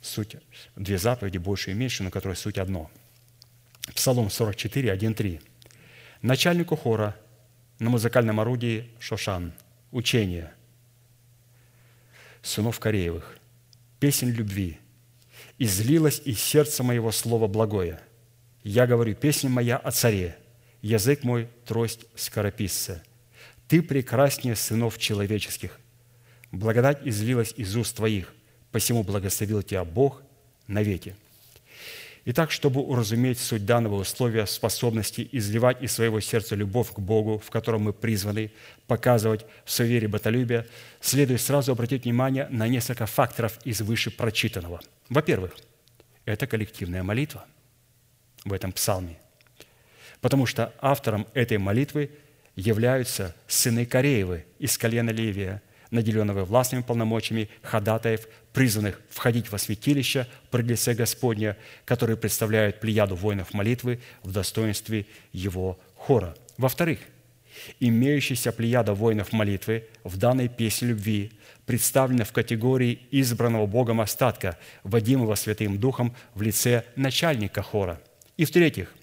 суть, 0.00 0.36
две 0.76 0.98
заповеди, 0.98 1.38
большую 1.38 1.74
и 1.74 1.78
меньшую, 1.78 2.04
но 2.04 2.10
которые 2.10 2.36
суть 2.36 2.58
одно– 2.58 2.90
Псалом 3.94 4.30
44, 4.30 4.92
1, 4.92 5.14
3. 5.14 5.40
Начальнику 6.22 6.76
хора 6.76 7.16
на 7.78 7.90
музыкальном 7.90 8.40
орудии 8.40 8.90
Шошан. 8.98 9.52
Учение. 9.96 10.52
Сынов 12.42 12.78
Кореевых. 12.80 13.38
Песнь 13.98 14.28
любви. 14.28 14.78
«Излилось 15.56 16.20
из 16.22 16.38
сердца 16.38 16.82
моего 16.82 17.10
слово 17.10 17.46
благое. 17.46 17.98
Я 18.62 18.86
говорю, 18.86 19.14
песня 19.14 19.48
моя 19.48 19.78
о 19.78 19.90
царе. 19.92 20.36
язык 20.82 21.24
мой– 21.24 21.48
трость 21.64 22.04
скорописца. 22.14 23.02
Ты 23.68 23.80
прекраснее 23.80 24.54
сынов 24.54 24.98
человеческих. 24.98 25.80
Благодать 26.52 26.98
излилась 27.06 27.54
из 27.56 27.74
уст 27.74 27.96
твоих, 27.96 28.34
посему 28.72 29.02
благословил 29.02 29.62
тебя 29.62 29.82
Бог 29.86 30.20
навеки». 30.66 31.16
Итак, 32.28 32.50
чтобы 32.50 32.80
уразуметь 32.80 33.38
суть 33.38 33.64
данного 33.64 34.00
условия 34.00 34.46
способности 34.46 35.28
изливать 35.30 35.80
из 35.80 35.92
своего 35.92 36.18
сердца 36.18 36.56
любовь 36.56 36.92
к 36.92 36.98
Богу, 36.98 37.38
в 37.38 37.50
котором 37.50 37.82
мы 37.82 37.92
призваны 37.92 38.50
показывать 38.88 39.46
в 39.64 39.70
своей 39.70 39.92
вере 39.92 40.08
ботолюбие, 40.08 40.66
следует 41.00 41.40
сразу 41.40 41.70
обратить 41.70 42.02
внимание 42.02 42.48
на 42.50 42.66
несколько 42.66 43.06
факторов 43.06 43.60
из 43.62 43.80
выше 43.80 44.10
прочитанного. 44.10 44.80
Во-первых, 45.08 45.56
это 46.24 46.48
коллективная 46.48 47.04
молитва 47.04 47.46
в 48.44 48.52
этом 48.52 48.72
псалме, 48.72 49.20
потому 50.20 50.46
что 50.46 50.74
автором 50.80 51.28
этой 51.32 51.58
молитвы 51.58 52.10
являются 52.56 53.36
сыны 53.46 53.86
Кореевы 53.86 54.46
из 54.58 54.76
колена 54.76 55.10
Левия, 55.10 55.62
наделенного 55.90 56.44
властными 56.44 56.82
полномочиями 56.82 57.48
ходатаев, 57.62 58.26
призванных 58.52 59.00
входить 59.10 59.50
во 59.50 59.58
святилище 59.58 60.26
при 60.50 60.62
лице 60.62 60.94
Господня, 60.94 61.56
которые 61.84 62.16
представляют 62.16 62.80
плеяду 62.80 63.14
воинов 63.14 63.54
молитвы 63.54 64.00
в 64.22 64.32
достоинстве 64.32 65.06
его 65.32 65.78
хора. 65.94 66.34
Во-вторых, 66.56 66.98
имеющаяся 67.80 68.52
плеяда 68.52 68.94
воинов 68.94 69.32
молитвы 69.32 69.86
в 70.04 70.16
данной 70.16 70.48
песне 70.48 70.88
любви 70.88 71.32
представлена 71.64 72.24
в 72.24 72.32
категории 72.32 73.00
избранного 73.10 73.66
Богом 73.66 74.00
остатка, 74.00 74.56
водимого 74.84 75.34
Святым 75.34 75.78
Духом 75.78 76.14
в 76.34 76.42
лице 76.42 76.84
начальника 76.94 77.62
хора. 77.62 78.00
И 78.36 78.44
в-третьих, 78.44 78.94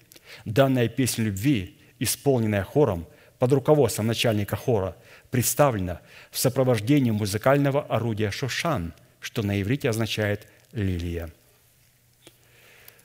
данная 0.44 0.88
песня 0.88 1.24
любви, 1.24 1.78
исполненная 1.98 2.64
хором 2.64 3.06
под 3.38 3.52
руководством 3.52 4.06
начальника 4.06 4.56
хора, 4.56 4.96
представлена 5.34 6.00
в 6.30 6.38
сопровождении 6.38 7.10
музыкального 7.10 7.82
орудия 7.82 8.30
«шошан», 8.30 8.92
что 9.18 9.42
на 9.42 9.60
иврите 9.60 9.90
означает 9.90 10.46
«лилия». 10.70 11.28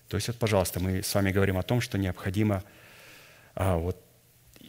То 0.09 0.17
есть, 0.17 0.27
вот, 0.27 0.37
пожалуйста, 0.37 0.79
мы 0.79 1.01
с 1.01 1.15
вами 1.15 1.31
говорим 1.31 1.57
о 1.57 1.63
том, 1.63 1.81
что 1.81 1.97
необходимо 1.97 2.63
а, 3.55 3.77
вот, 3.77 3.97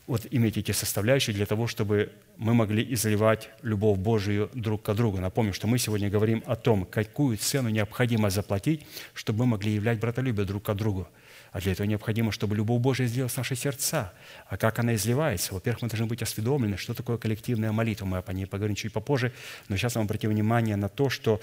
вот 0.06 0.26
иметь 0.30 0.56
эти 0.56 0.72
составляющие 0.72 1.36
для 1.36 1.44
того, 1.44 1.66
чтобы 1.66 2.10
мы 2.38 2.54
могли 2.54 2.82
изливать 2.94 3.50
любовь 3.60 3.98
Божию 3.98 4.50
друг 4.54 4.80
к 4.80 4.94
другу. 4.94 5.18
Напомню, 5.18 5.52
что 5.52 5.66
мы 5.66 5.76
сегодня 5.76 6.08
говорим 6.08 6.42
о 6.46 6.56
том, 6.56 6.86
какую 6.86 7.36
цену 7.36 7.68
необходимо 7.68 8.30
заплатить, 8.30 8.86
чтобы 9.12 9.40
мы 9.40 9.46
могли 9.48 9.74
являть 9.74 10.00
братолюбие 10.00 10.46
друг 10.46 10.62
к 10.62 10.72
другу– 10.72 11.08
а 11.52 11.60
для 11.60 11.72
этого 11.72 11.86
необходимо, 11.86 12.30
чтобы 12.30 12.54
любовь 12.54 12.80
Божия 12.80 13.06
сделалась 13.06 13.32
в 13.32 13.38
наши 13.38 13.56
сердца. 13.56 14.12
А 14.46 14.56
как 14.56 14.78
она 14.78 14.94
изливается? 14.94 15.52
Во-первых, 15.52 15.82
мы 15.82 15.88
должны 15.88 16.06
быть 16.06 16.22
осведомлены, 16.22 16.76
что 16.76 16.94
такое 16.94 17.18
коллективная 17.18 17.72
молитва. 17.72 18.06
Мы 18.06 18.18
о 18.18 18.32
ней 18.32 18.46
поговорим 18.46 18.76
чуть 18.76 18.92
попозже. 18.92 19.32
Но 19.68 19.76
сейчас 19.76 19.96
вам 19.96 20.04
обратим 20.04 20.30
внимание 20.30 20.76
на 20.76 20.88
то, 20.88 21.10
что 21.10 21.40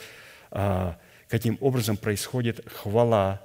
а, 0.50 0.98
каким 1.28 1.58
образом 1.60 1.98
происходит 1.98 2.66
хвала 2.72 3.42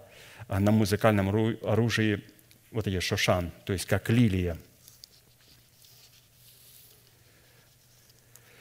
а, 0.46 0.60
на 0.60 0.70
музыкальном 0.70 1.30
оружии, 1.62 2.22
вот 2.70 2.86
эти 2.86 3.00
шошан, 3.00 3.50
то 3.66 3.72
есть 3.72 3.86
как 3.86 4.08
лилия. 4.08 4.56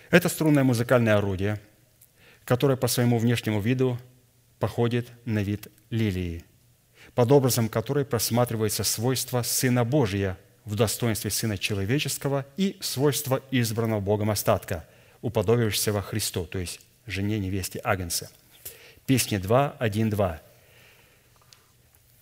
Это 0.10 0.28
струнное 0.28 0.64
музыкальное 0.64 1.18
орудие, 1.18 1.62
которое 2.46 2.76
по 2.76 2.88
своему 2.88 3.20
внешнему 3.20 3.62
виду 3.62 4.00
походит 4.60 5.08
на 5.26 5.44
вид 5.44 5.68
лилии– 5.92 6.44
под 7.16 7.32
образом 7.32 7.70
которой 7.70 8.06
просматривается 8.06 8.84
свойство 8.84 9.42
Сына 9.42 9.84
Божия 9.84 10.38
в 10.66 10.76
достоинстве 10.76 11.32
Сына 11.32 11.58
Человеческого 11.58 12.46
и 12.58 12.78
свойство 12.80 13.42
избранного 13.52 14.00
Богом 14.00 14.30
остатка, 14.30 14.88
уподобившегося 15.22 16.02
Христу, 16.02 16.46
то 16.46 16.60
есть 16.60 16.80
жене 17.06 17.40
невесте 17.40 17.80
Агнца. 17.84 18.30
Песни 19.06 19.38
2, 19.38 19.76
1, 19.80 20.10
2. 20.10 20.42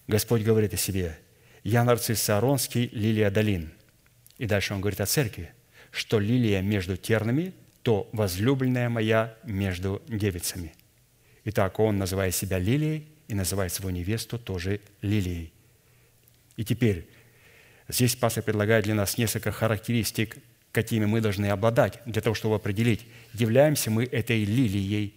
Господь 0.08 0.42
говорит 0.42 0.74
о 0.74 0.78
себе, 0.78 1.20
«Я 1.64 1.84
нарцисс 1.84 2.30
Ааронский, 2.30 2.90
лилия 2.92 3.30
долин». 3.30 3.72
И 4.38 4.46
дальше 4.46 4.74
он 4.74 4.82
говорит 4.82 5.02
о 5.02 5.06
церкви, 5.06 5.52
что 5.92 6.20
лилия 6.20 6.62
между 6.62 6.98
тернами, 6.98 7.54
то 7.84 8.10
возлюбленная 8.14 8.90
моя 8.90 9.36
между 9.44 10.02
девицами. 10.08 10.74
Итак, 11.46 11.80
он, 11.80 11.98
называя 11.98 12.32
себя 12.32 12.58
лилией, 12.58 13.08
и 13.30 13.36
называет 13.36 13.72
свою 13.72 13.96
невесту 13.96 14.38
тоже 14.38 14.82
лилией. 15.02 15.54
И 16.58 16.66
теперь 16.66 17.08
здесь 17.88 18.16
пастор 18.16 18.44
предлагает 18.44 18.84
для 18.84 18.96
нас 18.96 19.18
несколько 19.18 19.52
характеристик, 19.52 20.38
какими 20.72 21.06
мы 21.06 21.22
должны 21.22 21.46
обладать, 21.46 22.00
для 22.06 22.22
того, 22.22 22.36
чтобы 22.36 22.56
определить, 22.56 23.06
являемся 23.34 23.92
мы 23.92 24.04
этой 24.04 24.44
лилией, 24.44 25.14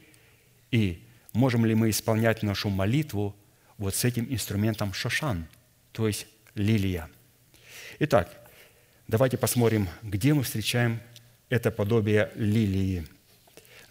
и 0.70 1.02
можем 1.32 1.64
ли 1.64 1.74
мы 1.74 1.90
исполнять 1.90 2.42
нашу 2.42 2.68
молитву 2.68 3.34
вот 3.78 3.94
с 3.94 4.04
этим 4.04 4.26
инструментом 4.30 4.92
шошан, 4.92 5.48
то 5.92 6.06
есть 6.06 6.26
лилия. 6.54 7.10
Итак, 7.98 8.30
давайте 9.08 9.38
посмотрим, 9.38 9.88
где 10.02 10.34
мы 10.34 10.42
встречаем 10.42 11.00
это 11.48 11.70
подобие 11.70 12.30
лилии– 12.36 13.06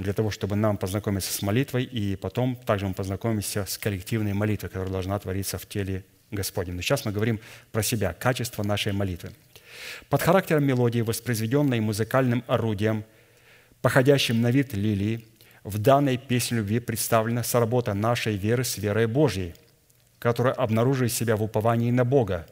для 0.01 0.13
того, 0.13 0.31
чтобы 0.31 0.55
нам 0.55 0.77
познакомиться 0.77 1.31
с 1.31 1.41
молитвой, 1.41 1.83
и 1.83 2.15
потом 2.15 2.55
также 2.55 2.87
мы 2.87 2.93
познакомимся 2.93 3.65
с 3.65 3.77
коллективной 3.77 4.33
молитвой, 4.33 4.69
которая 4.69 4.91
должна 4.91 5.17
твориться 5.19 5.57
в 5.57 5.65
теле 5.67 6.03
Господнем. 6.31 6.75
Но 6.75 6.81
сейчас 6.81 7.05
мы 7.05 7.11
говорим 7.11 7.39
про 7.71 7.83
себя, 7.83 8.13
качество 8.13 8.63
нашей 8.63 8.93
молитвы. 8.93 9.31
Под 10.09 10.21
характером 10.21 10.65
мелодии, 10.65 11.01
воспроизведенной 11.01 11.79
музыкальным 11.79 12.43
орудием, 12.47 13.03
походящим 13.81 14.41
на 14.41 14.51
вид 14.51 14.73
лилии, 14.73 15.25
в 15.63 15.77
данной 15.77 16.17
песне 16.17 16.57
любви 16.57 16.79
представлена 16.79 17.43
соработа 17.43 17.93
нашей 17.93 18.35
веры 18.35 18.63
с 18.63 18.77
верой 18.77 19.07
Божьей, 19.07 19.53
которая 20.19 20.53
обнаруживает 20.53 21.11
себя 21.11 21.35
в 21.35 21.43
уповании 21.43 21.91
на 21.91 22.05
Бога, 22.05 22.47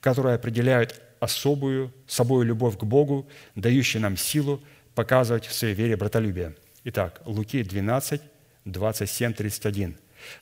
которая 0.00 0.36
определяет 0.36 1.00
особую 1.20 1.92
собой 2.06 2.44
любовь 2.46 2.78
к 2.78 2.84
Богу, 2.84 3.28
дающую 3.54 4.02
нам 4.02 4.16
силу 4.16 4.60
показывать 4.94 5.46
в 5.46 5.54
своей 5.54 5.74
вере 5.74 5.96
братолюбие– 5.96 6.54
Итак, 6.82 7.20
Луки 7.26 7.62
12, 7.62 8.22
27, 8.64 9.34
31. 9.34 9.98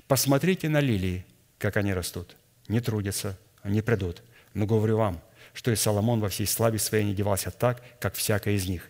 «Посмотрите 0.07 0.68
на 0.68 0.78
лилии, 0.78 1.26
как 1.59 1.76
они 1.76 1.93
растут. 1.93 2.36
Не 2.68 2.80
трудятся, 2.80 3.36
они 3.62 3.82
придут. 3.82 4.22
Но 4.55 4.64
говорю 4.64 4.99
вам, 4.99 5.20
что 5.53 5.72
и 5.72 5.76
Соломон 5.76 6.20
во 6.20 6.28
всей 6.28 6.47
славе 6.47 6.78
своей 6.78 7.05
не 7.05 7.14
девался 7.14 7.51
так, 7.51 7.82
как 7.99 8.14
всякая 8.14 8.55
из 8.55 8.68
них. 8.68 8.89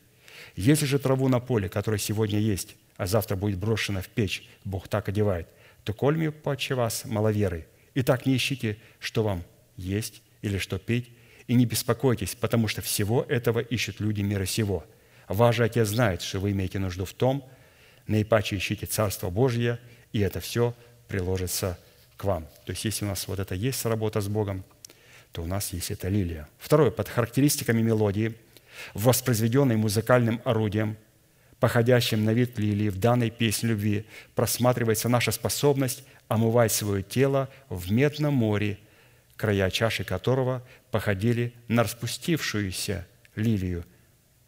Если 0.57 0.85
же 0.85 0.99
траву 0.99 1.29
на 1.29 1.41
поле, 1.41 1.71
которая 1.71 1.99
сегодня 1.99 2.39
есть, 2.39 2.77
а 2.99 3.07
завтра 3.07 3.35
будет 3.35 3.59
брошена 3.59 4.03
в 4.03 4.09
печь, 4.09 4.47
Бог 4.65 4.87
так 4.87 5.09
одевает, 5.09 5.49
то 5.85 5.95
кольми 5.95 6.29
паче 6.29 6.75
вас 6.75 7.07
маловеры. 7.07 7.67
И 7.95 8.03
так 8.03 8.27
не 8.27 8.37
ищите, 8.37 8.77
что 8.99 9.23
вам 9.23 9.43
есть 9.79 10.21
или 10.43 10.59
что 10.59 10.79
пить, 10.79 11.11
и 11.47 11.55
не 11.55 11.65
беспокойтесь, 11.65 12.35
потому 12.35 12.69
что 12.69 12.83
всего 12.83 13.23
этого 13.23 13.61
ищут 13.61 14.01
люди 14.01 14.21
мира 14.21 14.45
сего– 14.45 14.85
Ваш 15.29 15.57
же 15.57 15.65
Отец 15.65 15.89
знает, 15.89 16.23
что 16.23 16.41
вы 16.41 16.53
имеете 16.53 16.79
нужду 16.79 17.05
в 17.05 17.13
том, 17.13 17.49
наипаче 18.07 18.57
ищите 18.57 18.87
Царство 18.87 19.31
Божье, 19.31 19.79
и 20.13 20.21
это 20.21 20.41
все 20.41 20.75
приложится 21.07 21.79
к 22.17 22.25
вам. 22.25 22.47
То 22.65 22.73
есть, 22.73 22.85
если 22.85 23.05
у 23.05 23.09
нас 23.09 23.29
вот 23.29 23.39
это 23.39 23.55
есть 23.55 23.85
работа 23.85 24.21
с 24.21 24.29
Богом, 24.29 24.65
то 25.33 25.43
у 25.43 25.47
нас 25.47 25.73
есть 25.73 25.91
эта 25.91 26.09
лилия. 26.09 26.49
Второе, 26.59 26.91
под 26.91 27.09
характеристиками 27.09 27.83
мелодии, 27.83 28.35
воспроизведенной 28.95 29.77
музыкальным 29.77 30.41
орудием, 30.45 30.97
походящим 31.61 32.25
на 32.25 32.33
вид 32.33 32.59
лилии 32.59 32.89
в 32.89 32.99
данной 32.99 33.31
песне 33.31 33.71
любви, 33.71 34.07
просматривается 34.35 35.09
наша 35.11 35.31
способность 35.31 36.05
омывать 36.29 36.73
свое 36.73 37.03
тело 37.03 37.51
в 37.69 37.93
медном 37.93 38.35
море, 38.35 38.79
края 39.37 39.71
чаши 39.71 40.05
которого 40.05 40.67
походили 40.91 41.53
на 41.69 41.83
распустившуюся 41.83 43.07
лилию– 43.37 43.85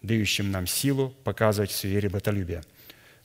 дающим 0.03 0.51
нам 0.51 0.67
силу 0.67 1.11
показывать 1.25 1.71
в 1.71 1.77
своей 1.77 1.97
вере 1.97 2.09
братолюбие. 2.09 2.63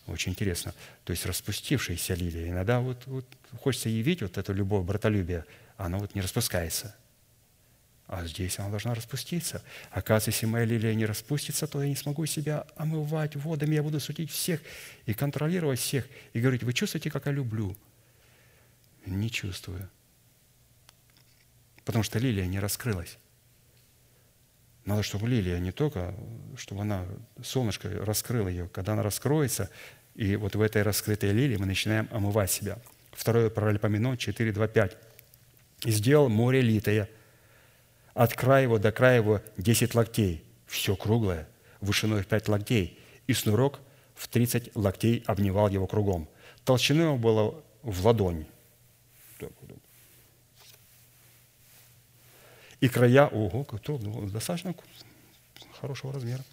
Очень 0.08 0.34
интересно. 0.34 0.74
То 1.04 1.12
есть 1.12 1.26
распустившаяся 1.26 2.14
лилия. 2.14 2.50
Иногда 2.50 2.80
вот, 2.80 3.06
вот 3.08 3.26
хочется 3.60 3.90
явить 3.90 4.22
вот 4.22 4.38
эту 4.38 4.54
любовь, 4.54 4.86
братолюбие, 4.86 5.46
она 5.78 5.98
вот 5.98 6.14
не 6.16 6.22
распускается. 6.22 6.96
А 8.08 8.26
здесь 8.28 8.60
она 8.60 8.70
должна 8.70 8.94
распуститься. 8.94 9.64
Оказывается, 9.90 10.30
если 10.30 10.46
моя 10.46 10.66
лилия 10.66 10.94
не 10.94 11.08
распустится, 11.08 11.66
то 11.66 11.82
я 11.82 11.90
не 11.90 11.96
смогу 11.96 12.28
себя 12.28 12.68
омывать 12.76 13.36
водами, 13.36 13.76
я 13.76 13.82
буду 13.82 14.00
судить 14.00 14.30
всех 14.30 14.62
и 15.08 15.14
контролировать 15.14 15.80
всех. 15.80 16.08
И 16.34 16.40
говорить, 16.40 16.62
вы 16.62 16.74
чувствуете, 16.74 17.10
как 17.10 17.26
я 17.26 17.32
люблю? 17.32 17.76
Не 19.08 19.32
чувствую. 19.32 19.90
Потому 21.84 22.04
что 22.04 22.20
лилия 22.20 22.46
не 22.46 22.60
раскрылась. 22.60 23.18
Надо, 24.86 25.02
чтобы 25.02 25.28
лилия 25.28 25.60
не 25.60 25.72
только, 25.72 26.14
чтобы 26.56 26.82
она, 26.82 27.06
солнышко 27.44 27.90
раскрыло 28.06 28.48
ее. 28.48 28.70
Когда 28.70 28.94
она 28.94 29.02
раскроется, 29.04 29.70
и 30.14 30.36
вот 30.36 30.56
в 30.56 30.62
этой 30.62 30.84
раскрытой 30.84 31.32
лилии 31.32 31.58
мы 31.58 31.66
начинаем 31.66 32.08
омывать 32.12 32.52
себя. 32.52 32.78
Второе 33.12 33.50
паралипоменон 33.50 34.18
4, 34.18 34.52
2, 34.52 34.68
5. 34.68 34.98
«И 35.86 35.92
сделал 35.92 36.30
море 36.30 36.62
литое, 36.62 37.10
от 38.14 38.34
края 38.34 38.64
его 38.64 38.80
до 38.80 38.92
края 38.92 39.18
его 39.18 39.42
десять 39.58 39.94
локтей, 39.94 40.46
все 40.68 40.96
круглое, 40.96 41.50
вышиной 41.82 42.22
в 42.24 42.28
пять 42.28 42.48
локтей, 42.48 42.98
и 43.28 43.34
снурок 43.34 43.80
в 44.14 44.28
тридцать 44.30 44.74
локтей 44.76 45.24
обнимал 45.28 45.68
его 45.68 45.86
кругом. 45.86 46.30
Толщиной 46.64 47.06
его 47.06 47.18
было 47.18 47.62
в 47.84 48.06
ладонь. 48.06 48.46
И 52.86 52.88
края, 52.88 53.26
ого, 53.26 53.66
ну, 53.88 54.30
достаточно 54.30 54.76
хорошего 55.82 56.14
размера. 56.14 56.44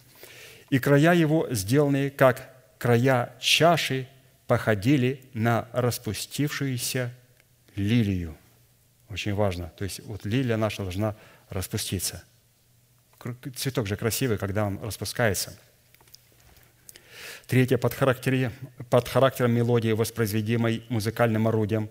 И 0.71 0.79
края 0.79 1.13
его, 1.13 1.47
сделанные 1.51 2.11
как 2.11 2.55
края 2.79 3.35
чаши, 3.39 4.09
походили 4.47 5.21
на 5.35 5.69
распустившуюся 5.75 7.13
лилию. 7.77 8.35
Очень 9.11 9.35
важно. 9.35 9.75
То 9.77 9.85
есть 9.85 10.01
вот 10.07 10.25
лилия 10.25 10.57
наша 10.57 10.85
должна 10.85 11.17
распуститься. 11.51 12.25
Цветок 13.55 13.87
же 13.87 13.97
красивый, 13.97 14.39
когда 14.39 14.65
он 14.65 14.83
распускается. 14.83 15.55
Третье, 17.47 17.77
под, 17.77 17.95
под 18.89 19.09
характером 19.09 19.53
мелодии, 19.53 19.93
воспроизведимой 19.93 20.83
музыкальным 20.89 21.47
орудием, 21.47 21.91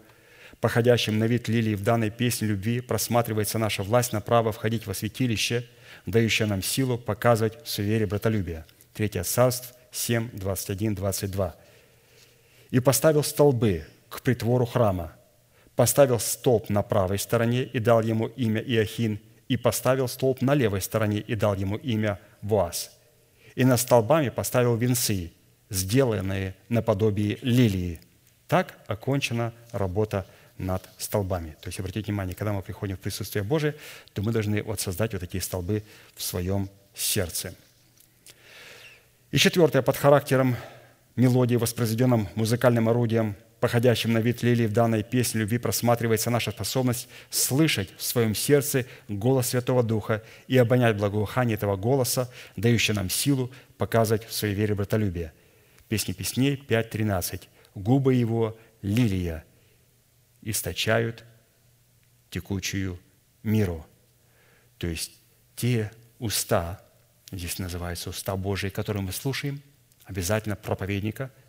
походящим 0.61 1.17
на 1.19 1.25
вид 1.25 1.47
лилии 1.47 1.75
в 1.75 1.83
данной 1.83 2.11
песне 2.11 2.47
любви, 2.47 2.79
просматривается 2.79 3.57
наша 3.57 3.83
власть 3.83 4.13
на 4.13 4.21
право 4.21 4.51
входить 4.51 4.85
во 4.85 4.93
святилище, 4.93 5.65
дающее 6.05 6.47
нам 6.47 6.61
силу 6.61 6.97
показывать 6.97 7.57
суеверие 7.65 8.07
братолюбия. 8.07 8.65
Третье 8.93 9.23
царств 9.23 9.73
7, 9.91 10.29
21, 10.33 10.95
22. 10.95 11.55
«И 12.69 12.79
поставил 12.79 13.23
столбы 13.23 13.85
к 14.09 14.21
притвору 14.21 14.65
храма, 14.65 15.13
поставил 15.75 16.19
столб 16.19 16.69
на 16.69 16.83
правой 16.83 17.17
стороне 17.17 17.63
и 17.63 17.79
дал 17.79 18.01
ему 18.01 18.27
имя 18.27 18.61
Иохин, 18.61 19.19
и 19.47 19.57
поставил 19.57 20.07
столб 20.07 20.41
на 20.41 20.53
левой 20.53 20.79
стороне 20.79 21.19
и 21.19 21.35
дал 21.35 21.55
ему 21.55 21.75
имя 21.75 22.19
Боаз. 22.41 22.91
И 23.55 23.65
на 23.65 23.75
столбами 23.75 24.29
поставил 24.29 24.77
венцы, 24.77 25.33
сделанные 25.69 26.55
наподобие 26.69 27.37
лилии. 27.41 27.99
Так 28.47 28.77
окончена 28.87 29.53
работа 29.71 30.25
над 30.61 30.87
столбами. 30.97 31.57
То 31.61 31.67
есть, 31.67 31.79
обратите 31.79 32.05
внимание, 32.05 32.35
когда 32.35 32.53
мы 32.53 32.61
приходим 32.61 32.95
в 32.95 32.99
присутствие 32.99 33.43
Божие, 33.43 33.75
то 34.13 34.21
мы 34.21 34.31
должны 34.31 34.63
вот 34.63 34.79
создать 34.79 35.13
вот 35.13 35.19
такие 35.19 35.41
столбы 35.41 35.83
в 36.15 36.21
своем 36.21 36.69
сердце. 36.93 37.53
И 39.31 39.37
четвертое, 39.37 39.81
под 39.81 39.97
характером 39.97 40.55
мелодии, 41.15 41.55
воспроизведенным 41.55 42.29
музыкальным 42.35 42.89
орудием– 42.89 43.35
походящим 43.61 44.11
на 44.11 44.17
вид 44.17 44.41
лилии 44.43 44.65
в 44.65 44.73
данной 44.73 45.03
песне 45.03 45.41
любви 45.41 45.59
просматривается 45.59 46.29
наша 46.31 46.51
способность 46.51 47.07
слышать 47.29 47.89
в 47.95 48.03
своем 48.03 48.35
сердце 48.35 48.85
голос 49.07 49.49
Святого 49.49 49.83
Духа 49.83 50.23
и 50.47 50.57
обонять 50.57 50.97
благоухание 50.97 51.55
этого 51.55 51.77
голоса, 51.77 52.29
дающее 52.57 52.95
нам 52.95 53.09
силу 53.09 53.51
показывать 53.77 54.25
в 54.25 54.33
своей 54.33 54.55
вере 54.55 54.73
братолюбие. 54.73 55.31
Песни 55.87 56.11
песней 56.11 56.61
5.13. 56.67 57.43
«Губы 57.75 58.15
его– 58.15 58.57
лилия, 58.81 59.45
источают 60.41 61.23
текучую 62.29 62.99
миру». 63.43 63.85
То 64.77 64.87
есть 64.87 65.11
те 65.55 65.91
уста, 66.19 66.83
здесь 67.31 67.59
называются 67.59 68.09
уста 68.09 68.35
Божии, 68.35 68.69
которые 68.69 69.03
мы 69.03 69.11
слушаем, 69.11 69.61
обязательно 70.05 70.55
проповедника– 70.55 71.31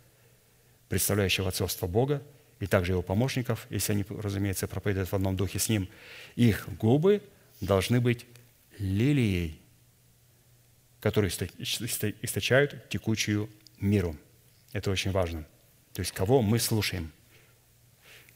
представляющего 0.93 1.49
отцовство 1.49 1.87
Бога, 1.87 2.21
и 2.59 2.67
также 2.67 2.91
его 2.91 3.01
помощников, 3.01 3.65
если 3.71 3.93
они, 3.93 4.05
разумеется, 4.07 4.67
проповедуют 4.67 5.09
в 5.09 5.15
одном 5.15 5.35
духе 5.35 5.57
с 5.57 5.67
ним, 5.67 5.89
их 6.35 6.69
губы 6.77 7.23
должны 7.61 7.99
быть 7.99 8.27
лилией, 8.77 9.59
которые 10.99 11.31
источают 11.31 12.89
текучую 12.89 13.49
миру. 13.79 14.15
Это 14.71 14.91
очень 14.91 15.09
важно. 15.09 15.47
То 15.93 16.01
есть 16.01 16.11
кого 16.11 16.43
мы 16.43 16.59
слушаем. 16.59 17.11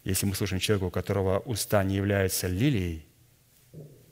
Если 0.03 0.25
мы 0.25 0.35
слушаем 0.35 0.59
человека, 0.59 0.85
у 0.85 0.91
которого 0.91 1.39
уста 1.39 1.83
не 1.83 1.95
являются 1.95 2.47
лилией, 2.47 3.05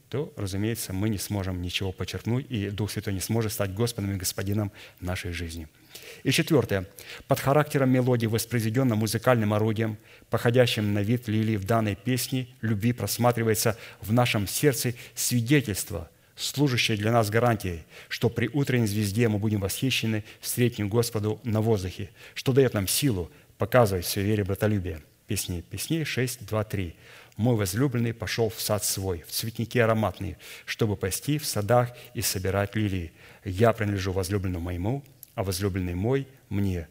то, 0.10 0.34
разумеется, 0.38 0.94
мы 0.94 1.10
не 1.10 1.18
сможем 1.18 1.62
ничего 1.62 1.92
подчеркнуть, 1.92 2.46
и 2.50 2.70
Дух 2.70 2.92
Святой 2.92 3.14
не 3.14 3.20
сможет 3.20 3.52
стать 3.52 3.74
Господом 3.74 4.14
и 4.14 4.18
Господином 4.18 4.72
нашей 5.00 5.32
жизни– 5.32 5.68
и 6.24 6.32
четвертое. 6.32 6.86
Под 7.28 7.40
характером 7.40 7.92
мелодии, 7.92 8.26
воспроизведенным 8.26 9.00
музыкальным 9.00 9.54
орудием, 9.54 9.98
походящим 10.30 10.94
на 10.94 11.00
вид 11.00 11.28
лилии 11.28 11.58
в 11.58 11.66
данной 11.66 11.96
песне 11.96 12.48
любви, 12.62 12.94
просматривается 12.94 13.78
в 14.02 14.12
нашем 14.12 14.48
сердце 14.48 14.94
свидетельство, 15.14 16.10
служащее 16.36 16.98
для 16.98 17.12
нас 17.12 17.30
гарантией, 17.30 17.84
что 18.10 18.30
при 18.30 18.48
утренней 18.48 18.88
звезде 18.88 19.28
мы 19.28 19.40
будем 19.40 19.62
восхищены 19.62 20.24
встретим 20.40 20.90
Господу 20.90 21.40
на 21.44 21.62
воздухе, 21.62 22.10
что 22.34 22.54
дает 22.54 22.74
нам 22.74 22.88
силу 22.88 23.32
показывать 23.58 24.06
все 24.06 24.22
вере 24.22 24.44
братолюбия. 24.44 25.02
Песни 25.28 25.62
песней 25.62 26.04
6, 26.04 26.46
2, 26.46 26.64
3. 26.64 26.96
«Мой 27.38 27.56
возлюбленный 27.56 28.14
пошел 28.14 28.50
в 28.50 28.62
сад 28.62 28.84
свой, 28.84 29.24
в 29.28 29.32
цветники 29.32 29.78
ароматные, 29.78 30.38
чтобы 30.66 30.96
пасти 30.96 31.38
в 31.38 31.46
садах 31.46 31.90
и 32.14 32.22
собирать 32.22 32.76
лилии. 32.76 33.12
Я 33.44 33.74
принадлежу 33.74 34.12
возлюбленному 34.14 34.66
моему, 34.66 35.04
а 35.34 35.44
возлюбленный 35.44 35.96
мой 35.96 36.28
мне, 36.50 36.88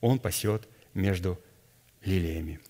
он 0.00 0.18
пасет 0.18 0.68
между 0.94 1.40
лилиями. 2.04 2.60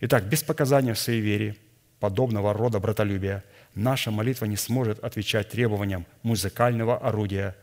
Итак, 0.00 0.24
без 0.24 0.42
показания 0.42 0.94
в 0.94 1.08
вере, 1.08 1.56
подобного 2.00 2.52
рода 2.52 2.80
братолюбия, 2.80 3.44
наша 3.74 4.10
молитва 4.10 4.46
не 4.46 4.56
сможет 4.56 4.98
отвечать 5.04 5.50
требованиям 5.50 6.06
музыкального 6.22 6.98
орудия, 6.98 7.56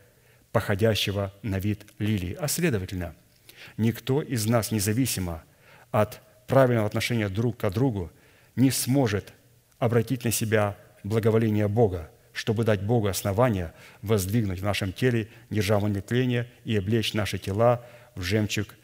походящего 0.52 1.32
на 1.42 1.58
вид 1.58 1.86
лилии. 1.98 2.36
А 2.38 2.48
следовательно, 2.48 3.14
никто 3.76 4.22
из 4.22 4.46
нас, 4.46 4.70
независимо 4.70 5.44
от 5.90 6.20
правильного 6.50 6.86
отношения 6.86 7.28
друг 7.28 7.56
к 7.56 7.70
другу, 7.70 8.10
не 8.56 8.70
сможет 8.70 9.32
обратить 9.78 10.24
на 10.24 10.32
себя 10.32 10.76
благоволение 11.04 11.68
Бога, 11.68 12.10
чтобы 12.32 12.64
дать 12.64 12.82
Богу 12.82 13.06
основания 13.06 13.72
воздвигнуть 14.02 14.60
в 14.60 14.64
нашем 14.64 14.92
теле 14.92 15.28
державу 15.48 15.86
нетления 15.86 16.50
и 16.64 16.76
облечь 16.76 17.14
наши 17.14 17.38
тела 17.38 17.86
в 18.14 18.22
жемчуг 18.22 18.74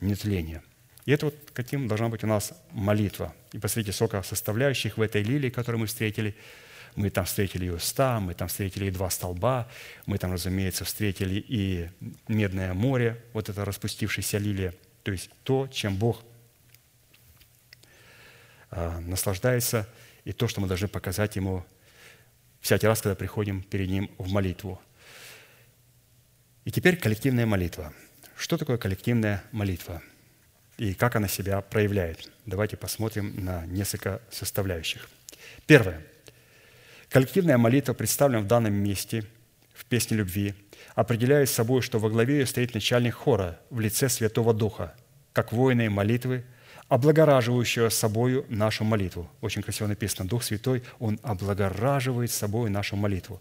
нетления. 0.00 0.62
И 1.06 1.12
это 1.12 1.26
вот 1.26 1.34
каким 1.52 1.88
должна 1.88 2.08
быть 2.08 2.24
у 2.24 2.26
нас 2.26 2.52
молитва. 2.70 3.34
И 3.52 3.58
посмотрите, 3.58 3.92
сколько 3.92 4.22
составляющих 4.22 4.96
в 4.96 5.02
этой 5.02 5.22
лилии, 5.22 5.50
которую 5.50 5.80
мы 5.80 5.86
встретили. 5.86 6.34
Мы 6.96 7.10
там 7.10 7.24
встретили 7.24 7.66
и 7.66 7.70
уста, 7.70 8.20
мы 8.20 8.34
там 8.34 8.46
встретили 8.46 8.86
и 8.86 8.90
два 8.90 9.10
столба, 9.10 9.68
мы 10.06 10.16
там, 10.16 10.32
разумеется, 10.32 10.84
встретили 10.84 11.44
и 11.48 11.88
медное 12.28 12.72
море, 12.72 13.20
вот 13.32 13.48
это 13.48 13.64
распустившаяся 13.64 14.38
лилия. 14.38 14.74
То 15.02 15.10
есть 15.10 15.28
то, 15.42 15.66
чем 15.66 15.96
Бог 15.96 16.22
наслаждается, 19.00 19.88
и 20.24 20.32
то, 20.32 20.48
что 20.48 20.60
мы 20.60 20.68
должны 20.68 20.88
показать 20.88 21.36
Ему 21.36 21.64
всякий 22.60 22.86
раз, 22.86 23.02
когда 23.02 23.14
приходим 23.14 23.62
перед 23.62 23.88
Ним 23.88 24.10
в 24.18 24.30
молитву. 24.30 24.80
И 26.64 26.70
теперь 26.70 26.96
коллективная 26.96 27.46
молитва. 27.46 27.92
Что 28.36 28.56
такое 28.56 28.78
коллективная 28.78 29.44
молитва? 29.52 30.02
И 30.78 30.94
как 30.94 31.14
она 31.16 31.28
себя 31.28 31.60
проявляет? 31.60 32.30
Давайте 32.46 32.76
посмотрим 32.76 33.44
на 33.44 33.64
несколько 33.66 34.20
составляющих. 34.30 35.08
Первое. 35.66 36.00
Коллективная 37.10 37.58
молитва 37.58 37.92
представлена 37.92 38.40
в 38.40 38.46
данном 38.46 38.74
месте 38.74 39.24
в 39.74 39.84
песне 39.84 40.16
любви, 40.16 40.54
определяет 40.94 41.50
собой, 41.50 41.82
что 41.82 41.98
во 41.98 42.08
главе 42.08 42.38
ее 42.38 42.46
стоит 42.46 42.74
начальник 42.74 43.14
хора 43.14 43.60
в 43.70 43.80
лице 43.80 44.08
Святого 44.08 44.54
Духа, 44.54 44.94
как 45.32 45.52
воины 45.52 45.90
молитвы, 45.90 46.44
облагораживающего 46.88 47.88
собою 47.88 48.44
нашу 48.48 48.84
молитву. 48.84 49.30
Очень 49.40 49.62
красиво 49.62 49.88
написано. 49.88 50.28
Дух 50.28 50.42
Святой, 50.42 50.82
Он 50.98 51.18
облагораживает 51.22 52.30
собой 52.30 52.70
нашу 52.70 52.96
молитву. 52.96 53.40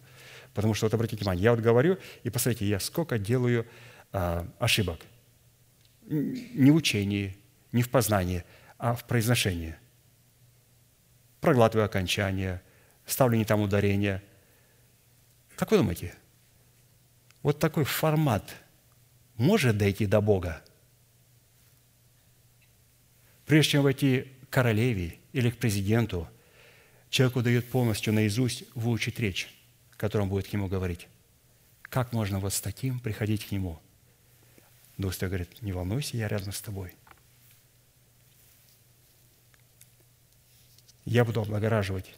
Потому 0.53 0.73
что, 0.73 0.85
вот 0.85 0.93
обратите 0.93 1.19
внимание, 1.19 1.43
я 1.43 1.51
вот 1.51 1.59
говорю, 1.59 1.97
и 2.23 2.29
посмотрите, 2.29 2.65
я 2.67 2.79
сколько 2.79 3.17
делаю 3.17 3.67
а, 4.11 4.47
ошибок. 4.59 4.99
Не 6.07 6.71
в 6.71 6.75
учении, 6.75 7.37
не 7.71 7.81
в 7.81 7.89
познании, 7.89 8.43
а 8.77 8.93
в 8.93 9.03
произношении. 9.05 9.75
Проглатываю 11.41 11.85
окончание, 11.85 12.61
ставлю 13.05 13.37
не 13.37 13.45
там 13.45 13.61
ударение. 13.61 14.21
Как 15.55 15.71
вы 15.71 15.77
думаете, 15.77 16.13
вот 17.41 17.59
такой 17.59 17.83
формат 17.83 18.55
может 19.35 19.77
дойти 19.77 20.05
до 20.05 20.21
Бога– 20.21 20.61
Прежде 23.45 23.71
чем 23.71 23.83
войти 23.83 24.31
к 24.49 24.53
королеве 24.53 25.19
или 25.33 25.49
к 25.49 25.57
президенту, 25.57 26.29
человеку 27.09 27.41
дают 27.41 27.69
полностью 27.69 28.13
наизусть 28.13 28.63
выучить 28.75 29.19
речь, 29.19 29.49
которую 29.97 30.23
он 30.25 30.29
будет 30.29 30.47
к 30.47 30.53
нему 30.53 30.67
говорить. 30.67 31.07
Как 31.83 32.13
можно 32.13 32.39
вот 32.39 32.53
с 32.53 32.61
таким 32.61 32.99
приходить 32.99 33.45
к 33.45 33.51
нему? 33.51 33.79
Дух 34.97 35.17
говорит, 35.19 35.61
не 35.61 35.73
волнуйся, 35.73 36.17
я 36.17 36.27
рядом 36.27 36.51
с 36.51 36.61
тобой. 36.61 36.93
Я 41.05 41.25
буду 41.25 41.41
облагораживать 41.41 42.17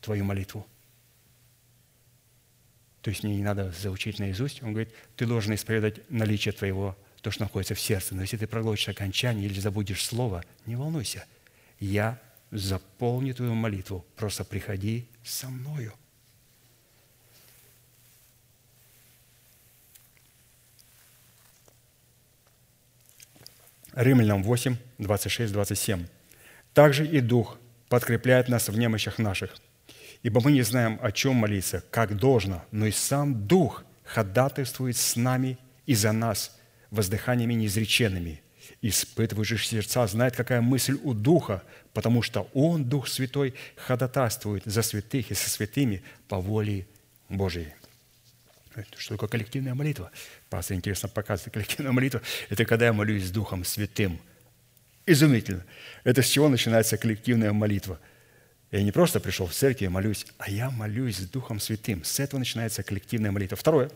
твою 0.00 0.24
молитву. 0.24 0.66
то 3.02 3.10
есть 3.10 3.22
мне 3.22 3.36
не 3.36 3.42
надо 3.42 3.70
заучить 3.72 4.18
наизусть. 4.18 4.62
Он 4.62 4.70
говорит, 4.70 4.92
ты 5.16 5.26
должен 5.26 5.54
исповедать 5.54 6.08
наличие 6.10 6.52
твоего, 6.52 6.96
то, 7.26 7.32
что 7.32 7.42
находится 7.42 7.74
в 7.74 7.80
сердце. 7.80 8.14
Но 8.14 8.22
если 8.22 8.36
ты 8.36 8.46
проглотишь 8.46 8.88
окончание 8.88 9.46
или 9.46 9.58
забудешь 9.58 10.04
слово, 10.04 10.44
не 10.64 10.76
волнуйся. 10.76 11.24
Я 11.80 12.20
заполню 12.52 13.34
твою 13.34 13.52
молитву. 13.54 14.06
Просто 14.14 14.44
приходи 14.44 15.08
со 15.24 15.48
мною. 15.48 15.92
Римлянам 23.92 24.44
8, 24.44 24.76
26, 24.98 25.52
27. 25.52 26.06
«Также 26.74 27.04
и 27.04 27.20
Дух 27.20 27.58
подкрепляет 27.88 28.48
нас 28.48 28.68
в 28.68 28.78
немощах 28.78 29.18
наших, 29.18 29.56
ибо 30.22 30.40
мы 30.40 30.52
не 30.52 30.62
знаем, 30.62 31.00
о 31.02 31.10
чем 31.10 31.34
молиться, 31.34 31.82
как 31.90 32.16
должно, 32.16 32.64
но 32.70 32.86
и 32.86 32.92
сам 32.92 33.48
Дух 33.48 33.82
ходатайствует 34.04 34.96
с 34.96 35.16
нами 35.16 35.58
и 35.86 35.96
за 35.96 36.12
нас 36.12 36.56
воздыханиями 36.96 37.54
неизреченными. 37.54 38.42
Испытывающий 38.82 39.58
сердца 39.58 40.06
знает, 40.06 40.34
какая 40.34 40.60
мысль 40.60 40.98
у 41.02 41.14
Духа, 41.14 41.62
потому 41.92 42.22
что 42.22 42.50
Он, 42.52 42.84
Дух 42.84 43.06
Святой, 43.06 43.54
ходатайствует 43.76 44.64
за 44.64 44.82
святых 44.82 45.30
и 45.30 45.34
со 45.34 45.48
святыми 45.48 46.02
по 46.28 46.40
воле 46.40 46.86
Божией». 47.28 47.72
Что 48.96 49.14
такое 49.14 49.28
коллективная 49.28 49.74
молитва? 49.74 50.10
Пастор 50.50 50.76
интересно 50.76 51.08
показывает. 51.08 51.54
Коллективная 51.54 51.92
молитва– 51.92 52.20
это 52.50 52.64
когда 52.64 52.86
я 52.86 52.92
молюсь 52.92 53.24
с 53.24 53.30
Духом 53.30 53.64
Святым. 53.64 54.20
Изумительно. 55.06 55.64
Это 56.04 56.20
с 56.20 56.26
чего 56.26 56.48
начинается 56.48 56.98
коллективная 56.98 57.52
молитва? 57.52 57.98
Я 58.70 58.82
не 58.82 58.92
просто 58.92 59.20
пришел 59.20 59.46
в 59.46 59.54
церковь 59.54 59.82
и 59.82 59.88
молюсь, 59.88 60.26
а 60.38 60.50
я 60.50 60.70
молюсь 60.70 61.16
с 61.16 61.28
Духом 61.28 61.60
Святым. 61.60 62.04
С 62.04 62.20
этого 62.20 62.38
начинается 62.38 62.82
коллективная 62.82 63.30
молитва. 63.30 63.56
Второе. 63.56 63.90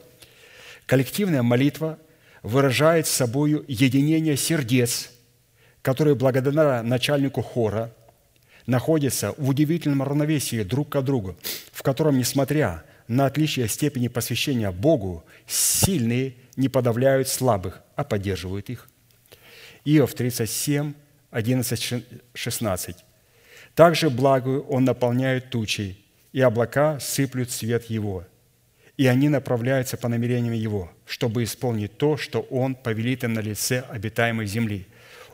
Коллективная 0.86 1.42
молитва 1.42 1.98
выражает 2.42 3.06
собою 3.06 3.64
единение 3.68 4.36
сердец, 4.36 5.10
которые 5.82 6.14
благодаря 6.14 6.82
начальнику 6.82 7.42
хора 7.42 7.92
находятся 8.66 9.34
в 9.36 9.48
удивительном 9.48 10.02
равновесии 10.02 10.62
друг 10.62 10.90
к 10.90 11.02
другу, 11.02 11.36
в 11.72 11.82
котором, 11.82 12.18
несмотря 12.18 12.84
на 13.08 13.26
отличие 13.26 13.68
степени 13.68 14.08
посвящения 14.08 14.70
Богу, 14.70 15.24
сильные 15.46 16.34
не 16.56 16.68
подавляют 16.68 17.28
слабых, 17.28 17.82
а 17.96 18.04
поддерживают 18.04 18.70
их. 18.70 18.88
Иов 19.84 20.14
37, 20.14 20.94
11, 21.30 22.04
16. 22.34 22.96
«Также 23.74 24.10
благую 24.10 24.62
он 24.66 24.84
наполняет 24.84 25.50
тучей, 25.50 26.04
и 26.32 26.40
облака 26.40 27.00
сыплют 27.00 27.50
свет 27.50 27.84
его, 27.86 28.24
и 29.00 29.06
они 29.06 29.30
направляются 29.30 29.96
по 29.96 30.08
намерениям 30.08 30.52
его, 30.52 30.92
чтобы 31.06 31.42
исполнить 31.42 31.96
то, 31.96 32.18
что 32.18 32.40
он 32.50 32.74
повелит 32.74 33.24
им 33.24 33.32
на 33.32 33.40
лице 33.40 33.82
обитаемой 33.88 34.46
земли. 34.46 34.86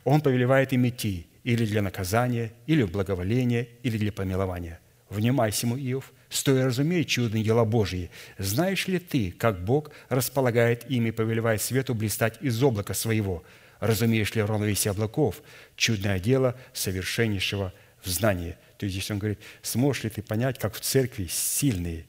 Он 0.04 0.20
повелевает 0.20 0.72
им 0.72 0.86
идти 0.86 1.26
или 1.42 1.66
для 1.66 1.82
наказания, 1.82 2.52
или 2.68 2.82
в 2.82 2.92
благоволение, 2.92 3.66
или 3.82 3.98
для 3.98 4.12
помилования. 4.12 4.78
Внимай 5.08 5.50
всему, 5.50 5.76
Иов, 5.76 6.12
стоя 6.28 6.66
разумей 6.66 7.04
чудные 7.04 7.42
дела 7.42 7.64
Божьи. 7.64 8.08
Знаешь 8.38 8.86
ли 8.86 9.00
ты, 9.00 9.32
как 9.32 9.64
Бог 9.64 9.90
располагает 10.10 10.88
ими, 10.88 11.10
повелевая 11.10 11.58
свету 11.58 11.92
блистать 11.92 12.38
из 12.40 12.62
облака 12.62 12.94
своего? 12.94 13.42
Разумеешь 13.80 14.32
ли 14.36 14.42
равновесие 14.42 14.92
облаков? 14.92 15.42
Чудное 15.74 16.20
дело 16.20 16.54
совершеннейшего 16.72 17.72
в 18.00 18.08
знании. 18.08 18.54
То 18.78 18.86
есть 18.86 18.94
здесь 18.94 19.10
он 19.10 19.18
говорит, 19.18 19.40
сможешь 19.62 20.04
ли 20.04 20.10
ты 20.10 20.22
понять, 20.22 20.56
как 20.56 20.76
в 20.76 20.80
церкви 20.80 21.26
сильные 21.28 22.06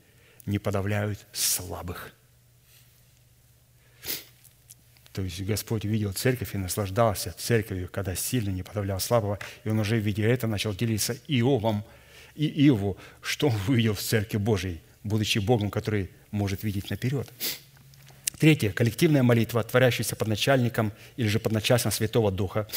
не 0.47 0.57
подавляют 0.57 1.27
слабых? 1.31 2.11
То 5.13 5.21
есть 5.21 5.39
Господь 5.41 5.85
видел 5.85 6.13
церковь 6.13 6.55
и 6.55 6.57
наслаждался 6.57 7.31
церковью, 7.37 7.89
когда 7.91 8.15
сильно 8.15 8.49
не 8.49 8.63
подавлял 8.63 8.99
слабого, 8.99 9.37
и 9.63 9.69
Он 9.69 9.79
уже, 9.79 9.99
видя 9.99 10.23
это, 10.23 10.47
начал 10.47 10.73
делиться 10.73 11.15
Иовом– 11.27 11.85
и 12.37 12.45
Иову, 12.67 12.97
что 13.21 13.47
он 13.49 13.55
увидел 13.67 13.95
в 13.95 13.99
Церкви 13.99 14.37
Божией, 14.37 14.79
будучи 15.03 15.39
Богом, 15.39 15.69
который 15.69 16.11
может 16.31 16.63
видеть 16.63 16.89
наперед. 16.89 17.27
Третье. 18.37 18.71
Коллективная 18.71 19.23
молитва, 19.23 19.63
творящаяся 19.63 20.15
под 20.15 20.27
начальником 20.27 20.93
или 21.17 21.27
же 21.27 21.39
под 21.39 21.51
начальством 21.51 21.91
Святого 21.91 22.31
Духа, 22.31 22.67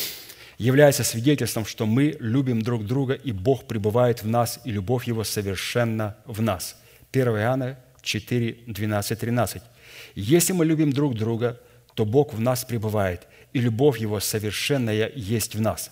является 0.56 1.04
свидетельством, 1.04 1.66
что 1.66 1.84
мы 1.84 2.16
любим 2.20 2.62
друг 2.62 2.86
друга, 2.86 3.12
и 3.12 3.32
Бог 3.32 3.66
пребывает 3.66 4.22
в 4.22 4.28
нас, 4.28 4.60
и 4.64 4.70
любовь 4.70 5.06
Его 5.06 5.24
совершенно 5.24 6.16
в 6.24 6.40
нас. 6.40 6.76
1 7.12 7.28
Иоанна 7.28 7.78
4, 8.02 8.58
12, 8.66 9.18
13. 9.18 9.62
«Если 10.14 10.52
мы 10.52 10.64
любим 10.64 10.92
друг 10.92 11.14
друга, 11.14 11.60
то 11.94 12.04
Бог 12.04 12.34
в 12.34 12.40
нас 12.40 12.64
пребывает, 12.64 13.26
и 13.52 13.60
любовь 13.60 13.98
Его 13.98 14.20
совершенная 14.20 15.10
есть 15.14 15.54
в 15.54 15.60
нас 15.60 15.90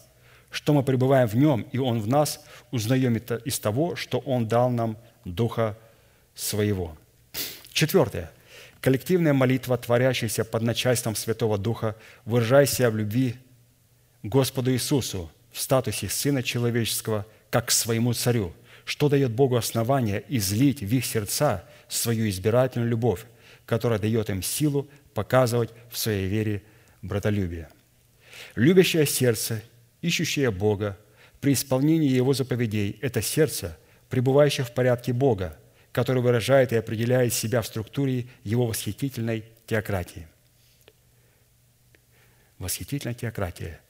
что 0.50 0.72
мы 0.72 0.82
пребываем 0.82 1.28
в 1.28 1.34
Нем, 1.34 1.62
и 1.72 1.78
Он 1.78 2.00
в 2.00 2.08
нас, 2.08 2.40
узнаем 2.70 3.16
это 3.16 3.36
из 3.36 3.58
того, 3.58 3.96
что 3.96 4.18
Он 4.18 4.48
дал 4.48 4.70
нам 4.70 4.96
Духа 5.24 5.76
Своего. 6.34 6.96
Четвертое. 7.72 8.30
Коллективная 8.80 9.32
молитва, 9.32 9.76
творящаяся 9.76 10.44
под 10.44 10.62
начальством 10.62 11.14
Святого 11.14 11.58
Духа, 11.58 11.96
выражая 12.24 12.66
себя 12.66 12.90
в 12.90 12.96
любви 12.96 13.36
Господу 14.22 14.72
Иисусу 14.72 15.30
в 15.52 15.60
статусе 15.60 16.08
Сына 16.08 16.42
Человеческого, 16.42 17.26
как 17.50 17.66
к 17.66 17.70
своему 17.70 18.12
Царю, 18.12 18.52
что 18.88 19.10
дает 19.10 19.32
Богу 19.32 19.56
основание 19.56 20.24
излить 20.28 20.80
в 20.80 20.90
их 20.90 21.04
сердца 21.04 21.68
свою 21.88 22.26
избирательную 22.30 22.88
любовь, 22.88 23.26
которая 23.66 23.98
дает 23.98 24.30
им 24.30 24.42
силу 24.42 24.88
показывать 25.12 25.68
в 25.90 25.98
своей 25.98 26.26
вере 26.26 26.62
братолюбие. 27.02 27.68
Любящее 28.54 29.04
сердце 29.04 29.62
ищущее 30.00 30.50
Бога, 30.50 30.98
при 31.42 31.52
исполнении 31.52 32.08
Его 32.08 32.32
заповедей– 32.32 32.98
это 33.02 33.20
сердце, 33.20 33.76
пребывающее 34.08 34.64
в 34.64 34.72
порядке 34.72 35.12
Бога, 35.12 35.58
которое 35.92 36.20
выражает 36.20 36.72
и 36.72 36.76
определяет 36.76 37.34
себя 37.34 37.60
в 37.60 37.66
структуре 37.66 38.26
Его 38.42 38.66
восхитительной 38.66 39.44
теократии. 39.66 40.26
Восхитительная 42.56 43.14
теократия 43.14 43.82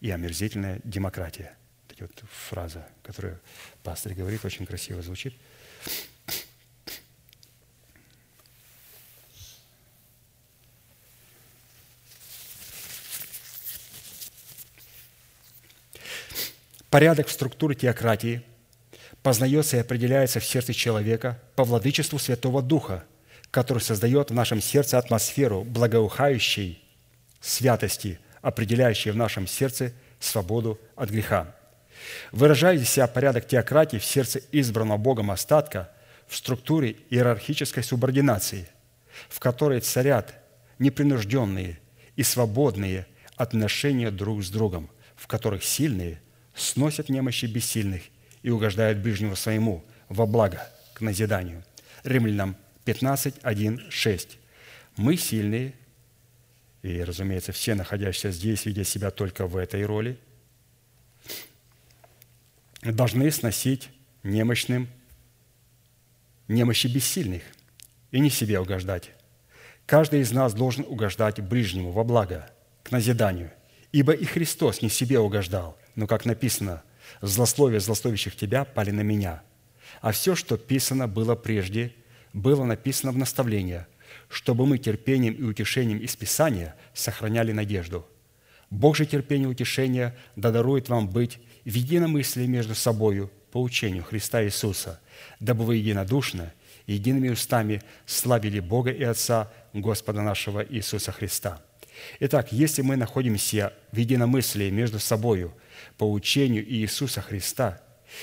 и 0.00 0.10
омерзительная 0.10 0.80
демократия. 0.84 1.56
Это 1.94 2.04
вот 2.06 2.24
фраза, 2.30 2.86
которую 3.02 3.40
пастор 3.82 4.14
говорит, 4.14 4.44
очень 4.44 4.66
красиво 4.66 5.02
звучит– 5.02 5.34
Порядок 16.94 17.26
в 17.26 17.32
структуре 17.32 17.74
теократии 17.74 18.44
познается 19.20 19.76
и 19.76 19.80
определяется 19.80 20.38
в 20.38 20.44
сердце 20.44 20.72
человека 20.72 21.42
по 21.56 21.64
владычеству 21.64 22.20
Святого 22.20 22.62
Духа, 22.62 23.02
который 23.50 23.80
создает 23.80 24.30
в 24.30 24.34
нашем 24.34 24.60
сердце 24.60 24.96
атмосферу 24.96 25.64
благоухающей 25.64 26.80
святости, 27.40 28.20
определяющей 28.42 29.10
в 29.10 29.16
нашем 29.16 29.48
сердце 29.48 29.92
свободу 30.20 30.78
от 30.94 31.10
греха. 31.10 31.52
Выражает 32.32 32.86
себя 32.88 33.06
порядок 33.06 33.46
теократии 33.46 33.98
в 33.98 34.04
сердце 34.04 34.40
избранного 34.52 34.98
Богом 34.98 35.30
остатка 35.30 35.90
в 36.26 36.36
структуре 36.36 36.96
иерархической 37.10 37.82
субординации, 37.82 38.68
в 39.28 39.38
которой 39.40 39.80
царят 39.80 40.34
непринужденные 40.78 41.78
и 42.16 42.22
свободные 42.22 43.06
отношения 43.36 44.10
друг 44.10 44.42
с 44.42 44.50
другом, 44.50 44.90
в 45.16 45.26
которых 45.26 45.64
сильные 45.64 46.20
сносят 46.54 47.08
немощи 47.08 47.46
бессильных 47.46 48.02
и 48.42 48.50
угождают 48.50 48.98
ближнему 48.98 49.36
своему 49.36 49.84
во 50.08 50.26
благо 50.26 50.68
к 50.94 51.00
назиданию. 51.00 51.64
Римлянам 52.04 52.56
15, 52.84 53.36
1, 53.42 53.86
6. 53.90 54.38
Мы 54.96 55.16
сильные, 55.16 55.74
и, 56.82 57.02
разумеется, 57.02 57.52
все 57.52 57.74
находящиеся 57.74 58.30
здесь, 58.30 58.66
видя 58.66 58.84
себя 58.84 59.10
только 59.10 59.46
в 59.46 59.56
этой 59.56 59.84
роли, 59.84 60.18
должны 62.84 63.30
сносить 63.30 63.90
немощным 64.22 64.88
немощи 66.48 66.86
бессильных 66.86 67.42
и 68.10 68.20
не 68.20 68.30
себе 68.30 68.60
угождать. 68.60 69.10
Каждый 69.86 70.20
из 70.20 70.32
нас 70.32 70.54
должен 70.54 70.84
угождать 70.86 71.40
ближнему 71.40 71.90
во 71.90 72.04
благо, 72.04 72.50
к 72.82 72.90
назиданию, 72.90 73.50
ибо 73.92 74.12
и 74.12 74.24
Христос 74.24 74.82
не 74.82 74.88
себе 74.88 75.18
угождал– 75.18 75.78
но, 75.94 76.06
как 76.06 76.24
написано, 76.24 76.82
«Злословие 77.20 77.80
злословящих 77.80 78.36
тебя 78.36 78.64
пали 78.64 78.90
на 78.90 79.02
меня». 79.02 79.42
А 80.00 80.12
все, 80.12 80.34
что 80.34 80.56
писано 80.56 81.06
было 81.06 81.34
прежде, 81.34 81.94
было 82.32 82.64
написано 82.64 83.12
в 83.12 83.18
наставление, 83.18 83.86
чтобы 84.28 84.66
мы 84.66 84.78
терпением 84.78 85.34
и 85.34 85.42
утешением 85.42 85.98
из 85.98 86.16
Писания 86.16 86.74
сохраняли 86.94 87.52
надежду. 87.52 88.06
Бог 88.70 88.96
же 88.96 89.06
терпение 89.06 89.48
и 89.48 89.50
утешение 89.50 90.16
да 90.34 90.50
дарует 90.50 90.88
вам 90.88 91.08
быть 91.08 91.38
в 91.64 91.74
единомыслии 91.74 92.46
между 92.46 92.74
собою 92.74 93.30
по 93.52 93.62
учению 93.62 94.04
Христа 94.04 94.44
Иисуса, 94.44 95.00
дабы 95.40 95.64
вы 95.64 95.76
единодушно 95.76 96.52
едиными 96.86 97.30
устами 97.30 97.82
славили 98.04 98.60
Бога 98.60 98.90
и 98.90 99.02
Отца 99.02 99.50
Господа 99.72 100.22
нашего 100.22 100.64
Иисуса 100.64 101.12
Христа». 101.12 101.62
Итак, 102.20 102.52
если 102.52 102.82
мы 102.82 102.96
находимся 102.96 103.72
в 103.92 103.96
единомыслии 103.96 104.70
между 104.70 104.98
собою 104.98 105.54
по 105.96 106.10
учению 106.10 106.68
Иисуса 106.68 107.20
Христа 107.20 107.80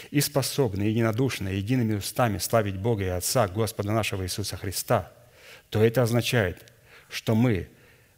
и 0.10 0.22
способны 0.22 0.84
единодушно, 0.84 1.50
едиными 1.50 1.96
устами 1.96 2.38
славить 2.38 2.78
Бога 2.78 3.04
и 3.04 3.08
Отца 3.08 3.48
Господа 3.48 3.92
нашего 3.92 4.24
Иисуса 4.24 4.58
Христа, 4.58 5.12
то 5.70 5.84
это 5.84 6.04
означает, 6.04 6.66
что 7.10 7.36
мы 7.36 7.70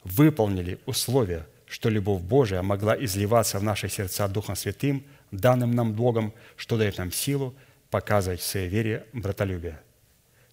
выполнили 0.04 0.80
условия, 0.86 1.48
что 1.68 1.90
любовь 1.90 2.22
Божия 2.22 2.62
могла 2.62 2.96
изливаться 3.04 3.60
в 3.60 3.64
наши 3.64 3.90
сердца 3.90 4.28
Духом 4.28 4.56
Святым, 4.56 5.04
данным 5.34 5.72
нам 5.72 5.94
Богом, 5.94 6.34
что 6.56 6.78
дает 6.78 6.98
нам 6.98 7.12
силу 7.12 7.56
показывать 7.90 8.40
в 8.40 8.46
своей 8.46 8.70
вере 8.70 9.06
братолюбие. 9.14 9.80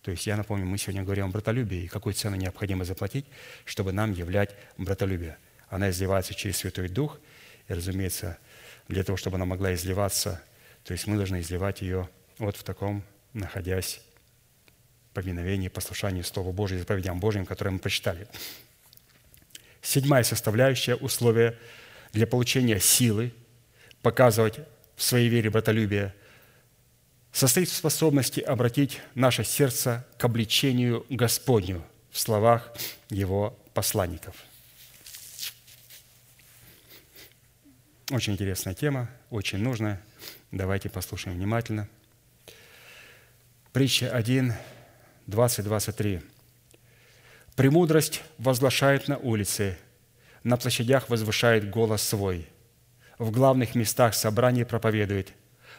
То 0.02 0.10
есть 0.10 0.26
я 0.26 0.36
напомню, 0.36 0.66
мы 0.66 0.78
сегодня 0.78 1.02
говорим 1.02 1.26
о 1.26 1.28
братолюбии 1.28 1.84
и 1.84 1.88
какую 1.88 2.14
цену 2.14 2.36
необходимо 2.36 2.84
заплатить, 2.84 3.26
чтобы 3.64 3.92
нам 3.92 4.12
являть 4.12 4.56
братолюбие. 4.78 5.36
Она 5.68 5.90
изливается 5.90 6.34
через 6.34 6.56
Святой 6.56 6.88
Дух, 6.88 7.20
и, 7.68 7.74
разумеется, 7.74 8.38
для 8.88 9.04
того, 9.04 9.16
чтобы 9.16 9.36
она 9.36 9.44
могла 9.44 9.74
изливаться, 9.74 10.42
то 10.84 10.92
есть 10.92 11.06
мы 11.06 11.16
должны 11.16 11.40
изливать 11.40 11.82
ее 11.82 12.08
вот 12.38 12.56
в 12.56 12.62
таком, 12.64 13.04
находясь 13.34 14.00
повиновении, 15.12 15.68
послушании 15.68 16.22
Слова 16.22 16.52
Божьего 16.52 16.78
и 16.78 16.80
заповедям 16.80 17.20
Божьим, 17.20 17.44
которые 17.44 17.72
мы 17.74 17.78
прочитали. 17.78 18.26
Седьмая 19.82 20.24
составляющая 20.24 20.94
условия 20.94 21.58
для 22.12 22.26
получения 22.26 22.80
силы 22.80 23.32
показывать 24.02 24.60
в 25.00 25.02
своей 25.02 25.30
вере 25.30 25.48
братолюбие 25.48 26.14
состоит 27.32 27.70
в 27.70 27.74
способности 27.74 28.40
обратить 28.40 29.00
наше 29.14 29.44
сердце 29.44 30.06
к 30.18 30.24
обличению 30.26 31.06
Господню 31.08 31.82
в 32.10 32.18
словах 32.18 32.70
Его 33.08 33.58
посланников. 33.72 34.36
Очень 38.10 38.34
интересная 38.34 38.74
тема, 38.74 39.08
очень 39.30 39.60
нужная. 39.60 40.02
Давайте 40.50 40.90
послушаем 40.90 41.38
внимательно. 41.38 41.88
Притча 43.72 44.14
1, 44.14 44.52
20, 45.28 45.64
23. 45.64 46.20
«Премудрость 47.56 48.20
возглашает 48.36 49.08
на 49.08 49.16
улице, 49.16 49.78
на 50.44 50.58
площадях 50.58 51.08
возвышает 51.08 51.70
голос 51.70 52.02
свой, 52.02 52.46
в 53.20 53.30
главных 53.30 53.74
местах 53.74 54.14
собраний 54.14 54.64
проповедует, 54.64 55.34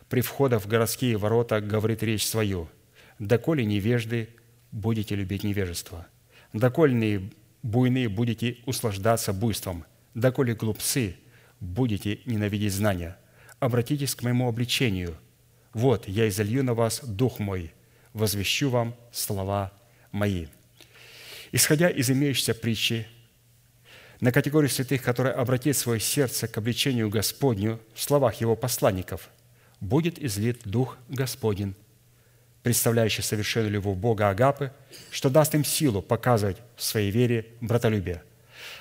при 0.09 0.21
входах 0.21 0.61
в 0.63 0.67
городские 0.67 1.17
ворота 1.17 1.59
говорит 1.59 2.03
речь 2.03 2.25
свою. 2.27 2.69
Доколе 3.17 3.65
невежды 3.65 4.29
будете 4.71 5.15
любить 5.15 5.43
невежество, 5.43 6.05
докольные 6.53 7.31
буйные 7.63 8.09
будете 8.09 8.57
услаждаться 8.67 9.33
буйством, 9.33 9.85
доколе 10.13 10.53
глупцы 10.53 11.15
будете 11.59 12.19
ненавидеть 12.25 12.73
знания. 12.73 13.17
Обратитесь 13.59 14.13
к 14.13 14.21
моему 14.21 14.47
обличению. 14.47 15.17
Вот, 15.73 16.07
я 16.07 16.29
изолью 16.29 16.63
на 16.63 16.75
вас 16.75 17.03
дух 17.03 17.39
мой, 17.39 17.73
возвещу 18.13 18.69
вам 18.69 18.95
слова 19.11 19.73
мои». 20.11 20.45
Исходя 21.51 21.89
из 21.89 22.09
имеющейся 22.11 22.53
притчи, 22.53 23.07
на 24.21 24.31
категорию 24.31 24.69
святых, 24.69 25.01
которые 25.01 25.33
обратит 25.33 25.75
свое 25.75 25.99
сердце 25.99 26.47
к 26.47 26.57
обличению 26.57 27.09
Господню 27.09 27.81
в 27.93 28.01
словах 28.01 28.35
его 28.35 28.55
посланников– 28.55 29.29
будет 29.81 30.19
излит 30.19 30.61
Дух 30.63 30.97
Господень, 31.09 31.75
представляющий 32.63 33.23
совершенную 33.23 33.71
любовь 33.71 33.97
Бога 33.97 34.29
Агапы, 34.29 34.71
что 35.09 35.29
даст 35.29 35.53
им 35.55 35.65
силу 35.65 36.01
показывать 36.01 36.57
в 36.77 36.83
своей 36.83 37.11
вере 37.11 37.47
братолюбие. 37.59 38.23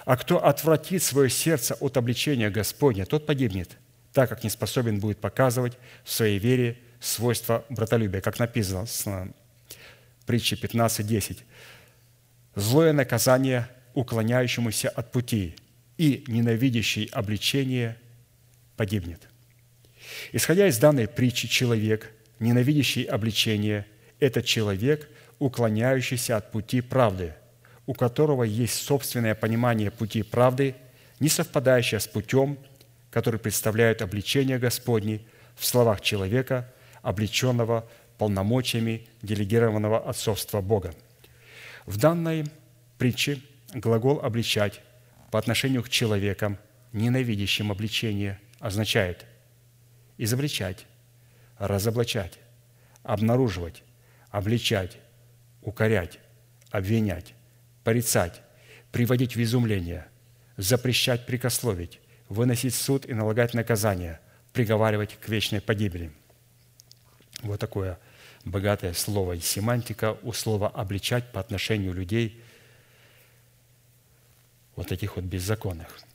А 0.04 0.16
кто 0.16 0.44
отвратит 0.44 1.02
свое 1.02 1.30
сердце 1.30 1.74
от 1.74 1.96
обличения 1.96 2.50
Господня, 2.50 3.06
тот 3.06 3.26
погибнет, 3.26 3.78
так 4.12 4.28
как 4.28 4.44
не 4.44 4.50
способен 4.50 5.00
будет 5.00 5.18
показывать 5.18 5.78
в 6.04 6.12
своей 6.12 6.38
вере 6.38 6.78
свойства 7.00 7.64
братолюбия, 7.70 8.20
как 8.20 8.38
написано 8.38 8.84
в 8.84 10.26
притче 10.26 10.56
15.10. 10.56 11.38
«Злое 12.54 12.92
наказание 12.92 13.68
уклоняющемуся 13.94 14.88
от 14.88 15.12
пути 15.12 15.56
и 15.96 16.24
ненавидящий 16.26 17.04
обличение 17.06 17.96
погибнет». 18.76 19.28
Исходя 20.32 20.66
из 20.66 20.78
данной 20.78 21.08
притчи, 21.08 21.48
человек, 21.48 22.12
ненавидящий 22.38 23.02
обличение, 23.02 23.86
это 24.18 24.42
человек, 24.42 25.08
уклоняющийся 25.38 26.36
от 26.36 26.50
пути 26.52 26.80
правды, 26.80 27.34
у 27.86 27.94
которого 27.94 28.44
есть 28.44 28.74
собственное 28.74 29.34
понимание 29.34 29.90
пути 29.90 30.22
правды, 30.22 30.74
не 31.18 31.28
совпадающее 31.28 32.00
с 32.00 32.06
путем, 32.06 32.58
который 33.10 33.40
представляет 33.40 34.02
обличение 34.02 34.58
Господне 34.58 35.20
в 35.56 35.66
словах 35.66 36.00
человека, 36.00 36.72
облеченного 37.02 37.88
полномочиями 38.18 39.06
делегированного 39.22 39.98
отцовства 39.98 40.60
Бога. 40.60 40.94
В 41.86 41.96
данной 41.96 42.44
притче 42.98 43.40
глагол 43.74 44.20
«обличать» 44.20 44.80
по 45.30 45.38
отношению 45.38 45.82
к 45.82 45.88
человекам, 45.88 46.58
ненавидящим 46.92 47.70
обличение, 47.70 48.40
означает 48.58 49.26
изобличать, 50.18 50.86
разоблачать, 51.58 52.38
обнаруживать, 53.02 53.82
обличать, 54.30 54.98
укорять, 55.62 56.18
обвинять, 56.70 57.34
порицать, 57.84 58.42
приводить 58.92 59.36
в 59.36 59.42
изумление, 59.42 60.06
запрещать 60.56 61.26
прикословить, 61.26 62.00
выносить 62.28 62.74
суд 62.74 63.06
и 63.06 63.14
налагать 63.14 63.54
наказание, 63.54 64.20
приговаривать 64.52 65.16
к 65.20 65.28
вечной 65.28 65.60
погибели. 65.60 66.12
Вот 67.42 67.60
такое 67.60 67.98
богатое 68.44 68.92
слово 68.92 69.34
и 69.34 69.40
семантика 69.40 70.16
у 70.22 70.32
слова 70.32 70.68
«обличать» 70.68 71.32
по 71.32 71.40
отношению 71.40 71.94
людей 71.94 72.42
вот 74.80 74.88
таких 74.88 75.16
вот 75.16 75.24
беззаконных– 75.24 76.00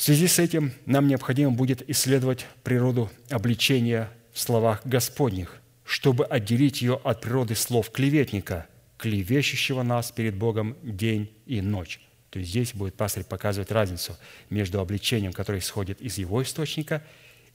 в 0.00 0.02
связи 0.02 0.28
с 0.28 0.38
этим 0.38 0.72
нам 0.86 1.08
необходимо 1.08 1.50
будет 1.50 1.88
исследовать 1.90 2.46
природу 2.64 3.10
обличения 3.28 4.08
в 4.32 4.40
словах 4.40 4.80
Господних, 4.86 5.60
чтобы 5.84 6.24
отделить 6.24 6.80
ее 6.80 6.98
от 7.04 7.20
природы 7.20 7.54
слов 7.54 7.90
клеветника, 7.90 8.66
клевещущего 8.96 9.82
нас 9.82 10.10
перед 10.10 10.36
Богом 10.36 10.74
день 10.82 11.30
и 11.44 11.60
ночь. 11.60 12.00
То 12.30 12.38
есть 12.38 12.50
здесь 12.50 12.72
будет 12.72 12.94
пастырь 12.94 13.24
показывать 13.24 13.70
разницу 13.70 14.16
между 14.48 14.80
обличением, 14.80 15.34
которое 15.34 15.58
исходит 15.58 16.00
из 16.00 16.16
его 16.16 16.42
источника, 16.42 17.04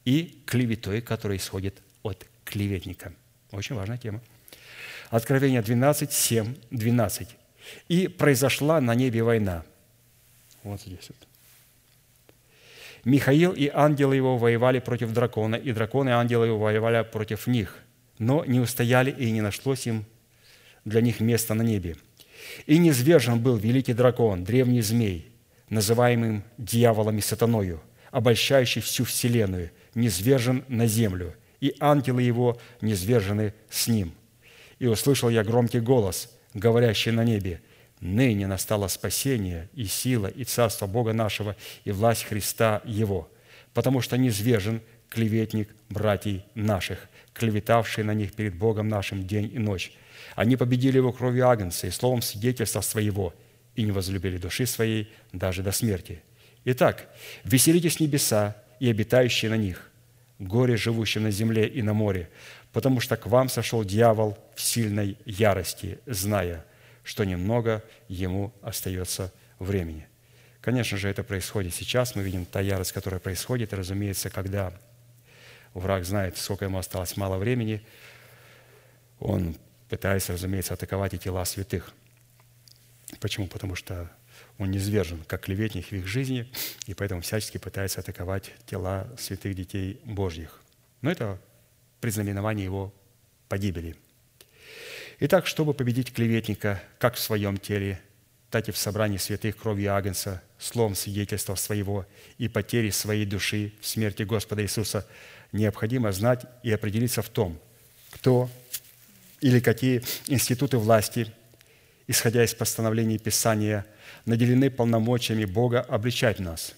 и 0.04 0.44
клеветой, 0.46 1.02
которая 1.02 1.40
исходит 1.40 1.82
от 2.04 2.28
клеветника. 2.44 3.12
Очень 3.50 3.76
важная 3.76 3.98
тема. 3.98 4.22
Откровение 5.10 5.64
12, 5.64 6.12
7, 6.12 6.56
12. 6.70 7.30
«И 7.88 8.08
произошла 8.08 8.82
на 8.82 8.96
небе 8.96 9.24
война». 9.24 9.64
Вот 10.64 10.82
здесь 10.82 11.10
вот. 11.10 11.28
Михаил 13.06 13.52
и 13.52 13.70
ангелы 13.72 14.16
его 14.16 14.38
воевали 14.38 14.80
против 14.80 15.14
дракона, 15.14 15.56
и 15.56 15.72
драконы 15.72 16.10
и 16.10 16.14
ангелы 16.14 16.48
его 16.48 16.58
воевали 16.58 17.04
против 17.04 17.46
них, 17.46 17.78
но 18.18 18.44
не 18.46 18.60
устояли, 18.60 19.12
и 19.12 19.30
не 19.30 19.42
нашлось 19.42 19.86
им 19.86 20.06
для 20.86 21.02
них 21.02 21.20
места 21.20 21.54
на 21.54 21.62
небе. 21.62 21.98
И 22.66 22.80
низвержен 22.80 23.40
был 23.40 23.58
великий 23.58 23.94
дракон, 23.94 24.44
древний 24.44 24.82
змей, 24.82 25.32
называемым 25.70 26.44
дьяволом 26.58 27.18
и 27.20 27.22
сатаною, 27.22 27.82
обольщающий 28.10 28.82
всю 28.82 29.04
вселенную, 29.04 29.72
низвержен 29.94 30.66
на 30.68 30.88
землю, 30.88 31.36
и 31.60 31.76
ангелы 31.80 32.24
его 32.24 32.60
низвержены 32.82 33.54
с 33.70 33.88
ним. 33.88 34.14
И 34.80 34.88
услышал 34.88 35.30
я 35.30 35.44
громкий 35.44 35.80
голос, 35.80 36.35
говорящий 36.56 37.12
на 37.12 37.24
небе– 37.24 37.62
ныне 38.02 38.48
настало 38.48 38.88
спасение 38.88 39.70
и 39.74 39.86
сила, 39.86 40.28
и 40.28 40.44
царство 40.44 40.88
Бога 40.88 41.14
нашего, 41.14 41.56
и 41.84 41.92
власть 41.92 42.24
Христа 42.24 42.82
Его, 42.86 43.30
потому 43.74 44.02
что 44.02 44.18
низвержен 44.18 44.82
клеветник 45.10 45.70
братьев 45.90 46.42
наших, 46.56 47.08
клеветавший 47.34 48.04
на 48.04 48.14
них 48.14 48.34
перед 48.34 48.56
Богом 48.56 48.90
нашим 48.90 49.26
день 49.26 49.52
и 49.54 49.60
ночь. 49.60 49.92
Они 50.36 50.58
победили 50.58 50.98
его 50.98 51.12
кровью 51.12 51.48
Агнца 51.48 51.88
и 51.88 51.92
словом 51.92 52.22
свидетельства 52.22 52.82
своего, 52.82 53.34
и 53.76 53.84
не 53.84 53.92
возлюбили 53.92 54.38
души 54.38 54.66
своей 54.66 55.12
даже 55.32 55.64
до 55.64 55.72
смерти. 55.72 56.22
Итак, 56.64 57.10
веселитесь 57.44 58.00
небеса 58.00 58.56
и 58.80 58.90
обитающие 58.90 59.52
на 59.52 59.58
них, 59.58 59.92
горе 60.40 60.78
живущим 60.78 61.24
на 61.24 61.32
земле 61.32 61.68
и 61.68 61.82
на 61.82 61.94
море, 61.94 62.30
потому 62.76 63.00
что 63.00 63.18
к 63.18 63.26
вам 63.26 63.50
сошел 63.50 63.84
дьявол 63.84 64.38
в 64.54 64.62
сильной 64.62 65.18
ярости, 65.26 65.98
зная– 66.06 66.64
что 67.06 67.24
немного 67.24 67.84
ему 68.10 68.52
остается 68.62 69.32
времени. 69.60 70.08
Конечно 70.60 70.98
же, 70.98 71.08
это 71.08 71.24
происходит 71.24 71.74
сейчас. 71.74 72.16
Мы 72.16 72.24
видим 72.24 72.46
та 72.46 72.60
ярость, 72.60 72.92
которая 72.92 73.20
происходит. 73.20 73.72
И, 73.72 73.76
разумеется, 73.76 74.30
когда 74.30 74.74
враг 75.74 76.04
знает, 76.04 76.36
сколько 76.38 76.66
ему 76.66 76.80
осталось 76.80 77.16
мало 77.16 77.38
времени, 77.38 77.86
он 79.20 79.56
пытаясь, 79.88 80.28
разумеется, 80.30 80.74
атаковать 80.74 81.14
и 81.14 81.20
тела 81.20 81.46
святых. 81.46 81.94
Почему? 83.22 83.48
Потому 83.48 83.76
что 83.76 84.12
он 84.58 84.72
не 84.72 84.80
свержен, 84.80 85.24
как 85.28 85.44
клеветник 85.44 85.88
в 85.88 85.94
их 85.94 86.08
жизни, 86.08 86.52
и 86.88 86.94
поэтому 86.94 87.22
всячески 87.22 87.58
пытается 87.60 88.02
атаковать 88.02 88.52
тела 88.66 89.08
святых 89.18 89.54
детей 89.54 90.02
Божьих. 90.04 90.60
Но 91.02 91.12
это 91.12 91.40
признаменование 92.06 92.66
его 92.66 92.94
погибели. 93.50 93.96
Итак, 95.22 95.48
чтобы 95.48 95.74
победить 95.74 96.14
клеветника 96.14 96.80
как 97.00 97.16
в 97.16 97.20
своем 97.20 97.58
теле, 97.58 98.00
так 98.52 98.70
и 98.70 98.72
в 98.72 98.78
собрании 98.78 99.18
святых 99.18 99.58
кровью 99.58 99.96
Агнца, 99.96 100.44
словом 100.60 100.94
свидетельства 100.94 101.56
своего 101.56 102.06
и 102.38 102.48
потери 102.48 102.92
своей 102.92 103.26
души 103.26 103.74
в 103.82 103.88
смерти 103.88 104.22
Господа 104.22 104.62
Иисуса, 104.62 105.08
необходимо 105.52 106.12
знать 106.12 106.46
и 106.62 106.72
определиться 106.72 107.24
в 107.24 107.30
том, 107.30 107.60
кто 108.12 108.52
или 109.42 109.60
какие 109.60 110.04
институты 110.28 110.78
власти, 110.78 111.34
исходя 112.06 112.44
из 112.44 112.54
постановлений 112.54 113.18
Писания, 113.18 113.84
наделены 114.26 114.70
полномочиями 114.70 115.46
Бога 115.46 115.82
обличать 115.82 116.38
нас. 116.38 116.76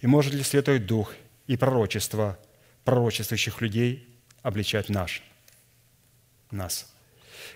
И 0.00 0.06
может 0.06 0.32
ли 0.32 0.44
Святой 0.44 0.78
Дух 0.78 1.12
и 1.48 1.56
пророчество 1.56 2.38
пророчествующих 2.84 3.60
людей 3.60 4.11
обличать 4.42 4.88
наш, 4.88 5.22
нас? 6.50 6.92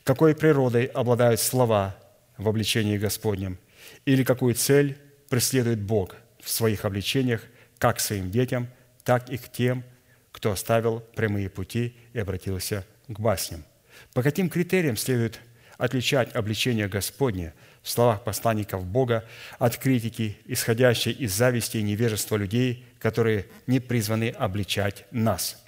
Какой 0.05 0.34
природой 0.34 0.84
обладают 0.87 1.41
слова 1.41 1.97
в 2.37 2.49
обличении 2.49 2.99
Господнем? 2.99 3.59
Или 4.05 4.24
какую 4.24 4.55
цель 4.55 4.99
преследует 5.28 5.80
Бог 5.80 6.16
в 6.41 6.49
своих 6.51 6.84
обличениях 6.84 7.43
как 7.78 8.01
своим 8.01 8.30
детям, 8.30 8.68
так 9.05 9.30
и 9.30 9.37
к 9.37 9.51
тем, 9.51 9.84
кто 10.32 10.51
оставил 10.51 11.01
прямые 11.01 11.49
пути 11.49 11.97
и 12.12 12.18
обратился 12.18 12.84
к 13.09 13.18
басням– 13.20 13.64
по 14.12 14.22
каким 14.22 14.49
критериям 14.49 14.97
следует 14.97 15.41
отличать 15.78 16.34
обличение 16.34 16.89
Господне 16.89 17.53
в 17.82 17.91
словах 17.91 18.24
посланников 18.24 18.84
Бога 18.84 19.24
от 19.59 19.76
критики, 19.76 20.39
исходящей 20.47 21.12
из 21.12 21.34
зависти 21.34 21.76
и 21.78 21.82
невежества 21.82 22.37
людей, 22.37 22.84
которые 22.99 23.47
не 23.66 23.80
призваны 23.80 24.30
обличать 24.30 25.05
нас? 25.11 25.62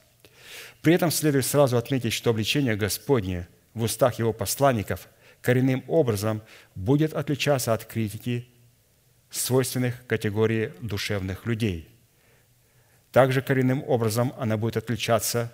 При 0.82 0.94
этом 0.94 1.10
следует 1.10 1.44
сразу 1.44 1.76
отметить, 1.76 2.12
что 2.12 2.30
обличение 2.30 2.76
Господне 2.76 3.48
в 3.74 3.82
устах 3.82 4.18
его 4.18 4.32
посланников 4.32 5.08
коренным 5.40 5.84
образом 5.88 6.42
будет 6.74 7.14
отличаться 7.14 7.72
от 7.72 7.84
критики 7.84 8.48
свойственных 9.30 10.06
категории 10.06 10.72
душевных 10.80 11.46
людей. 11.46 11.88
Также 13.12 13.42
коренным 13.42 13.82
образом 13.86 14.32
она 14.38 14.56
будет 14.56 14.76
отличаться 14.76 15.52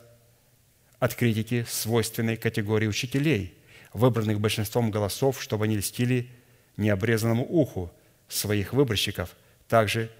от 0.98 1.14
критики 1.14 1.64
свойственной 1.68 2.36
категории 2.36 2.86
учителей, 2.86 3.54
выбранных 3.92 4.40
большинством 4.40 4.90
голосов, 4.90 5.42
чтобы 5.42 5.64
они 5.64 5.76
льстили 5.76 6.28
необрезанному 6.76 7.44
уху 7.44 7.92
своих 8.28 8.72
выборщиков. 8.72 9.30
Также 9.68 10.10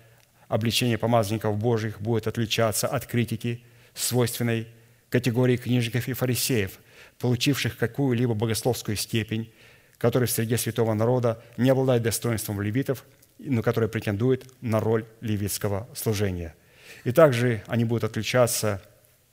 обличение 0.48 0.98
помазанников 0.98 1.58
Божьих 1.58 2.00
будет 2.00 2.26
отличаться 2.26 2.86
от 2.86 3.06
критики, 3.06 3.62
свойственной 3.94 4.68
категории 5.14 5.56
книжников 5.56 6.08
и 6.08 6.12
фарисеев, 6.12 6.80
получивших 7.20 7.76
какую-либо 7.76 8.34
богословскую 8.34 8.96
степень, 8.96 9.48
которые 9.96 10.26
в 10.26 10.30
среде 10.32 10.58
святого 10.58 10.92
народа 10.92 11.40
не 11.56 11.70
обладают 11.70 12.02
достоинством 12.02 12.60
левитов, 12.60 13.04
но 13.38 13.62
которые 13.62 13.88
претендуют 13.88 14.44
на 14.60 14.80
роль 14.80 15.04
левитского 15.20 15.88
служения. 15.94 16.56
И 17.04 17.12
также 17.12 17.62
они 17.68 17.84
будут 17.84 18.02
отличаться 18.02 18.82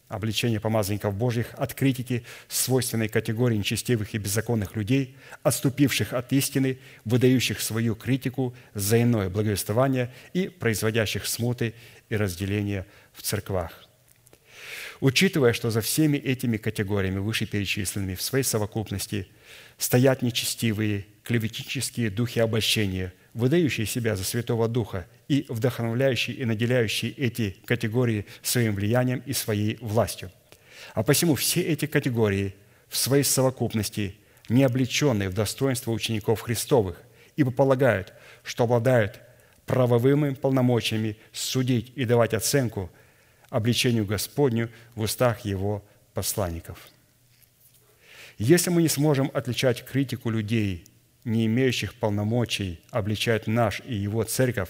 обличение 0.08 0.60
помазанников 0.60 1.16
Божьих 1.16 1.48
от 1.58 1.74
критики 1.74 2.24
свойственной 2.48 3.08
категории 3.08 3.58
нечестивых 3.58 4.14
и 4.14 4.20
беззаконных 4.20 4.76
людей, 4.76 5.18
отступивших 5.42 6.14
от 6.14 6.32
истины, 6.32 6.78
выдающих 7.06 7.60
свою 7.60 7.96
критику 7.96 8.54
за 8.76 9.02
иное 9.02 9.30
благовествование 9.30 10.14
и 10.34 10.48
производящих 10.48 11.26
смуты 11.26 11.74
и 12.10 12.16
разделения 12.16 12.86
в 13.14 13.24
церквах. 13.24 13.81
Учитывая, 15.02 15.52
что 15.52 15.70
за 15.70 15.82
всеми 15.82 16.18
этими 16.18 16.56
категориями, 16.56 17.20
вышеперечисленными 17.20 18.16
в 18.16 18.22
своей 18.22 18.46
совокупности, 18.46 19.28
стоят 19.78 20.22
нечестивые, 20.22 21.06
клеветические 21.24 22.10
духи 22.10 22.40
обольщения– 22.40 23.14
выдающие 23.34 23.86
себя 23.86 24.16
за 24.16 24.24
Святого 24.24 24.68
Духа 24.68 25.08
и 25.28 25.46
вдохновляющие 25.50 26.36
и 26.36 26.46
наделяющие 26.46 27.12
эти 27.12 27.58
категории 27.66 28.26
своим 28.42 28.76
влиянием 28.76 29.24
и 29.26 29.34
своей 29.34 29.78
властью. 29.82 30.32
А 30.94 31.04
посему 31.04 31.36
все 31.36 31.62
эти 31.62 31.86
категории 31.86 32.56
в 32.90 32.98
своей 32.98 33.24
совокупности 33.24 34.16
не 34.50 34.64
облеченные 34.64 35.30
в 35.30 35.34
достоинство 35.34 35.92
учеников 35.92 36.42
Христовых, 36.42 37.02
ибо 37.38 37.52
полагают, 37.52 38.14
что 38.44 38.66
обладают 38.66 39.22
правовыми 39.66 40.34
полномочиями 40.34 41.18
судить 41.32 41.94
и 41.96 42.04
давать 42.04 42.34
оценку 42.34 42.92
обличению 43.52 44.06
Господню 44.08 44.72
в 44.96 45.02
устах 45.02 45.42
Его 45.42 45.84
посланников. 46.16 46.90
Если 48.40 48.72
мы 48.72 48.82
не 48.82 48.88
сможем 48.88 49.30
отличать 49.36 49.86
критику 49.86 50.32
людей 50.32 50.86
не 51.24 51.46
имеющих 51.46 51.94
полномочий 51.94 52.82
обличать 52.90 53.46
наш 53.46 53.82
и 53.86 53.94
его 53.94 54.24
церковь, 54.24 54.70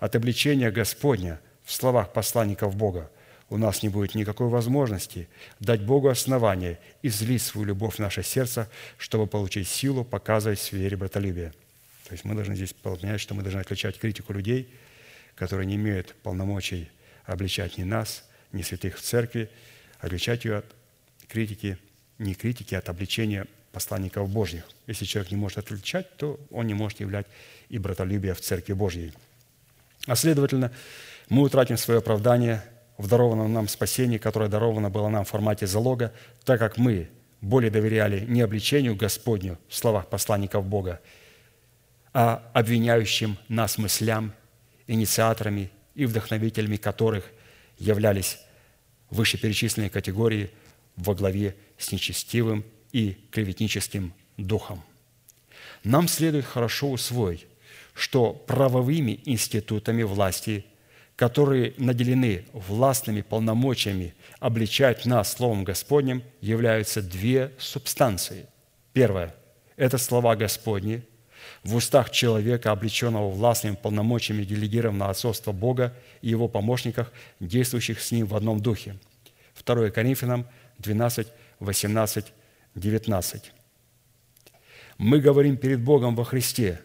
от 0.00 0.16
обличения 0.16 0.72
Господня 0.72 1.40
в 1.62 1.72
словах 1.72 2.12
посланников 2.12 2.74
Бога 2.74 3.10
у 3.50 3.56
нас 3.56 3.82
не 3.82 3.88
будет 3.88 4.14
никакой 4.16 4.48
возможности 4.48 5.28
дать 5.60 5.82
Богу 5.82 6.08
основание 6.08 6.80
излить 7.02 7.42
свою 7.42 7.68
любовь 7.68 7.96
в 7.96 7.98
наше 8.00 8.24
сердце, 8.24 8.68
чтобы 8.98 9.28
получить 9.28 9.68
силу 9.68 10.04
показывать 10.04 10.58
в 10.58 10.72
вере. 10.72 10.96
То 10.96 12.12
есть 12.12 12.24
мы 12.24 12.34
должны 12.34 12.56
здесь 12.56 12.72
понять, 12.72 13.20
что 13.20 13.34
мы 13.34 13.42
должны 13.42 13.60
отличать 13.60 13.98
критику 13.98 14.32
людей, 14.32 14.68
которые 15.36 15.66
не 15.66 15.76
имеют 15.76 16.14
полномочий 16.22 16.88
обличать 17.24 17.78
ни 17.78 17.84
нас, 17.84 18.24
ни 18.52 18.62
святых 18.62 18.98
в 18.98 19.00
церкви, 19.02 19.50
отличать 19.98 20.44
ее 20.44 20.58
от 20.58 20.66
критики, 21.28 21.78
не 22.18 22.34
критики, 22.34 22.74
а 22.74 22.78
от 22.78 22.88
обличения 22.88 23.46
посланников 23.72 24.28
Божьих. 24.30 24.64
Если 24.86 25.04
человек 25.04 25.32
не 25.32 25.36
может 25.36 25.58
отличать, 25.58 26.16
то 26.16 26.38
он 26.50 26.66
не 26.66 26.74
может 26.74 27.00
являть 27.00 27.26
и 27.68 27.78
братолюбие 27.78 28.34
в 28.34 28.40
Церкви 28.40 28.72
Божьей. 28.72 29.12
А 30.06 30.14
следовательно, 30.14 30.70
мы 31.28 31.42
утратим 31.42 31.76
свое 31.76 31.98
оправдание 31.98 32.62
в 32.98 33.08
дарованном 33.08 33.52
нам 33.52 33.66
спасении, 33.66 34.18
которое 34.18 34.48
даровано 34.48 34.90
было 34.90 35.08
нам 35.08 35.24
в 35.24 35.28
формате 35.28 35.66
залога, 35.66 36.12
так 36.44 36.60
как 36.60 36.76
мы 36.76 37.08
более 37.40 37.70
доверяли 37.70 38.20
не 38.20 38.42
обличению 38.42 38.94
Господню 38.94 39.58
в 39.68 39.74
словах 39.74 40.08
посланников 40.08 40.66
Бога, 40.66 41.00
а 42.12 42.48
обвиняющим 42.52 43.36
нас 43.48 43.76
мыслям, 43.76 44.32
инициаторами 44.86 45.70
и 45.94 46.06
вдохновителями 46.06 46.76
которых 46.76 47.30
являлись 47.78 48.38
вышеперечисленные 49.10 49.90
категории 49.90 50.50
во 50.96 51.14
главе 51.14 51.56
с 51.78 51.92
нечестивым 51.92 52.64
и 52.92 53.16
клеветническим 53.30 54.12
духом. 54.36 54.82
Нам 55.82 56.08
следует 56.08 56.44
хорошо 56.44 56.90
усвоить, 56.90 57.46
что 57.94 58.32
правовыми 58.32 59.20
институтами 59.24 60.02
власти, 60.02 60.64
которые 61.16 61.74
наделены 61.78 62.44
властными 62.52 63.22
полномочиями 63.22 64.14
обличать 64.40 65.06
нас 65.06 65.32
Словом 65.32 65.64
Господним, 65.64 66.22
являются 66.40 67.02
две 67.02 67.52
субстанции. 67.58 68.46
Первое– 68.92 69.34
это 69.76 69.98
слова 69.98 70.34
Господни 70.36 71.02
в 71.62 71.74
устах 71.76 72.10
человека, 72.10 72.70
облеченного 72.70 73.30
властными 73.30 73.74
полномочиями 73.74 74.44
делегированного 74.44 75.10
отцовства 75.10 75.52
Бога 75.52 75.94
и 76.22 76.28
его 76.28 76.48
помощниках, 76.48 77.12
действующих 77.40 78.00
с 78.00 78.10
ним 78.12 78.26
в 78.26 78.34
одном 78.34 78.60
духе. 78.60 78.96
2 79.64 79.90
Коринфянам 79.90 80.46
12, 80.78 81.28
18, 81.60 82.32
19. 82.74 83.52
Мы 84.98 85.20
говорим 85.20 85.56
перед 85.56 85.80
Богом 85.80 86.14
во 86.14 86.24
Христе, 86.24 86.80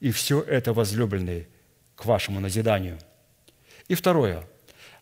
и 0.00 0.10
все 0.10 0.40
это, 0.40 0.72
возлюбленные, 0.72 1.48
к 1.94 2.04
вашему 2.04 2.40
назиданию. 2.40 2.98
И 3.88 3.94
второе. 3.94 4.44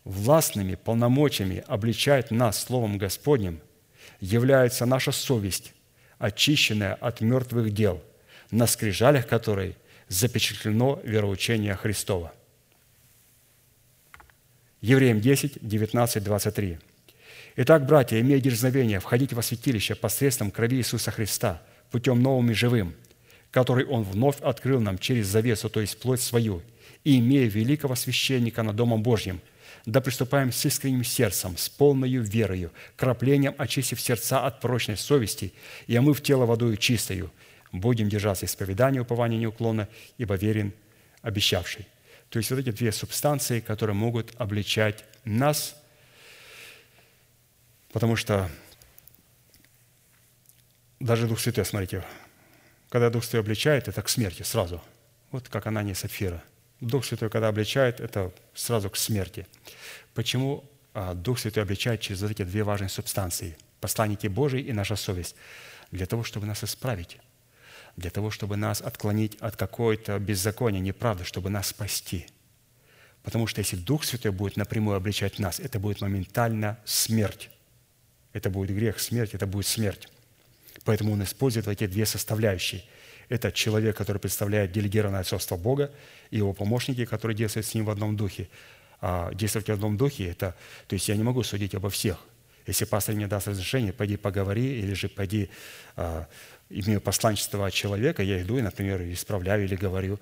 Властными 0.04 0.76
полномочиями 0.76 1.62
обличать 1.66 2.30
нас 2.30 2.62
Словом 2.62 2.96
Господним 2.96 3.60
является 4.20 4.86
наша 4.86 5.12
совесть, 5.12 5.74
очищенная 6.18 6.94
от 6.94 7.20
мертвых 7.20 7.72
дел, 7.72 8.02
на 8.50 8.66
скрижалях 8.66 9.26
которой 9.26 9.76
запечатлено 10.08 11.00
вероучение 11.04 11.74
Христова. 11.76 12.32
Евреям 14.80 15.20
10, 15.20 15.58
19, 15.60 16.24
23. 16.24 16.78
Итак, 17.56 17.86
братья, 17.86 18.20
имея 18.20 18.40
дерзновение 18.40 19.00
входить 19.00 19.32
во 19.32 19.42
святилище 19.42 19.94
посредством 19.94 20.50
крови 20.50 20.78
Иисуса 20.78 21.10
Христа, 21.10 21.62
путем 21.90 22.22
новым 22.22 22.50
и 22.50 22.54
живым, 22.54 22.94
который 23.50 23.84
Он 23.84 24.02
вновь 24.02 24.40
открыл 24.40 24.80
нам 24.80 24.98
через 24.98 25.26
завесу, 25.26 25.68
то 25.68 25.80
есть 25.80 25.98
плоть 26.00 26.20
свою, 26.20 26.62
и 27.04 27.18
имея 27.18 27.48
великого 27.48 27.94
священника 27.94 28.62
над 28.62 28.76
Домом 28.76 29.02
Божьим, 29.02 29.40
да 29.86 30.00
приступаем 30.00 30.52
с 30.52 30.64
искренним 30.64 31.04
сердцем, 31.04 31.56
с 31.56 31.68
полной 31.68 32.10
верою, 32.10 32.70
краплением 32.96 33.54
очистив 33.58 34.00
сердца 34.00 34.46
от 34.46 34.60
прочной 34.60 34.96
совести 34.96 35.52
и 35.86 35.96
омыв 35.96 36.22
тело 36.22 36.46
водою 36.46 36.76
чистою, 36.76 37.30
будем 37.72 38.08
держаться 38.08 38.46
исповедания, 38.46 39.00
упования 39.00 39.38
неуклонно, 39.38 39.88
ибо 40.18 40.34
верен 40.34 40.72
обещавший». 41.22 41.86
То 42.30 42.38
есть 42.38 42.50
вот 42.50 42.60
эти 42.60 42.70
две 42.70 42.92
субстанции, 42.92 43.60
которые 43.60 43.94
могут 43.94 44.32
обличать 44.38 45.04
нас, 45.24 45.76
потому 47.92 48.16
что 48.16 48.48
даже 51.00 51.26
Дух 51.26 51.40
Святой, 51.40 51.64
смотрите, 51.64 52.04
когда 52.88 53.10
Дух 53.10 53.24
Святой 53.24 53.40
обличает, 53.40 53.88
это 53.88 54.02
к 54.02 54.08
смерти 54.08 54.42
сразу. 54.42 54.82
Вот 55.32 55.48
как 55.48 55.66
она 55.66 55.82
не 55.82 55.94
сапфира. 55.94 56.42
Дух 56.80 57.04
Святой, 57.04 57.30
когда 57.30 57.48
обличает, 57.48 58.00
это 58.00 58.32
сразу 58.54 58.90
к 58.90 58.96
смерти. 58.96 59.46
Почему 60.14 60.64
а, 60.94 61.14
Дух 61.14 61.38
Святой 61.38 61.62
обличает 61.64 62.00
через 62.00 62.22
вот 62.22 62.30
эти 62.30 62.42
две 62.42 62.62
важные 62.62 62.88
субстанции? 62.88 63.56
Посланники 63.80 64.28
Божии 64.28 64.60
и 64.60 64.72
наша 64.72 64.96
совесть. 64.96 65.34
Для 65.90 66.06
того, 66.06 66.22
чтобы 66.22 66.46
нас 66.46 66.62
исправить. 66.62 67.18
Для 68.00 68.10
того, 68.10 68.30
чтобы 68.30 68.56
нас 68.56 68.80
отклонить 68.80 69.36
от 69.40 69.56
какой-то 69.56 70.18
беззакония, 70.18 70.80
неправды, 70.80 71.24
чтобы 71.24 71.50
нас 71.50 71.68
спасти. 71.68 72.26
Потому 73.22 73.46
что 73.46 73.60
если 73.60 73.76
Дух 73.76 74.04
Святой 74.04 74.32
будет 74.32 74.56
напрямую 74.56 74.96
обличать 74.96 75.38
нас, 75.38 75.60
это 75.60 75.78
будет 75.78 76.00
моментально 76.00 76.78
смерть. 76.84 77.50
Это 78.32 78.50
будет 78.50 78.74
грех, 78.74 79.00
смерть, 79.00 79.34
это 79.34 79.46
будет 79.46 79.66
смерть. 79.66 80.08
Поэтому 80.84 81.12
он 81.12 81.22
использует 81.22 81.68
эти 81.68 81.86
две 81.86 82.06
составляющие– 82.06 82.84
это 83.30 83.52
человек, 83.52 83.96
который 83.96 84.18
представляет 84.18 84.72
делегированное 84.72 85.20
отцовство 85.20 85.56
Бога, 85.56 85.92
и 86.30 86.38
его 86.38 86.52
помощники, 86.52 87.04
которые 87.06 87.36
действуют 87.36 87.64
с 87.64 87.74
ним 87.74 87.84
в 87.84 87.90
одном 87.90 88.16
духе. 88.16 88.48
А 89.00 89.32
действовать 89.32 89.68
в 89.68 89.72
одном 89.72 89.96
духе– 89.96 90.26
это… 90.30 90.56
То 90.88 90.94
есть 90.94 91.08
я 91.08 91.16
не 91.16 91.22
могу 91.22 91.44
судить 91.44 91.74
обо 91.76 91.90
всех. 91.90 92.18
Если 92.66 92.84
пастор 92.84 93.14
мне 93.14 93.28
даст 93.28 93.46
разрешение, 93.46 93.92
пойди 93.92 94.16
поговори, 94.16 94.80
или 94.80 94.94
же 94.94 95.08
пойди, 95.08 95.48
а, 95.94 96.26
имею 96.70 97.00
посланчество 97.00 97.66
от 97.66 97.74
человека, 97.74 98.22
я 98.22 98.40
иду 98.40 98.58
и, 98.58 98.62
например, 98.62 99.02
исправляю 99.02 99.64
или 99.64 99.76
говорю, 99.76 100.18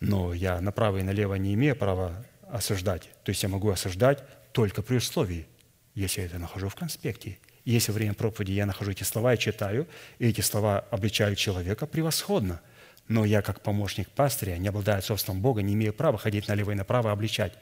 но 0.00 0.34
я 0.34 0.60
направо 0.60 0.98
и 0.98 1.02
налево 1.02 1.34
не 1.36 1.54
имею 1.54 1.76
права 1.76 2.24
осуждать. 2.48 3.08
То 3.24 3.30
есть 3.30 3.42
я 3.42 3.48
могу 3.48 3.70
осуждать 3.70 4.22
только 4.52 4.82
при 4.82 4.96
условии, 4.96 5.46
если 5.94 6.20
я 6.20 6.26
это 6.26 6.38
нахожу 6.38 6.68
в 6.68 6.74
конспекте– 6.74 7.38
если 7.66 7.90
во 7.90 7.96
время 7.96 8.14
проповеди 8.14 8.52
я 8.52 8.64
нахожу 8.64 8.92
эти 8.92 9.02
слова 9.02 9.34
и 9.34 9.38
читаю, 9.38 9.88
и 10.20 10.28
эти 10.28 10.40
слова 10.40 10.86
обличают 10.92 11.36
человека, 11.36 11.86
превосходно. 11.86 12.60
Но 13.08 13.24
я, 13.24 13.42
как 13.42 13.60
помощник 13.60 14.08
пастыря, 14.08 14.56
не 14.56 14.68
обладая 14.68 15.00
собственным 15.00 15.42
Бога, 15.42 15.62
не 15.62 15.74
имею 15.74 15.92
права 15.92 16.16
ходить 16.16 16.46
налево 16.46 16.70
и 16.70 16.74
направо 16.74 17.10
обличать. 17.10 17.54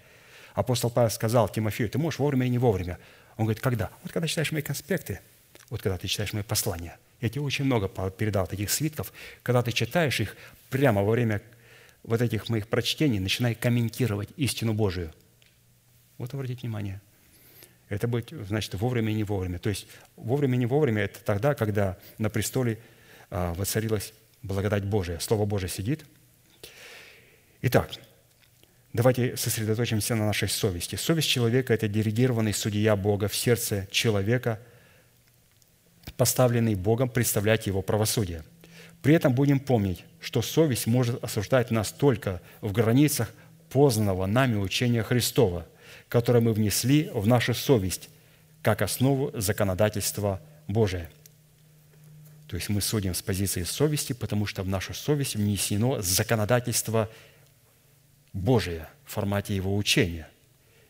Апостол 0.52 0.90
Павел 0.90 1.10
сказал 1.10 1.48
Тимофею, 1.48 1.88
ты 1.88 1.98
можешь 1.98 2.18
вовремя 2.18 2.46
и 2.46 2.51
не 2.51 2.59
вовремя. 2.59 2.98
Он 3.38 3.46
говорит, 3.46 3.62
когда? 3.62 3.90
Вот 4.02 4.12
когда 4.12 4.28
читаешь 4.28 4.52
мои 4.52 4.60
конспекты, 4.60 5.20
вот 5.70 5.80
когда 5.80 5.96
ты 5.96 6.06
читаешь 6.06 6.34
мои 6.34 6.42
послания. 6.42 6.98
Я 7.24 7.30
тебе 7.30 7.40
очень 7.40 7.64
много 7.64 7.88
передал 8.10 8.46
таких 8.46 8.70
свитков. 8.70 9.10
Когда 9.42 9.62
ты 9.62 9.72
читаешь 9.72 10.20
их, 10.20 10.36
прямо 10.68 11.02
во 11.02 11.12
время 11.12 11.40
вот 12.02 12.20
этих 12.20 12.51
моих 12.51 12.68
прочтений 12.68 13.18
начинай 13.18 13.55
комментировать 13.55 14.28
истину 14.36 14.74
Божию. 14.74 15.10
Вот 16.18 16.34
обратите 16.34 16.60
внимание– 16.60 17.01
это 17.88 18.09
будет, 18.09 18.30
значит, 18.46 18.74
вовремя 18.74 19.10
и 19.10 19.14
не 19.14 19.24
вовремя. 19.24 19.59
То 19.59 19.70
есть 19.70 19.86
вовремя 20.16 20.56
и 20.56 20.59
не 20.59 20.66
вовремя– 20.66 21.02
это 21.05 21.24
тогда, 21.24 21.55
когда 21.55 21.96
на 22.18 22.28
престоле 22.28 22.78
а, 23.30 23.55
воцарилась 23.55 24.12
благодать 24.42 24.84
Божия. 24.84 25.18
Слово 25.18 25.46
Божие 25.46 25.70
сидит. 25.70 26.05
Итак, 27.62 27.90
давайте 28.92 29.34
сосредоточимся 29.38 30.14
на 30.14 30.26
нашей 30.26 30.51
совести. 30.51 30.96
Совесть 30.96 31.28
человека– 31.28 31.72
это 31.74 31.88
диригированный 31.88 32.52
судья 32.52 32.96
Бога 32.96 33.28
в 33.28 33.34
сердце 33.34 33.88
человека, 33.90 34.60
поставленный 36.16 36.74
Богом 36.74 37.09
представлять 37.09 37.66
его 37.66 37.82
правосудие. 37.82 38.44
При 39.02 39.14
этом 39.14 39.35
будем 39.35 39.60
помнить, 39.60 40.05
что 40.20 40.43
совесть 40.43 40.86
может 40.86 41.22
осуждать 41.22 41.70
нас 41.70 41.93
только 41.93 42.40
в 42.60 42.72
границах 42.72 43.31
познанного 43.70 44.26
нами 44.26 44.56
учения 44.56 45.02
Христова– 45.02 45.66
которое 46.14 46.40
мы 46.40 46.52
внесли 46.52 47.10
в 47.12 47.26
нашу 47.26 47.55
совесть 47.55 48.09
как 48.62 48.82
основу 48.82 49.32
законодательства 49.35 50.40
Божия. 50.68 51.10
То 52.47 52.56
есть 52.56 52.68
мы 52.68 52.81
судим 52.81 53.14
с 53.14 53.22
позиции 53.22 53.64
совести, 53.64 54.12
потому 54.12 54.47
что 54.47 54.62
в 54.62 54.68
нашу 54.68 54.94
совесть 54.94 55.35
внесено 55.35 56.01
законодательство 56.02 57.10
Божие 58.32 58.89
в 59.05 59.12
формате 59.12 59.56
его 59.56 59.76
учения. 59.76 60.28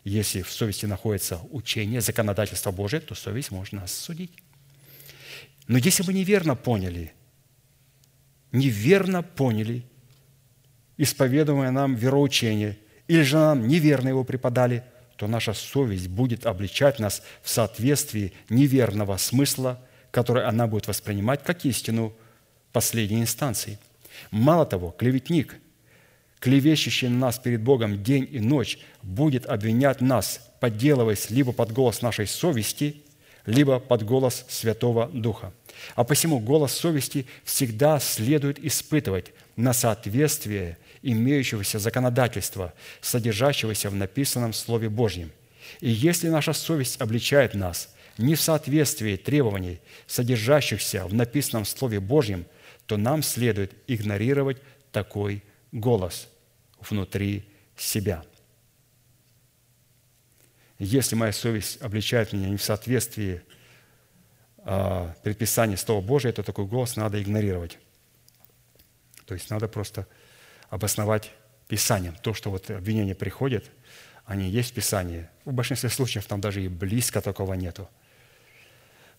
Если 0.05 0.43
в 0.43 0.53
совести 0.53 0.85
находится 0.85 1.41
учение, 1.51 2.03
законодательство 2.03 2.71
Божие, 2.71 3.01
то 3.01 3.15
совесть 3.15 3.51
может 3.51 3.73
нас 3.73 3.95
судить. 3.95 4.33
Но 5.67 5.79
если 5.79 6.03
мы 6.03 6.13
неверно 6.13 6.57
поняли, 6.57 7.13
неверно 8.53 9.23
поняли 9.23 9.85
исповедуемое 10.97 11.71
нам 11.71 11.95
вероучение, 11.95 12.79
или 13.09 13.23
же 13.23 13.37
нам 13.37 13.67
неверно 13.69 14.09
его 14.09 14.25
преподали– 14.25 14.85
то 15.17 15.27
наша 15.27 15.53
совесть 15.53 16.09
будет 16.09 16.47
обличать 16.47 16.99
нас 16.99 17.23
в 17.43 17.49
соответствии 17.49 18.33
неверного 18.49 19.17
смысла, 19.17 19.81
который 20.11 20.45
она 20.45 20.67
будет 20.67 20.89
воспринимать 20.89 21.43
как 21.45 21.65
истину 21.65 22.13
последней 22.73 23.21
инстанции. 23.21 23.79
Мало 24.31 24.67
того, 24.67 24.91
клеветник, 24.91 25.57
клевещущий 26.41 27.09
на 27.09 27.19
нас 27.19 27.39
перед 27.39 27.63
Богом 27.63 28.03
день 28.03 28.29
и 28.31 28.41
ночь, 28.41 28.79
будет 29.03 29.47
обвинять 29.47 30.01
нас, 30.01 30.41
подделываясь 30.61 31.31
либо 31.31 31.53
под 31.53 31.73
голос 31.73 32.03
нашей 32.03 32.27
совести, 32.27 33.03
либо 33.47 33.79
под 33.79 34.05
голос 34.05 34.45
Святого 34.49 35.09
Духа. 35.09 35.53
А 35.95 36.05
посему 36.05 36.39
голос 36.39 36.73
совести 36.73 37.27
всегда 37.45 38.01
следует 38.01 38.59
испытывать 38.65 39.33
на 39.57 39.73
соответствие 39.73 40.79
имеющегося 41.03 41.79
законодательства, 41.79 42.73
содержащегося 43.01 43.91
в 43.91 43.95
написанном 43.95 44.53
Слове 44.53 44.89
Божьем. 44.89 45.31
И 45.81 45.91
если 45.91 46.29
наша 46.29 46.53
совесть 46.53 47.01
обличает 47.01 47.55
нас 47.55 47.91
не 48.17 48.35
в 48.35 48.41
соответствии 48.41 49.17
требований, 49.17 49.81
содержащихся 50.07 51.07
в 51.07 51.15
написанном 51.15 51.65
Слове 51.65 52.01
Божьем, 52.01 52.47
то 52.87 52.97
нам 52.97 53.23
следует 53.23 53.73
игнорировать 53.87 54.59
такой 54.93 55.43
голос 55.73 56.29
внутри 56.81 57.45
себя. 57.77 58.25
Если 60.79 61.15
моя 61.15 61.33
совесть 61.33 61.81
обличает 61.81 62.33
меня 62.33 62.49
не 62.49 62.57
в 62.57 62.63
соответствии 62.63 63.43
э, 64.59 65.15
предписаний 65.23 65.77
Слова 65.77 66.01
Божия, 66.01 66.33
то 66.33 66.43
такой 66.43 66.67
голос 66.67 66.97
надо 66.97 67.23
игнорировать. 67.23 67.79
То 69.27 69.35
есть 69.35 69.51
надо 69.51 69.69
просто 69.69 70.07
обосновать 70.69 71.31
Писанием. 71.69 72.17
То, 72.17 72.35
что 72.35 72.51
вот 72.51 72.71
обвинения 72.71 73.15
приходят, 73.15 73.71
они 74.25 74.49
есть 74.51 74.73
в 74.73 74.75
Писании. 74.75 75.29
В 75.45 75.53
большинстве 75.53 75.91
случаев 75.91 76.27
там 76.27 76.41
даже 76.41 76.63
и 76.63 76.69
близко 76.69 77.21
такого 77.21 77.55
нету 77.55 77.89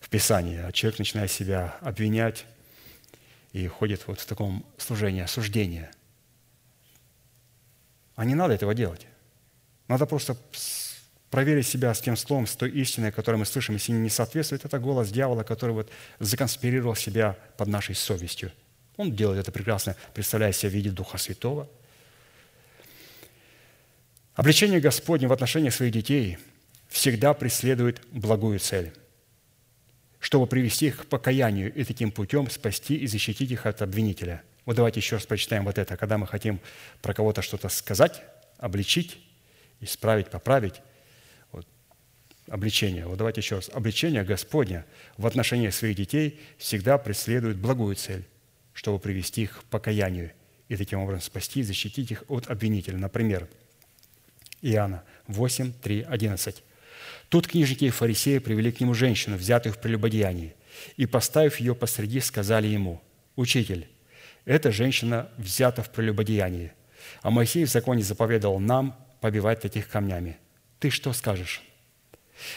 в 0.00 0.08
Писании. 0.08 0.58
А 0.58 0.72
человек 0.72 0.98
начинает 0.98 1.30
себя 1.30 1.76
обвинять 1.80 2.44
и 3.52 3.66
ходит 3.66 4.06
вот 4.06 4.20
в 4.20 4.26
таком 4.26 4.66
служении 4.76 5.22
осуждения. 5.22 5.90
А 8.14 8.24
не 8.24 8.34
надо 8.34 8.54
этого 8.54 8.74
делать. 8.74 9.06
Надо 9.88 10.06
просто 10.06 10.36
проверить 11.30 11.66
себя 11.66 11.92
с 11.92 12.00
тем 12.00 12.16
словом, 12.16 12.46
с 12.46 12.56
той 12.56 12.70
истиной, 12.70 13.12
которую 13.12 13.40
мы 13.40 13.46
слышим. 13.46 13.74
Если 13.74 13.92
не 13.92 14.10
соответствует, 14.10 14.64
это 14.64 14.78
голос 14.78 15.10
дьявола, 15.10 15.42
который 15.42 15.72
вот 15.72 15.90
законспирировал 16.18 16.94
себя 16.94 17.36
под 17.56 17.68
нашей 17.68 17.94
совестью– 17.94 18.52
он 18.96 19.14
делает 19.14 19.40
это 19.40 19.52
прекрасно, 19.52 19.94
представляя 20.14 20.52
себя 20.52 20.70
в 20.70 20.74
виде 20.74 20.90
Духа 20.90 21.18
Святого. 21.18 21.68
Обличение 24.34 24.80
Господне 24.80 25.28
в 25.28 25.32
отношении 25.32 25.70
своих 25.70 25.92
детей 25.92 26.38
всегда 26.88 27.34
преследует 27.34 28.00
благую 28.10 28.58
цель, 28.58 28.92
чтобы 30.18 30.46
привести 30.46 30.86
их 30.86 31.02
к 31.02 31.06
покаянию 31.06 31.72
и 31.72 31.84
таким 31.84 32.10
путем 32.10 32.50
спасти 32.50 32.96
и 32.96 33.06
защитить 33.06 33.50
их 33.50 33.66
от 33.66 33.82
обвинителя. 33.82 34.42
Вот 34.64 34.76
давайте 34.76 35.00
еще 35.00 35.16
раз 35.16 35.26
прочитаем 35.26 35.64
вот 35.64 35.78
это. 35.78 35.96
Когда 35.96 36.18
мы 36.18 36.26
хотим 36.26 36.60
про 37.02 37.14
кого-то 37.14 37.42
что-то 37.42 37.68
сказать, 37.68 38.22
обличить, 38.58 39.18
исправить, 39.80 40.28
поправить, 40.28 40.74
обличение. 42.48 43.06
Вот 43.06 43.18
давайте 43.18 43.40
еще 43.40 43.56
раз. 43.56 43.70
Обличение 43.72 44.24
Господня 44.24 44.86
в 45.16 45.26
отношении 45.26 45.70
своих 45.70 45.96
детей 45.96 46.40
всегда 46.58 46.98
преследует 46.98 47.56
благую 47.56 47.96
цель 47.96 48.24
чтобы 48.76 48.98
привести 48.98 49.42
их 49.42 49.60
к 49.60 49.64
покаянию 49.64 50.32
и 50.68 50.76
таким 50.76 51.00
образом 51.00 51.22
спасти 51.22 51.60
и 51.60 51.62
защитить 51.62 52.10
их 52.10 52.24
от 52.28 52.50
обвинителя. 52.50 52.98
Например, 52.98 53.48
Иоанна 54.60 55.02
8, 55.28 55.72
3, 55.82 56.02
11. 56.02 56.62
Тут 57.30 57.48
книжники 57.48 57.86
и 57.86 57.90
фарисеи 57.90 58.38
привели 58.38 58.70
к 58.70 58.80
нему 58.80 58.92
женщину, 58.92 59.36
взятую 59.36 59.72
в 59.72 59.78
прелюбодеянии, 59.78 60.54
и, 60.98 61.06
поставив 61.06 61.58
ее 61.58 61.74
посреди, 61.74 62.20
сказали 62.20 62.66
ему, 62.66 63.00
«Учитель, 63.34 63.88
эта 64.44 64.70
женщина 64.70 65.30
взята 65.38 65.82
в 65.82 65.90
прелюбодеянии, 65.90 66.72
а 67.22 67.30
Моисей 67.30 67.64
в 67.64 67.70
законе 67.70 68.02
заповедал 68.02 68.58
нам 68.58 68.94
побивать 69.22 69.62
таких 69.62 69.88
камнями». 69.88 70.36
ты 70.80 70.90
что 70.90 71.14
скажешь?» 71.14 71.62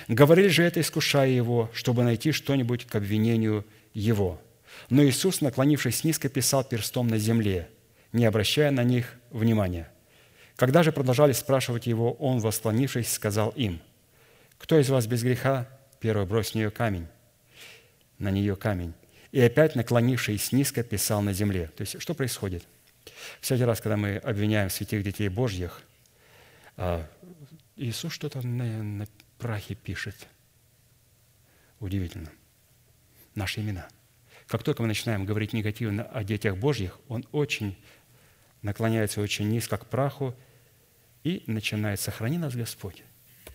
Говорили 0.08 0.48
же 0.48 0.64
это, 0.64 0.82
искушая 0.82 1.30
его, 1.30 1.70
чтобы 1.74 2.04
найти 2.04 2.32
что-нибудь 2.32 2.86
к 2.86 2.96
обвинению 2.96 3.66
его. 3.94 4.42
Но 4.90 5.04
Иисус, 5.04 5.42
наклонившись 5.42 6.04
низко, 6.04 6.30
писал 6.30 6.64
перстом 6.64 7.08
на 7.08 7.18
земле, 7.18 7.70
не 8.12 8.26
обращая 8.26 8.72
на 8.72 8.84
них 8.84 9.16
внимания. 9.32 9.92
Когда 10.56 10.84
же 10.84 10.92
продолжали 10.92 11.32
спрашивать 11.32 11.88
его, 11.88 12.14
он, 12.14 12.40
восклонившись, 12.40 13.12
сказал 13.12 13.50
им, 13.52 13.80
«Кто 14.58 14.78
из 14.80 14.90
вас 14.90 15.08
без 15.08 15.24
греха? 15.24 15.68
Первый 16.00 16.26
брось 16.26 16.52
в 16.52 16.56
нее 16.56 16.70
камень». 16.70 17.08
На 18.18 18.32
нее 18.32 18.58
камень. 18.58 18.94
И 19.32 19.40
опять, 19.40 19.76
наклонившись 19.76 20.52
низко, 20.52 20.84
писал 20.84 21.22
на 21.22 21.32
земле. 21.32 21.72
То 21.78 21.82
есть, 21.82 22.02
что 22.02 22.14
происходит? 22.14 22.64
Всякий 23.40 23.64
раз, 23.64 23.80
когда 23.80 23.96
мы 23.96 24.18
обвиняем 24.18 24.70
святых 24.70 25.04
детей 25.04 25.30
Божьих, 25.30 25.82
а, 26.76 27.08
Иисус 27.78 28.12
что-то 28.12 28.46
на, 28.46 28.84
на 28.84 29.08
прахе 29.40 29.74
пишет. 29.74 30.28
Удивительно. 31.80 32.30
Наши 33.34 33.62
имена. 33.62 33.88
Как 34.48 34.64
только 34.64 34.82
мы 34.82 34.88
начинаем 34.88 35.26
говорить 35.26 35.54
негативно 35.54 36.04
о 36.04 36.24
детях 36.24 36.58
Божьих, 36.58 37.00
он 37.08 37.26
очень 37.32 37.78
наклоняется 38.62 39.22
очень 39.22 39.50
низко 39.50 39.78
к 39.78 39.86
праху 39.86 40.36
и 41.24 41.44
начинает 41.48 42.00
«Сохрани 42.00 42.38
нас, 42.38 42.56
Господь!» 42.56 43.04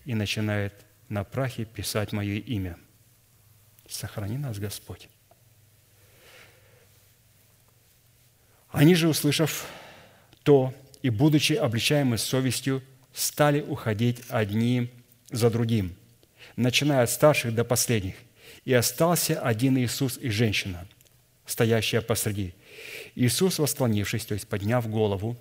и 0.05 0.13
начинает 0.15 0.85
на 1.09 1.23
прахе 1.23 1.65
писать 1.65 2.11
мое 2.11 2.35
имя. 2.35 2.77
«Сохрани 3.87 4.37
нас, 4.37 4.57
Господь!» 4.57 5.09
Они 8.69 8.95
же, 8.95 9.07
услышав 9.07 9.67
то 10.43 10.73
и 11.01 11.09
будучи 11.09 11.53
обличаемы 11.53 12.17
совестью, 12.17 12.83
стали 13.13 13.61
уходить 13.61 14.23
одни 14.29 14.91
за 15.29 15.49
другим, 15.49 15.95
начиная 16.55 17.03
от 17.03 17.09
старших 17.09 17.53
до 17.53 17.63
последних. 17.63 18.15
И 18.63 18.73
остался 18.73 19.39
один 19.39 19.77
Иисус 19.77 20.17
и 20.17 20.29
женщина, 20.29 20.87
стоящая 21.45 22.01
посреди. 22.01 22.53
Иисус, 23.13 23.59
восклонившись, 23.59 24.25
то 24.25 24.33
есть 24.33 24.47
подняв 24.47 24.89
голову, 24.89 25.37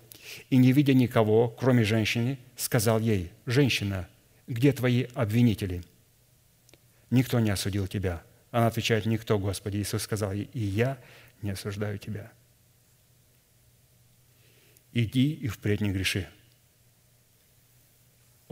и 0.50 0.56
не 0.56 0.72
видя 0.72 0.94
никого, 0.94 1.48
кроме 1.48 1.84
женщины, 1.84 2.38
сказал 2.56 3.00
ей, 3.00 3.30
«Женщина, 3.46 4.08
где 4.46 4.72
твои 4.72 5.06
обвинители?» 5.14 5.82
«Никто 7.10 7.40
не 7.40 7.50
осудил 7.50 7.86
тебя». 7.86 8.22
Она 8.50 8.66
отвечает, 8.66 9.06
«Никто, 9.06 9.38
Господи». 9.38 9.78
Иисус 9.78 10.02
сказал 10.02 10.32
ей, 10.32 10.48
«И 10.52 10.60
я 10.60 10.98
не 11.42 11.50
осуждаю 11.50 11.98
тебя». 11.98 12.30
«Иди 14.92 15.32
и 15.32 15.48
впредь 15.48 15.80
не 15.80 15.90
греши». 15.90 16.28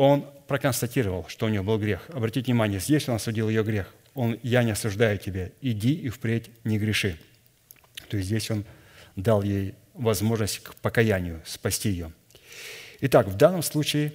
Он 0.02 0.28
проконстатировал, 0.48 1.26
что 1.28 1.46
у 1.46 1.48
нее 1.48 1.62
был 1.62 1.78
грех. 1.78 2.10
Обратите 2.12 2.46
внимание, 2.46 2.80
здесь 2.80 3.08
он 3.08 3.14
осудил 3.14 3.48
ее 3.48 3.62
грех. 3.62 3.94
Он, 4.14 4.36
«Я 4.42 4.64
не 4.64 4.72
осуждаю 4.72 5.16
тебя, 5.16 5.50
иди 5.60 5.94
и 5.94 6.08
впредь 6.08 6.50
не 6.64 6.76
греши». 6.76 7.20
То 8.08 8.16
есть 8.16 8.26
здесь 8.26 8.50
он 8.50 8.64
дал 9.14 9.42
ей 9.42 9.76
возможность 9.94 10.58
к 10.58 10.74
покаянию, 10.74 11.40
спасти 11.46 11.90
ее. 11.90 12.10
Итак, 13.00 13.28
в 13.28 13.36
данном 13.36 13.62
случае 13.62 14.14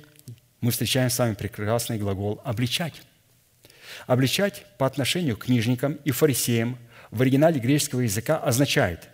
мы 0.59 0.71
встречаем 0.71 1.09
с 1.09 1.17
вами 1.17 1.35
прекрасный 1.35 1.97
глагол 1.97 2.41
«обличать». 2.43 3.01
Обличать 4.07 4.65
по 4.77 4.85
отношению 4.87 5.37
к 5.37 5.45
книжникам 5.45 5.93
и 6.03 6.11
фарисеям 6.11 6.77
в 7.11 7.21
оригинале 7.21 7.61
греческого 7.61 8.01
языка 8.01 8.37
означает 8.37 9.07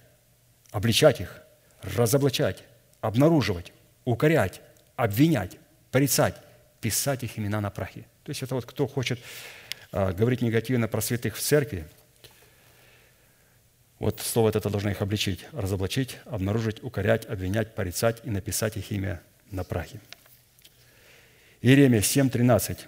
обличать 0.72 1.22
их, 1.22 1.40
разоблачать, 1.84 2.64
обнаруживать, 3.00 3.72
укорять, 4.06 4.60
обвинять, 4.96 5.60
порицать, 5.92 6.36
писать 6.84 7.24
их 7.24 7.40
имена 7.40 7.62
на 7.62 7.70
прахе. 7.70 8.02
То 8.24 8.30
есть 8.30 8.44
это 8.44 8.56
вот 8.56 8.66
кто 8.66 8.88
хочет 8.88 9.20
а, 9.94 10.12
говорить 10.12 10.42
негативно 10.42 10.90
про 10.90 11.02
святых 11.02 11.38
в 11.38 11.40
церкви, 11.40 11.88
вот 14.00 14.20
слово 14.20 14.50
это 14.50 14.70
должно 14.70 14.92
их 14.92 15.02
обличить, 15.02 15.46
разоблачить, 15.54 16.18
обнаружить, 16.26 16.84
укорять, 16.84 17.26
обвинять, 17.26 17.74
порицать 17.74 18.20
и 18.26 18.30
написать 18.30 18.76
их 18.76 18.92
имя 18.92 19.22
на 19.50 19.64
прахе. 19.64 20.02
Иеремия 21.62 22.02
7:13. 22.02 22.80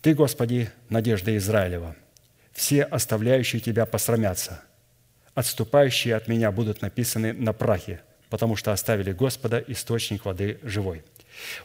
«Ты, 0.00 0.14
Господи, 0.14 0.70
надежда 0.88 1.36
Израилева, 1.36 1.94
все 2.52 2.84
оставляющие 2.84 3.60
Тебя 3.60 3.84
посрамятся, 3.84 4.62
отступающие 5.34 6.14
от 6.16 6.26
Меня 6.26 6.50
будут 6.50 6.80
написаны 6.80 7.34
на 7.34 7.52
прахе, 7.52 8.00
потому 8.30 8.56
что 8.56 8.72
оставили 8.72 9.12
Господа, 9.12 9.62
источник 9.66 10.24
воды 10.24 10.58
живой». 10.62 11.04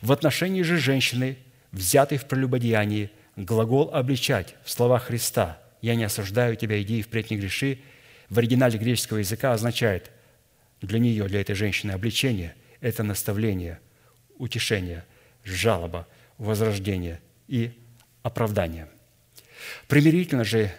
В 0.02 0.12
отношении 0.12 0.62
же 0.62 0.78
женщины, 0.78 1.38
взятой 1.72 2.18
в 2.18 2.28
прелюбодеянии, 2.28 3.12
глагол 3.36 3.94
«обличать» 3.94 4.56
в 4.64 4.70
словах 4.70 5.06
Христа 5.06 5.60
«Я 5.82 5.96
не 5.96 6.04
осуждаю 6.04 6.56
тебя, 6.56 6.82
иди 6.82 7.00
и 7.00 7.02
впредь 7.02 7.32
не 7.32 7.38
греши» 7.38 7.80
в 8.30 8.38
оригинале 8.38 8.78
греческого 8.78 9.18
языка 9.18 9.54
означает 9.54 10.12
для 10.82 11.00
нее, 11.00 11.28
для 11.28 11.42
этой 11.42 11.56
женщины, 11.56 11.92
обличение– 11.92 12.56
это 12.82 13.04
наставление, 13.04 13.80
утешение, 14.38 15.04
жалоба, 15.44 16.08
возрождение 16.38 17.22
и 17.48 17.72
оправдание. 18.24 18.88
Примирительно 19.88 20.44
же 20.44 20.72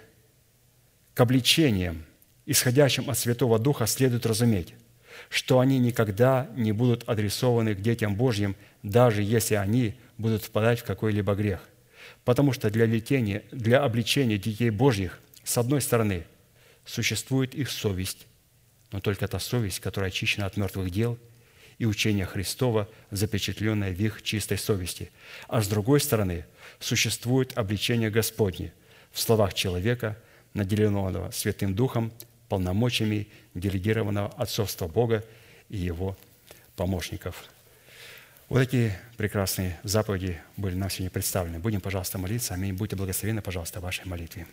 к 1.14 1.20
обличениям, 1.20 2.04
исходящим 2.46 3.10
от 3.10 3.18
Святого 3.18 3.58
Духа, 3.58 3.86
следует 3.86 4.24
разуметь, 4.26 4.74
что 5.30 5.60
они 5.60 5.78
никогда 5.78 6.50
не 6.56 6.72
будут 6.72 7.08
адресованы 7.08 7.74
к 7.76 7.80
детям 7.80 8.16
Божьим, 8.16 8.56
даже 8.82 9.22
если 9.22 9.54
они 9.54 9.94
будут 10.18 10.42
впадать 10.42 10.80
в 10.80 10.84
какой-либо 10.84 11.34
грех. 11.34 11.60
Потому 12.24 12.52
что 12.52 12.68
для, 12.68 12.84
летения, 12.84 13.44
для 13.52 13.82
обличения 13.82 14.38
детей 14.38 14.70
Божьих, 14.70 15.20
с 15.44 15.56
одной 15.56 15.80
стороны, 15.80 16.26
существует 16.84 17.54
их 17.54 17.70
совесть, 17.70 18.26
но 18.90 19.00
только 19.00 19.28
та 19.28 19.38
совесть, 19.38 19.78
которая 19.78 20.10
очищена 20.10 20.46
от 20.46 20.56
мертвых 20.56 20.90
дел 20.90 21.16
и 21.78 21.86
учения 21.86 22.26
Христова, 22.26 22.88
запечатленная 23.12 23.94
в 23.94 24.00
их 24.00 24.22
чистой 24.22 24.58
совести. 24.58 25.12
А 25.46 25.62
с 25.62 25.68
другой 25.68 26.00
стороны, 26.00 26.44
существует 26.80 27.56
обличение 27.56 28.10
Господне 28.10 28.72
в 29.12 29.20
словах 29.20 29.54
человека, 29.54 30.18
наделенного 30.54 31.30
Святым 31.30 31.76
Духом, 31.76 32.12
полномочиями 32.50 33.28
делегированного 33.54 34.28
отцовства 34.36 34.88
Бога 34.88 35.24
и 35.70 35.78
Его 35.78 36.16
помощников. 36.76 37.48
Вот 38.48 38.60
эти 38.60 38.92
прекрасные 39.16 39.78
заповеди 39.84 40.40
были 40.56 40.74
нам 40.74 40.90
сегодня 40.90 41.10
представлены. 41.10 41.60
Будем, 41.60 41.80
пожалуйста, 41.80 42.18
молиться. 42.18 42.54
Аминь. 42.54 42.74
Будьте 42.74 42.96
благословены, 42.96 43.40
пожалуйста, 43.40 43.78
в 43.78 43.84
вашей 43.84 44.04
молитве. 44.06 44.46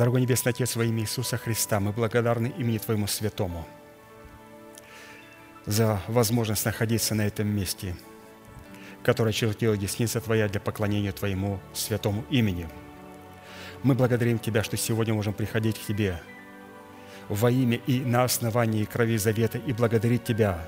Дорогой 0.00 0.22
Небесный 0.22 0.48
Отец, 0.48 0.76
во 0.76 0.84
имя 0.86 1.02
Иисуса 1.02 1.36
Христа, 1.36 1.78
мы 1.78 1.92
благодарны 1.92 2.54
имени 2.56 2.78
Твоему 2.78 3.06
Святому 3.06 3.66
за 5.66 6.00
возможность 6.08 6.64
находиться 6.64 7.14
на 7.14 7.26
этом 7.26 7.48
месте, 7.48 7.94
которое 9.02 9.34
чертила 9.34 9.76
десница 9.76 10.22
Твоя 10.22 10.48
для 10.48 10.58
поклонения 10.58 11.12
Твоему 11.12 11.60
святому 11.74 12.24
имени. 12.30 12.66
Мы 13.82 13.94
благодарим 13.94 14.38
Тебя, 14.38 14.64
что 14.64 14.78
сегодня 14.78 15.12
можем 15.12 15.34
приходить 15.34 15.78
к 15.78 15.84
Тебе 15.86 16.18
во 17.28 17.50
имя 17.50 17.76
и 17.86 18.00
на 18.00 18.24
основании 18.24 18.86
крови 18.86 19.18
завета 19.18 19.58
и 19.58 19.74
благодарить 19.74 20.24
Тебя 20.24 20.66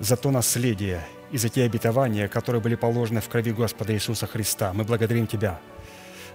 за 0.00 0.16
то 0.16 0.32
наследие 0.32 1.06
и 1.30 1.38
за 1.38 1.50
те 1.50 1.62
обетования, 1.62 2.26
которые 2.26 2.60
были 2.60 2.74
положены 2.74 3.20
в 3.20 3.28
крови 3.28 3.52
Господа 3.52 3.94
Иисуса 3.94 4.26
Христа. 4.26 4.72
Мы 4.72 4.82
благодарим 4.82 5.28
Тебя 5.28 5.60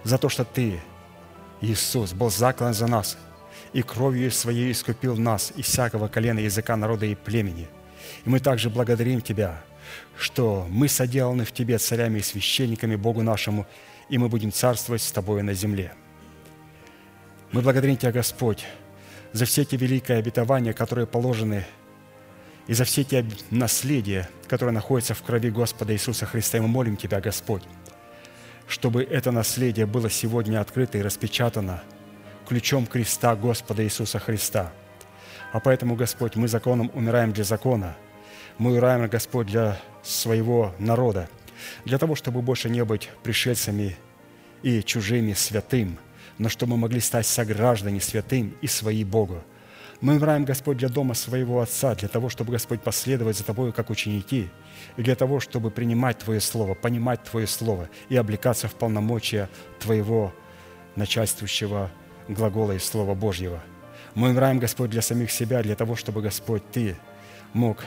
за 0.02 0.16
то, 0.16 0.30
что 0.30 0.46
Ты– 0.46 0.80
Иисус 1.60 2.12
был 2.12 2.30
заклан 2.30 2.74
за 2.74 2.86
нас, 2.86 3.16
и 3.72 3.82
кровью 3.82 4.30
Своей 4.30 4.72
искупил 4.72 5.16
нас 5.16 5.52
из 5.56 5.66
всякого 5.66 6.08
колена, 6.08 6.38
языка, 6.38 6.76
народа 6.76 7.06
и 7.06 7.14
племени. 7.14 7.68
И 8.24 8.28
мы 8.28 8.40
также 8.40 8.70
благодарим 8.70 9.20
Тебя, 9.20 9.62
что 10.18 10.66
мы 10.70 10.88
соделаны 10.88 11.44
в 11.44 11.52
Тебе 11.52 11.78
царями 11.78 12.18
и 12.18 12.22
священниками 12.22 12.96
Богу 12.96 13.22
нашему, 13.22 13.66
и 14.08 14.18
мы 14.18 14.28
будем 14.28 14.52
царствовать 14.52 15.02
с 15.02 15.12
Тобою 15.12 15.44
на 15.44 15.54
земле. 15.54 15.92
Мы 17.52 17.62
благодарим 17.62 17.96
Тебя, 17.96 18.12
Господь, 18.12 18.64
за 19.32 19.44
все 19.44 19.64
те 19.64 19.76
великие 19.76 20.18
обетования, 20.18 20.72
которые 20.72 21.06
положены, 21.06 21.64
и 22.66 22.74
за 22.74 22.84
все 22.84 23.04
те 23.04 23.26
наследия, 23.50 24.28
которые 24.48 24.72
находятся 24.72 25.14
в 25.14 25.22
крови 25.22 25.50
Господа 25.50 25.92
Иисуса 25.92 26.24
Христа. 26.26 26.58
И 26.58 26.60
мы 26.60 26.68
молим 26.68 26.96
Тебя, 26.96 27.20
Господь, 27.20 27.62
чтобы 28.66 29.02
это 29.02 29.30
наследие 29.30 29.86
было 29.86 30.10
сегодня 30.10 30.60
открыто 30.60 30.98
и 30.98 31.02
распечатано 31.02 31.82
ключом 32.46 32.86
креста 32.86 33.34
Господа 33.36 33.84
Иисуса 33.84 34.18
Христа. 34.18 34.72
А 35.52 35.60
поэтому, 35.60 35.96
Господь, 35.96 36.36
мы 36.36 36.48
законом 36.48 36.90
умираем 36.94 37.32
для 37.32 37.44
закона. 37.44 37.96
Мы 38.58 38.72
умираем, 38.72 39.08
Господь, 39.08 39.46
для 39.48 39.80
своего 40.02 40.74
народа, 40.78 41.28
для 41.84 41.98
того, 41.98 42.14
чтобы 42.14 42.42
больше 42.42 42.68
не 42.68 42.84
быть 42.84 43.10
пришельцами 43.22 43.96
и 44.62 44.82
чужими 44.82 45.32
святым, 45.32 45.98
но 46.38 46.48
чтобы 46.48 46.72
мы 46.72 46.82
могли 46.82 47.00
стать 47.00 47.26
сограждане 47.26 48.00
святым 48.00 48.56
и 48.60 48.66
свои 48.66 49.04
Богу. 49.04 49.42
Мы 50.04 50.16
умираем, 50.16 50.44
Господь, 50.44 50.76
для 50.76 50.90
дома 50.90 51.14
своего 51.14 51.62
Отца, 51.62 51.94
для 51.94 52.08
того, 52.08 52.28
чтобы, 52.28 52.52
Господь, 52.52 52.82
последовать 52.82 53.38
за 53.38 53.44
Тобою, 53.44 53.72
как 53.72 53.88
ученики, 53.88 54.50
и 54.98 55.02
для 55.02 55.14
того, 55.16 55.40
чтобы 55.40 55.70
принимать 55.70 56.18
Твое 56.18 56.40
Слово, 56.40 56.74
понимать 56.74 57.22
Твое 57.24 57.46
Слово 57.46 57.88
и 58.10 58.16
облекаться 58.16 58.68
в 58.68 58.74
полномочия 58.74 59.48
Твоего 59.80 60.34
начальствующего 60.94 61.90
глагола 62.28 62.72
и 62.72 62.78
Слова 62.80 63.14
Божьего. 63.14 63.62
Мы 64.14 64.28
умираем, 64.28 64.58
Господь, 64.58 64.90
для 64.90 65.00
самих 65.00 65.30
себя, 65.30 65.62
для 65.62 65.74
того, 65.74 65.96
чтобы, 65.96 66.20
Господь, 66.20 66.62
Ты 66.70 66.98
мог 67.54 67.82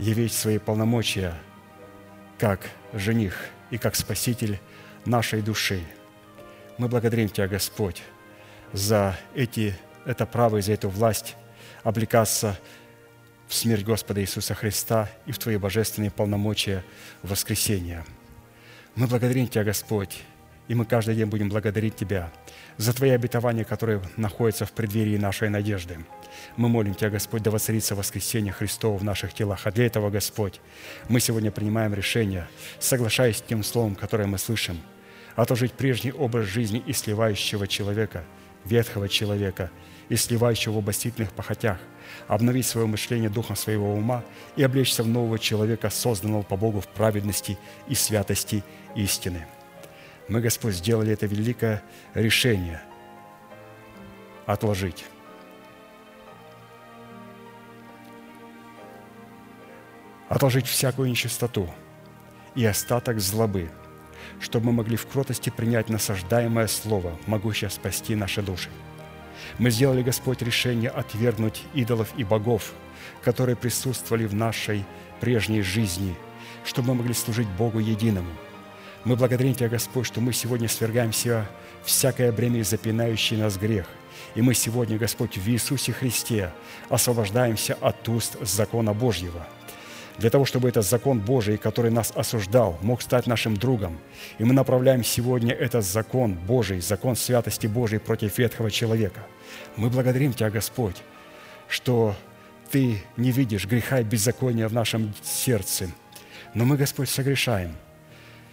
явить 0.00 0.32
свои 0.32 0.58
полномочия 0.58 1.34
как 2.40 2.68
жених 2.92 3.36
и 3.70 3.78
как 3.78 3.94
спаситель 3.94 4.58
нашей 5.04 5.42
души. 5.42 5.84
Мы 6.76 6.88
благодарим 6.88 7.28
Тебя, 7.28 7.46
Господь, 7.46 8.02
за 8.72 9.16
эти, 9.36 9.78
это 10.04 10.26
право 10.26 10.58
и 10.58 10.62
за 10.62 10.72
эту 10.72 10.88
власть 10.88 11.36
облекаться 11.82 12.58
в 13.48 13.54
смерть 13.54 13.84
Господа 13.84 14.20
Иисуса 14.20 14.54
Христа 14.54 15.08
и 15.26 15.32
в 15.32 15.38
Твои 15.38 15.56
божественные 15.56 16.10
полномочия 16.10 16.84
воскресения. 17.22 18.04
Мы 18.94 19.06
благодарим 19.06 19.48
Тебя, 19.48 19.64
Господь, 19.64 20.22
и 20.68 20.74
мы 20.74 20.84
каждый 20.84 21.16
день 21.16 21.26
будем 21.26 21.48
благодарить 21.48 21.96
Тебя 21.96 22.30
за 22.76 22.92
Твои 22.92 23.10
обетования, 23.10 23.64
которые 23.64 24.02
находятся 24.16 24.66
в 24.66 24.72
преддверии 24.72 25.16
нашей 25.18 25.48
надежды. 25.48 25.98
Мы 26.56 26.68
молим 26.68 26.94
Тебя, 26.94 27.10
Господь, 27.10 27.42
да 27.42 27.50
воцарится 27.50 27.96
воскресение 27.96 28.52
Христова 28.52 28.96
в 28.96 29.02
наших 29.02 29.34
телах. 29.34 29.66
А 29.66 29.72
для 29.72 29.86
этого, 29.86 30.10
Господь, 30.10 30.60
мы 31.08 31.18
сегодня 31.18 31.50
принимаем 31.50 31.92
решение, 31.92 32.46
соглашаясь 32.78 33.38
с 33.38 33.42
тем 33.42 33.64
словом, 33.64 33.96
которое 33.96 34.26
мы 34.26 34.38
слышим, 34.38 34.80
отложить 35.34 35.72
прежний 35.72 36.12
образ 36.12 36.46
жизни 36.46 36.82
и 36.86 36.92
сливающего 36.92 37.66
человека, 37.66 38.24
ветхого 38.64 39.08
человека, 39.08 39.70
и 40.10 40.16
сливающего 40.16 40.74
в 40.74 40.78
обостительных 40.78 41.32
похотях, 41.32 41.78
обновить 42.28 42.66
свое 42.66 42.86
мышление 42.86 43.30
духом 43.30 43.56
своего 43.56 43.94
ума 43.94 44.22
и 44.56 44.62
облечься 44.62 45.02
в 45.02 45.08
нового 45.08 45.38
человека, 45.38 45.88
созданного 45.88 46.42
по 46.42 46.58
Богу 46.58 46.82
в 46.82 46.88
праведности 46.88 47.56
и 47.88 47.94
святости 47.94 48.62
истины– 48.94 49.46
мы, 50.30 50.40
Господь, 50.40 50.76
сделали 50.76 51.12
это 51.12 51.26
великое 51.26 51.82
решение 52.14 52.80
отложить. 54.46 55.04
Отложить 60.28 60.68
всякую 60.68 61.10
нечистоту 61.10 61.68
и 62.54 62.64
остаток 62.64 63.18
злобы, 63.18 63.72
чтобы 64.38 64.66
мы 64.66 64.72
могли 64.72 64.96
в 64.96 65.04
кротости 65.08 65.50
принять 65.50 65.88
насаждаемое 65.88 66.68
Слово, 66.68 67.18
могущее 67.26 67.68
спасти 67.68 68.14
наши 68.14 68.40
души. 68.40 68.70
Мы 69.58 69.70
сделали, 69.70 70.02
Господь, 70.02 70.42
решение 70.42 70.90
отвергнуть 70.90 71.62
идолов 71.74 72.12
и 72.16 72.24
богов, 72.24 72.72
которые 73.22 73.56
присутствовали 73.56 74.26
в 74.26 74.34
нашей 74.34 74.84
прежней 75.20 75.62
жизни, 75.62 76.14
чтобы 76.64 76.88
мы 76.88 76.94
могли 76.96 77.14
служить 77.14 77.48
Богу 77.48 77.78
единому– 77.78 78.30
мы 79.02 79.16
благодарим 79.16 79.54
Тебя, 79.54 79.70
Господь, 79.70 80.06
что 80.06 80.20
мы 80.20 80.34
сегодня 80.34 80.68
свергаемся 80.68 81.48
всякое 81.84 82.30
бремя 82.32 82.60
и 82.60 82.62
запинающий 82.62 83.38
нас 83.38 83.56
грех. 83.56 83.86
И 84.34 84.42
мы 84.42 84.52
сегодня, 84.52 84.98
Господь, 84.98 85.38
в 85.38 85.48
Иисусе 85.48 85.92
Христе 85.92 86.52
освобождаемся 86.90 87.78
от 87.80 88.06
уст 88.10 88.36
закона 88.42 88.92
Божьего. 88.92 89.46
Для 90.20 90.30
того, 90.30 90.44
чтобы 90.44 90.68
этот 90.68 90.86
закон 90.86 91.18
Божий, 91.18 91.56
который 91.56 91.90
нас 91.90 92.12
осуждал, 92.14 92.78
мог 92.82 93.02
стать 93.02 93.26
нашим 93.26 93.56
другом. 93.56 93.98
И 94.38 94.44
мы 94.44 94.52
направляем 94.52 95.02
сегодня 95.02 95.54
этот 95.54 95.84
закон 95.84 96.34
Божий, 96.34 96.80
закон 96.80 97.16
святости 97.16 97.66
Божией 97.66 98.00
против 98.00 98.38
ветхого 98.38 98.70
человека. 98.70 99.20
Мы 99.76 99.90
благодарим 99.90 100.32
Тебя, 100.32 100.50
Господь, 100.50 100.96
что 101.68 102.14
Ты 102.70 103.02
не 103.16 103.32
видишь 103.32 103.66
греха 103.66 104.00
и 104.00 104.04
беззакония 104.04 104.68
в 104.68 104.74
нашем 104.74 105.14
сердце. 105.22 105.88
Но 106.54 106.64
мы, 106.64 106.76
Господь, 106.76 107.08
согрешаем– 107.08 107.74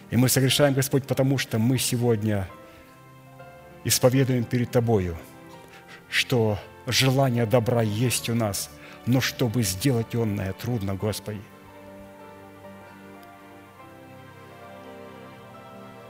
и 0.10 0.16
мы 0.16 0.30
согрешаем, 0.30 0.74
Господь, 0.74 1.06
потому 1.06 1.38
что 1.38 1.60
мы 1.60 1.78
сегодня 1.78 2.48
исповедуем 3.84 4.46
перед 4.46 4.72
Тобою, 4.72 5.18
что 6.10 6.58
желание 6.86 7.46
добра 7.46 7.82
есть 7.82 8.30
у 8.30 8.36
нас, 8.36 8.70
но 9.06 9.20
чтобы 9.20 9.64
сделать 9.64 10.16
онное 10.16 10.54
трудно, 10.54 10.96
Господи. 10.96 11.42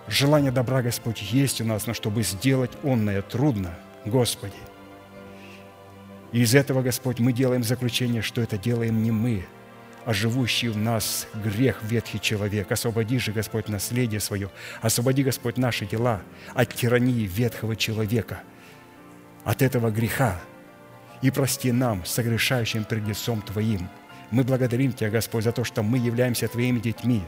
Желание 0.08 0.52
добра, 0.52 0.82
Господь, 0.82 1.22
есть 1.22 1.62
у 1.62 1.66
нас, 1.66 1.88
но 1.88 1.94
чтобы 1.94 2.24
сделать 2.24 2.72
онное 2.84 3.22
трудно, 3.22 3.74
Господи. 4.06 4.54
И 6.32 6.42
из 6.42 6.56
этого, 6.56 6.82
Господь, 6.82 7.20
мы 7.20 7.34
делаем 7.34 7.64
заключение, 7.64 8.22
что 8.22 8.42
это 8.42 8.58
делаем 8.58 9.04
не 9.04 9.12
мы– 9.12 9.46
а 10.08 10.14
живущий 10.14 10.70
в 10.70 10.78
нас 10.78 11.28
грех 11.34 11.84
ветхий 11.84 12.22
человек. 12.22 12.72
Освободи 12.72 13.20
же, 13.20 13.34
Господь, 13.34 13.68
наследие 13.68 14.22
свое. 14.22 14.50
Освободи, 14.82 15.22
Господь, 15.22 15.58
наши 15.58 15.86
дела 15.86 16.22
от 16.54 16.74
тирании 16.74 17.28
ветхого 17.28 17.76
человека, 17.76 18.40
от 19.44 19.62
этого 19.62 19.92
греха. 19.92 20.40
И 21.22 21.30
прости 21.30 21.74
нам, 21.74 22.06
согрешающим 22.06 22.86
перед 22.86 23.06
лицом 23.06 23.42
Твоим. 23.42 23.90
Мы 24.32 24.46
благодарим 24.46 24.94
Тебя, 24.94 25.10
Господь, 25.10 25.44
за 25.44 25.52
то, 25.52 25.66
что 25.66 25.84
мы 25.84 25.98
являемся 25.98 26.48
Твоими 26.48 26.80
детьми 26.80 27.22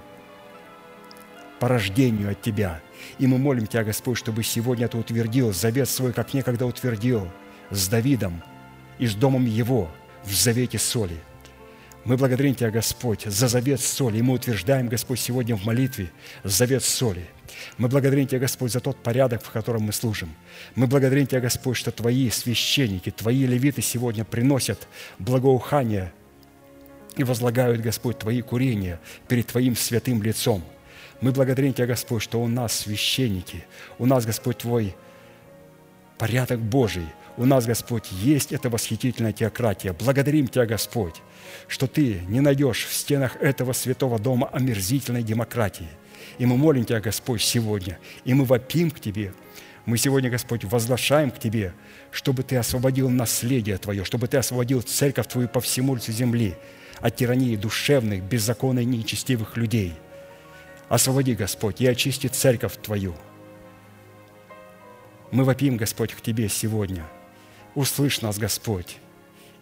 по 1.59 1.67
рождению 1.67 2.31
от 2.31 2.41
Тебя. 2.41 2.81
И 3.17 3.27
мы 3.27 3.37
молим 3.37 3.67
Тебя, 3.67 3.83
Господь, 3.83 4.17
чтобы 4.17 4.43
сегодня 4.43 4.87
Ты 4.87 4.97
утвердил 4.97 5.53
завет 5.53 5.89
свой, 5.89 6.13
как 6.13 6.33
некогда 6.33 6.65
утвердил 6.65 7.27
с 7.69 7.87
Давидом 7.87 8.41
и 8.97 9.07
с 9.07 9.15
домом 9.15 9.45
его 9.45 9.89
в 10.23 10.33
завете 10.33 10.77
соли– 10.77 11.17
мы 12.05 12.17
благодарим 12.17 12.55
Тебя, 12.55 12.71
Господь, 12.71 13.23
за 13.25 13.47
завет 13.47 13.81
соли. 13.81 14.17
И 14.17 14.21
мы 14.21 14.33
утверждаем, 14.33 14.87
Господь, 14.87 15.19
сегодня 15.19 15.55
в 15.55 15.65
молитве 15.65 16.09
завет 16.43 16.83
соли. 16.83 17.27
Мы 17.77 17.87
благодарим 17.87 18.25
Тебя, 18.25 18.39
Господь, 18.39 18.71
за 18.71 18.79
тот 18.79 18.97
порядок, 18.97 19.43
в 19.43 19.51
котором 19.51 19.83
мы 19.83 19.93
служим. 19.93 20.33
Мы 20.75 20.87
благодарим 20.87 21.27
Тебя, 21.27 21.41
Господь, 21.41 21.77
что 21.77 21.91
Твои 21.91 22.29
священники, 22.29 23.11
Твои 23.11 23.45
левиты 23.45 23.81
сегодня 23.81 24.23
приносят 24.23 24.87
благоухание 25.19 26.13
и 27.17 27.23
возлагают, 27.23 27.81
Господь, 27.81 28.17
Твои 28.17 28.41
курения 28.41 28.99
перед 29.27 29.47
Твоим 29.47 29.75
святым 29.75 30.23
лицом. 30.23 30.63
Мы 31.21 31.31
благодарим 31.31 31.73
Тебя, 31.73 31.87
Господь, 31.87 32.23
что 32.23 32.41
у 32.41 32.47
нас 32.47 32.73
священники, 32.73 33.65
у 33.97 34.05
нас, 34.05 34.25
Господь, 34.25 34.59
Твой 34.59 34.95
порядок 36.17 36.59
Божий, 36.59 37.07
у 37.35 37.45
нас, 37.45 37.65
Господь, 37.65 38.11
есть 38.11 38.51
эта 38.51 38.69
восхитительная 38.69 39.33
теократия. 39.33 39.93
Благодарим 39.93 40.47
Тебя, 40.47 40.65
Господь, 40.65 41.15
что 41.67 41.87
Ты 41.87 42.21
не 42.27 42.39
найдешь 42.39 42.85
в 42.85 42.93
стенах 42.93 43.35
этого 43.37 43.73
святого 43.73 44.19
дома 44.19 44.49
омерзительной 44.51 45.23
демократии. 45.23 45.87
И 46.37 46.45
мы 46.45 46.57
молим 46.57 46.85
Тебя, 46.85 47.01
Господь, 47.01 47.41
сегодня, 47.41 47.99
и 48.23 48.33
мы 48.33 48.45
вопим 48.45 48.91
к 48.91 48.99
Тебе. 48.99 49.33
Мы 49.85 49.97
сегодня, 49.97 50.29
Господь, 50.29 50.63
возглашаем 50.63 51.31
к 51.31 51.39
Тебе, 51.39 51.73
чтобы 52.11 52.43
Ты 52.43 52.55
освободил 52.57 53.09
наследие 53.09 53.77
Твое, 53.77 54.05
чтобы 54.05 54.27
Ты 54.27 54.37
освободил 54.37 54.81
церковь 54.81 55.27
Твою 55.27 55.49
по 55.49 55.59
всему 55.59 55.95
лицу 55.95 56.11
земли 56.11 56.55
от 56.99 57.15
тирании 57.15 57.55
душевных, 57.55 58.23
беззаконных, 58.23 58.85
нечестивых 58.85 59.57
людей. 59.57 59.93
Освободи, 60.89 61.35
Господь, 61.35 61.81
и 61.81 61.87
очисти 61.87 62.25
церковь 62.25 62.77
Твою. 62.81 63.13
Мы 65.31 65.43
вопим, 65.43 65.77
Господь, 65.77 66.15
к 66.15 66.21
Тебе 66.21 66.49
сегодня. 66.49 67.05
Услышь 67.75 68.21
нас, 68.21 68.39
Господь, 68.39 68.97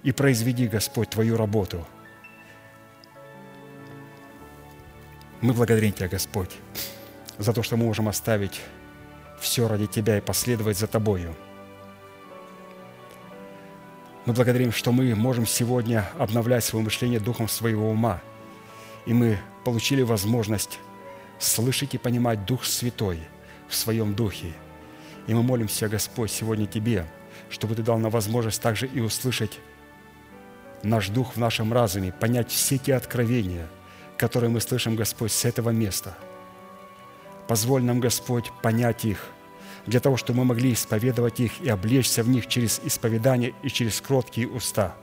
и 0.03 0.13
произведи, 0.13 0.67
Господь, 0.67 1.09
Твою 1.09 1.35
работу. 1.35 1.85
Мы 5.41 5.53
благодарим 5.53 5.91
Тебя, 5.91 6.07
Господь, 6.07 6.51
за 7.37 7.51
то, 7.51 7.61
что 7.61 7.75
мы 7.75 7.83
можем 7.83 8.07
оставить 8.07 8.61
все 9.41 9.67
ради 9.67 9.85
Тебя 9.85 10.19
и 10.19 10.21
последовать 10.21 10.77
за 10.77 10.87
Тобою. 10.87 11.35
Мы 14.25 14.31
благодарим, 14.33 14.71
что 14.71 14.93
мы 14.93 15.13
можем 15.13 15.45
сегодня 15.45 16.09
обновлять 16.17 16.63
свое 16.63 16.85
мышление 16.85 17.19
духом 17.19 17.49
своего 17.49 17.89
ума, 17.89 18.21
и 19.05 19.13
мы 19.13 19.39
получили 19.65 20.03
возможность 20.03 20.79
слышать 21.39 21.93
и 21.95 21.97
понимать 21.97 22.45
Дух 22.45 22.65
Святой 22.65 23.19
в 23.67 23.75
своем 23.75 24.15
духе. 24.15 24.53
И 25.27 25.33
мы 25.33 25.43
молимся, 25.43 25.89
Господь, 25.89 26.31
сегодня 26.31 26.65
Тебе, 26.65 27.05
чтобы 27.49 27.75
Ты 27.75 27.83
дал 27.83 27.97
нам 27.97 28.11
возможность 28.11 28.61
также 28.61 28.87
и 28.87 28.99
услышать 28.99 29.59
наш 30.83 31.09
дух 31.09 31.35
в 31.35 31.37
нашем 31.37 31.73
разуме, 31.73 32.11
понять 32.11 32.51
все 32.51 32.77
те 32.77 32.95
откровения, 32.95 33.67
которые 34.17 34.49
мы 34.49 34.61
слышим, 34.61 34.95
Господь, 34.95 35.31
с 35.31 35.45
этого 35.45 35.71
места. 35.71 36.15
Позволь 37.47 37.83
нам, 37.83 37.99
Господь, 37.99 38.51
понять 38.61 39.05
их, 39.05 39.25
для 39.85 39.99
того, 39.99 40.17
чтобы 40.17 40.39
мы 40.39 40.45
могли 40.45 40.73
исповедовать 40.73 41.39
их 41.39 41.61
и 41.61 41.69
облечься 41.69 42.23
в 42.23 42.29
них 42.29 42.47
через 42.47 42.81
исповедание 42.83 43.53
и 43.63 43.69
через 43.69 44.01
кроткие 44.01 44.47
уста. 44.47 44.95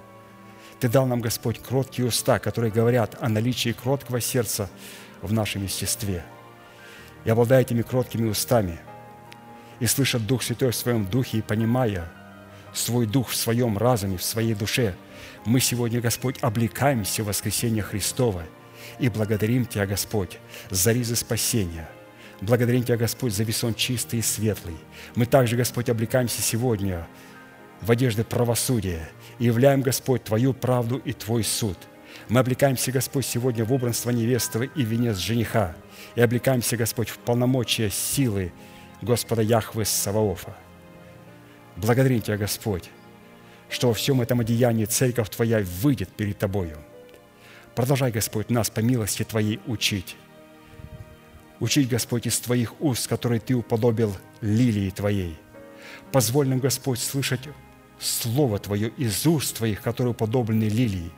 Ты 0.78 0.88
дал 0.88 1.06
нам, 1.06 1.20
Господь, 1.20 1.58
кроткие 1.58 2.06
уста, 2.06 2.38
которые 2.38 2.70
говорят 2.70 3.16
о 3.20 3.28
наличии 3.28 3.72
кроткого 3.72 4.20
сердца 4.20 4.68
в 5.24 5.32
нашем 5.32 5.64
естестве. 5.64 6.24
И 7.24 7.30
обладая 7.30 7.62
этими 7.62 7.82
кроткими 7.82 8.28
устами, 8.28 8.78
и 9.80 9.86
слыша 9.86 10.18
Дух 10.18 10.42
Святой 10.42 10.70
в 10.70 10.76
своем 10.76 11.06
духе, 11.06 11.38
и 11.38 11.42
понимая 11.42 12.10
свой 12.72 13.06
дух 13.06 13.30
в 13.30 13.36
своем 13.36 13.76
разуме, 13.76 14.18
в 14.18 14.22
своей 14.22 14.54
душе, 14.54 14.94
мы 15.44 15.60
сегодня, 15.60 16.00
Господь, 16.00 16.38
облекаемся 16.42 17.22
в 17.22 17.26
воскресение 17.26 17.82
Христова 17.82 18.42
и 18.98 19.08
благодарим 19.08 19.66
Тебя, 19.66 19.86
Господь, 19.86 20.38
за 20.70 20.92
ризы 20.92 21.16
спасения– 21.16 21.88
Благодарим 22.40 22.82
Тебя, 22.82 22.96
Господь, 22.96 23.32
за 23.32 23.44
весон 23.44 23.74
чистый 23.74 24.18
и 24.18 24.22
светлый. 24.22 24.76
Мы 25.14 25.26
также, 25.26 25.56
Господь, 25.56 25.88
облекаемся 25.88 26.42
сегодня 26.42 27.06
в 27.80 27.90
одежды 27.90 28.24
правосудия 28.24 29.08
и 29.38 29.44
являем, 29.44 29.82
Господь, 29.82 30.24
Твою 30.24 30.52
правду 30.52 30.98
и 30.98 31.12
Твой 31.12 31.44
суд. 31.44 31.78
Мы 32.28 32.40
облекаемся, 32.40 32.90
Господь, 32.90 33.26
сегодня 33.26 33.64
в 33.64 33.72
убранство 33.72 34.10
невесты 34.10 34.70
и 34.74 34.82
венец 34.82 35.18
жениха, 35.18 35.76
и 36.14 36.20
облекаемся, 36.20 36.76
Господь, 36.76 37.10
в 37.10 37.18
полномочия 37.18 37.90
силы 37.90 38.52
Господа 39.02 39.42
Яхвы 39.42 39.84
Саваофа. 39.84 40.56
Благодарим 41.76 42.22
Тебя, 42.22 42.38
Господь, 42.38 42.88
что 43.68 43.88
во 43.88 43.94
всем 43.94 44.20
этом 44.20 44.40
одеянии 44.40 44.86
Церковь 44.86 45.28
Твоя 45.28 45.62
выйдет 45.82 46.08
перед 46.10 46.38
Тобою. 46.38 46.78
Продолжай, 47.74 48.10
Господь, 48.10 48.50
нас 48.50 48.70
по 48.70 48.80
милости 48.80 49.22
Твоей 49.24 49.60
учить, 49.66 50.16
Учить, 51.60 51.88
Господь, 51.88 52.26
из 52.26 52.38
Твоих 52.40 52.80
уст, 52.80 53.06
которые 53.06 53.40
Ты 53.40 53.54
уподобил 53.54 54.14
лилии 54.40 54.90
Твоей. 54.90 55.36
Позволь 56.12 56.48
нам, 56.48 56.58
Господь, 56.58 56.98
слышать 56.98 57.40
Слово 57.98 58.58
Твое 58.58 58.88
из 58.88 59.24
уст 59.26 59.56
Твоих, 59.56 59.80
которые 59.80 60.12
уподоблены 60.12 60.64
лилии. 60.64 61.10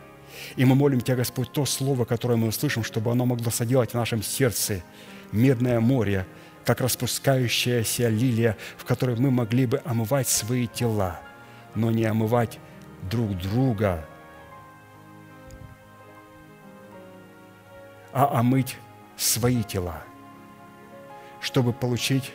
И 0.56 0.64
мы 0.64 0.74
молим 0.74 1.00
Тебя, 1.00 1.16
Господь, 1.16 1.52
то 1.52 1.64
Слово, 1.64 2.04
которое 2.04 2.36
мы 2.36 2.48
услышим, 2.48 2.84
чтобы 2.84 3.10
оно 3.10 3.26
могло 3.26 3.50
соделать 3.50 3.90
в 3.90 3.94
нашем 3.94 4.22
сердце 4.22 4.82
медное 5.32 5.80
море, 5.80 6.26
как 6.64 6.80
распускающаяся 6.80 8.08
лилия, 8.08 8.56
в 8.76 8.84
которой 8.84 9.16
мы 9.16 9.30
могли 9.30 9.66
бы 9.66 9.80
омывать 9.84 10.28
свои 10.28 10.66
тела, 10.66 11.20
но 11.74 11.90
не 11.90 12.04
омывать 12.04 12.58
друг 13.10 13.36
друга, 13.38 14.06
а 18.12 18.40
омыть 18.40 18.76
свои 19.16 19.62
тела– 19.62 20.02
чтобы 21.46 21.72
получить 21.72 22.32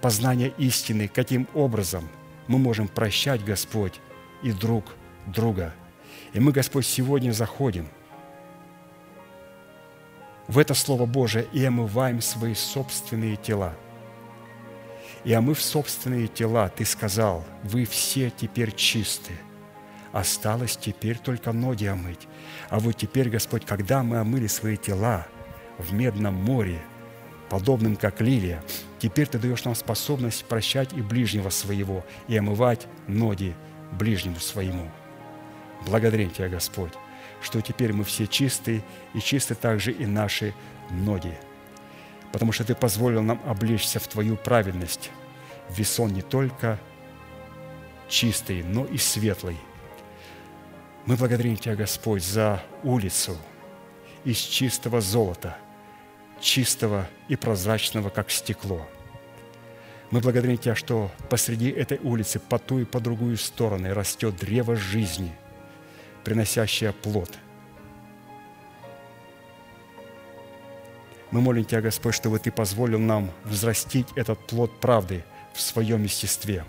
познание 0.00 0.54
истины, 0.56 1.06
каким 1.06 1.46
образом 1.52 2.08
мы 2.46 2.58
можем 2.58 2.88
прощать, 2.88 3.44
Господь, 3.44 4.00
и 4.42 4.52
друг 4.52 4.86
друга. 5.26 5.74
И 6.32 6.40
мы, 6.40 6.52
Господь, 6.52 6.86
сегодня 6.86 7.32
заходим 7.32 7.88
в 10.46 10.58
это 10.58 10.74
Слово 10.74 11.06
Божие 11.06 11.46
и 11.52 11.64
омываем 11.64 12.20
свои 12.20 12.54
собственные 12.54 13.36
тела. 13.36 13.74
И 15.24 15.32
омыв 15.32 15.62
собственные 15.62 16.28
тела, 16.28 16.68
Ты 16.68 16.84
сказал, 16.84 17.44
вы 17.62 17.84
все 17.84 18.30
теперь 18.30 18.74
чисты. 18.74 19.32
Осталось 20.12 20.76
теперь 20.76 21.18
только 21.18 21.52
ноги 21.52 21.84
омыть. 21.84 22.26
А 22.68 22.80
вот 22.80 22.96
теперь, 22.96 23.28
Господь, 23.28 23.64
когда 23.64 24.02
мы 24.02 24.18
омыли 24.18 24.46
свои 24.46 24.76
тела 24.76 25.26
в 25.78 25.92
Медном 25.92 26.34
море– 26.34 26.80
подобным 27.50 27.96
как 27.96 28.22
лилия. 28.22 28.62
Теперь 28.98 29.26
Ты 29.26 29.38
даешь 29.38 29.64
нам 29.64 29.74
способность 29.74 30.46
прощать 30.46 30.94
и 30.94 31.02
ближнего 31.02 31.50
своего, 31.50 32.06
и 32.28 32.36
омывать 32.36 32.86
ноги 33.06 33.54
ближнему 33.92 34.36
своему. 34.36 34.88
Благодарим 35.86 36.30
Тебя, 36.30 36.48
Господь, 36.48 36.92
что 37.40 37.60
теперь 37.60 37.92
мы 37.92 38.04
все 38.04 38.26
чистые, 38.26 38.82
и 39.14 39.20
чисты 39.20 39.54
также 39.54 39.92
и 39.92 40.06
наши 40.06 40.54
ноги, 40.90 41.38
потому 42.32 42.52
что 42.52 42.64
Ты 42.64 42.74
позволил 42.74 43.22
нам 43.22 43.40
облечься 43.46 43.98
в 43.98 44.06
Твою 44.08 44.36
праведность, 44.36 45.10
в 45.68 45.78
весон 45.78 46.12
не 46.12 46.22
только 46.22 46.78
чистый, 48.08 48.62
но 48.62 48.84
и 48.84 48.98
светлый. 48.98 49.56
Мы 51.06 51.16
благодарим 51.16 51.56
Тебя, 51.56 51.76
Господь, 51.76 52.22
за 52.22 52.62
улицу 52.82 53.36
из 54.24 54.36
чистого 54.36 55.00
золота– 55.00 55.56
чистого 56.40 57.06
и 57.28 57.36
прозрачного, 57.36 58.08
как 58.10 58.30
стекло. 58.30 58.86
Мы 60.10 60.20
благодарим 60.20 60.58
Тебя, 60.58 60.74
что 60.74 61.10
посреди 61.28 61.70
этой 61.70 61.98
улицы 61.98 62.40
по 62.40 62.58
ту 62.58 62.80
и 62.80 62.84
по 62.84 62.98
другую 62.98 63.36
стороны 63.36 63.94
растет 63.94 64.36
древо 64.36 64.74
жизни, 64.74 65.32
приносящее 66.24 66.92
плод. 66.92 67.30
Мы 71.30 71.40
молим 71.40 71.64
Тебя, 71.64 71.80
Господь, 71.80 72.14
чтобы 72.14 72.38
Ты 72.38 72.50
позволил 72.50 72.98
нам 72.98 73.30
взрастить 73.44 74.08
этот 74.16 74.38
плод 74.46 74.80
правды 74.80 75.24
в 75.52 75.60
своем 75.60 76.02
естестве. 76.02 76.64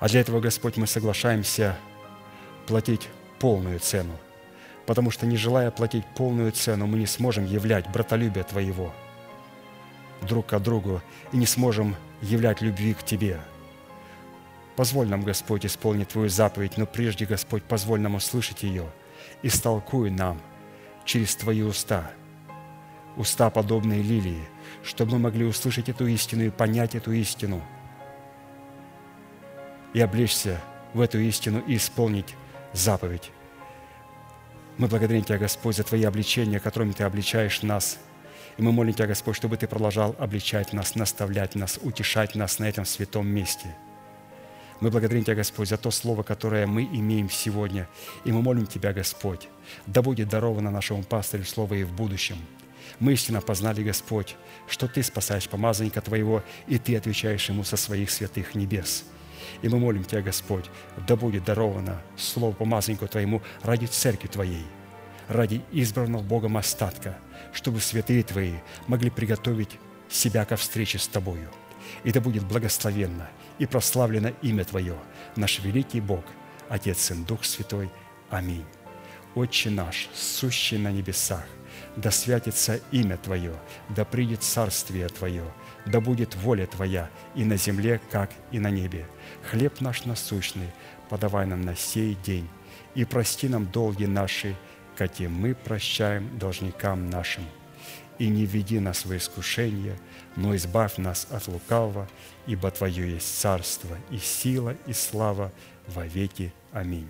А 0.00 0.08
для 0.08 0.20
этого, 0.20 0.40
Господь, 0.40 0.76
мы 0.76 0.86
соглашаемся 0.86 1.76
платить 2.66 3.08
полную 3.38 3.78
цену– 3.78 4.16
потому 4.86 5.10
что, 5.10 5.26
не 5.26 5.36
желая 5.36 5.70
платить 5.70 6.04
полную 6.16 6.52
цену, 6.52 6.86
мы 6.86 6.98
не 6.98 7.06
сможем 7.06 7.44
являть 7.44 7.88
братолюбие 7.90 8.44
Твоего 8.44 8.92
друг 10.22 10.46
к 10.46 10.58
другу 10.60 11.02
и 11.32 11.36
не 11.36 11.46
сможем 11.46 11.96
являть 12.20 12.60
любви 12.60 12.94
к 12.94 13.02
Тебе. 13.02 13.40
Позволь 14.76 15.08
нам, 15.08 15.22
Господь, 15.22 15.66
исполнить 15.66 16.08
Твою 16.08 16.28
заповедь, 16.28 16.78
но 16.78 16.86
прежде, 16.86 17.26
Господь, 17.26 17.62
позволь 17.62 18.00
нам 18.00 18.14
услышать 18.14 18.62
ее 18.62 18.86
и 19.42 19.48
столкуй 19.48 20.10
нам 20.10 20.40
через 21.04 21.36
Твои 21.36 21.62
уста, 21.62 22.10
уста, 23.16 23.50
подобные 23.50 24.02
лилии, 24.02 24.48
чтобы 24.82 25.12
мы 25.12 25.18
могли 25.18 25.44
услышать 25.44 25.88
эту 25.88 26.06
истину 26.06 26.44
и 26.44 26.50
понять 26.50 26.94
эту 26.94 27.12
истину, 27.12 27.62
и 29.92 30.00
облечься 30.00 30.60
в 30.94 31.00
эту 31.00 31.18
истину 31.18 31.62
и 31.66 31.76
исполнить 31.76 32.34
заповедь 32.72 33.30
мы 34.78 34.88
благодарим 34.88 35.22
Тебя, 35.22 35.38
Господь, 35.38 35.76
за 35.76 35.84
Твои 35.84 36.02
обличения, 36.04 36.58
которыми 36.58 36.92
Ты 36.92 37.04
обличаешь 37.04 37.62
нас. 37.62 37.98
И 38.56 38.62
мы 38.62 38.72
молим 38.72 38.94
Тебя, 38.94 39.06
Господь, 39.06 39.36
чтобы 39.36 39.56
Ты 39.56 39.66
продолжал 39.66 40.16
обличать 40.18 40.72
нас, 40.72 40.94
наставлять 40.94 41.54
нас, 41.54 41.78
утешать 41.82 42.34
нас 42.34 42.58
на 42.58 42.68
этом 42.68 42.84
святом 42.84 43.26
месте. 43.26 43.76
Мы 44.80 44.90
благодарим 44.90 45.24
Тебя, 45.24 45.36
Господь, 45.36 45.68
за 45.68 45.76
то 45.76 45.90
слово, 45.90 46.22
которое 46.22 46.66
мы 46.66 46.82
имеем 46.84 47.30
сегодня. 47.30 47.88
И 48.24 48.32
мы 48.32 48.42
молим 48.42 48.66
Тебя, 48.66 48.92
Господь, 48.92 49.48
да 49.86 50.02
будет 50.02 50.28
даровано 50.28 50.70
нашему 50.70 51.02
пастырю 51.02 51.44
слово 51.44 51.74
и 51.74 51.84
в 51.84 51.92
будущем. 51.92 52.36
Мы 52.98 53.12
истинно 53.12 53.40
познали, 53.40 53.82
Господь, 53.82 54.36
что 54.68 54.88
Ты 54.88 55.02
спасаешь 55.02 55.48
помазанника 55.48 56.00
Твоего, 56.00 56.42
и 56.66 56.78
Ты 56.78 56.96
отвечаешь 56.96 57.48
ему 57.48 57.64
со 57.64 57.76
своих 57.76 58.10
святых 58.10 58.54
небес– 58.54 59.04
и 59.62 59.68
мы 59.68 59.78
молим 59.78 60.04
Тебя, 60.04 60.22
Господь, 60.22 60.66
да 61.06 61.16
будет 61.16 61.44
даровано 61.44 62.02
Слово 62.16 62.52
помазаннику 62.52 63.06
Твоему 63.06 63.42
ради 63.62 63.86
Церкви 63.86 64.28
Твоей, 64.28 64.66
ради 65.28 65.62
избранного 65.72 66.22
Богом 66.22 66.56
остатка, 66.56 67.16
чтобы 67.52 67.80
святые 67.80 68.22
Твои 68.22 68.54
могли 68.86 69.10
приготовить 69.10 69.78
себя 70.08 70.44
ко 70.44 70.56
встрече 70.56 70.98
с 70.98 71.06
Тобою. 71.06 71.48
И 72.04 72.12
да 72.12 72.20
будет 72.20 72.44
благословенно 72.44 73.28
и 73.58 73.66
прославлено 73.66 74.32
имя 74.42 74.64
Твое, 74.64 74.96
наш 75.36 75.60
великий 75.60 76.00
Бог, 76.00 76.24
Отец, 76.68 76.98
Сын, 76.98 77.24
Дух 77.24 77.44
Святой. 77.44 77.90
Аминь. 78.30 78.64
Отче 79.34 79.70
наш, 79.70 80.08
сущий 80.14 80.78
на 80.78 80.90
небесах, 80.90 81.44
да 81.96 82.10
святится 82.10 82.80
имя 82.90 83.16
Твое, 83.16 83.54
да 83.88 84.04
придет 84.04 84.42
царствие 84.42 85.08
Твое, 85.08 85.44
да 85.86 86.00
будет 86.00 86.34
воля 86.36 86.66
Твоя 86.66 87.10
и 87.34 87.44
на 87.44 87.56
земле, 87.56 88.00
как 88.10 88.30
и 88.50 88.58
на 88.58 88.70
небе. 88.70 89.06
Хлеб 89.50 89.80
наш 89.80 90.04
насущный 90.04 90.70
подавай 91.08 91.46
нам 91.46 91.62
на 91.62 91.76
сей 91.76 92.14
день, 92.14 92.48
и 92.94 93.04
прости 93.04 93.48
нам 93.48 93.66
долги 93.70 94.06
наши, 94.06 94.56
как 94.96 95.20
и 95.20 95.28
мы 95.28 95.54
прощаем 95.54 96.38
должникам 96.38 97.10
нашим. 97.10 97.44
И 98.22 98.28
не 98.28 98.46
веди 98.46 98.78
нас 98.78 99.04
в 99.04 99.16
искушение, 99.16 99.98
но 100.36 100.54
избавь 100.54 100.96
нас 100.96 101.26
от 101.32 101.48
лукавого, 101.48 102.08
ибо 102.46 102.70
Твое 102.70 103.14
есть 103.14 103.40
царство 103.40 103.98
и 104.12 104.18
сила 104.18 104.76
и 104.86 104.92
слава 104.92 105.50
во 105.88 106.06
веки. 106.06 106.52
Аминь. 106.72 107.08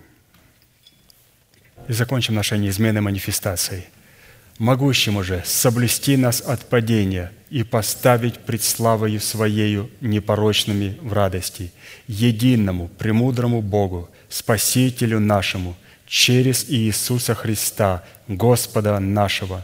И 1.87 1.93
закончим 1.93 2.33
нашей 2.33 2.57
неизменной 2.57 3.01
манифестацией– 3.01 3.85
могущему 4.57 5.23
же 5.23 5.43
соблюсти 5.45 6.17
нас 6.17 6.41
от 6.41 6.67
падения 6.67 7.31
и 7.51 7.61
поставить 7.63 8.39
пред 8.39 8.63
славою 8.63 9.19
Своею 9.19 9.91
непорочными 10.01 10.97
в 10.99 11.13
радости, 11.13 11.71
единому, 12.07 12.87
премудрому 12.87 13.61
Богу, 13.61 14.09
Спасителю 14.29 15.19
нашему, 15.19 15.75
через 16.07 16.65
Иисуса 16.69 17.35
Христа, 17.35 18.03
Господа 18.27 18.99
нашего, 18.99 19.63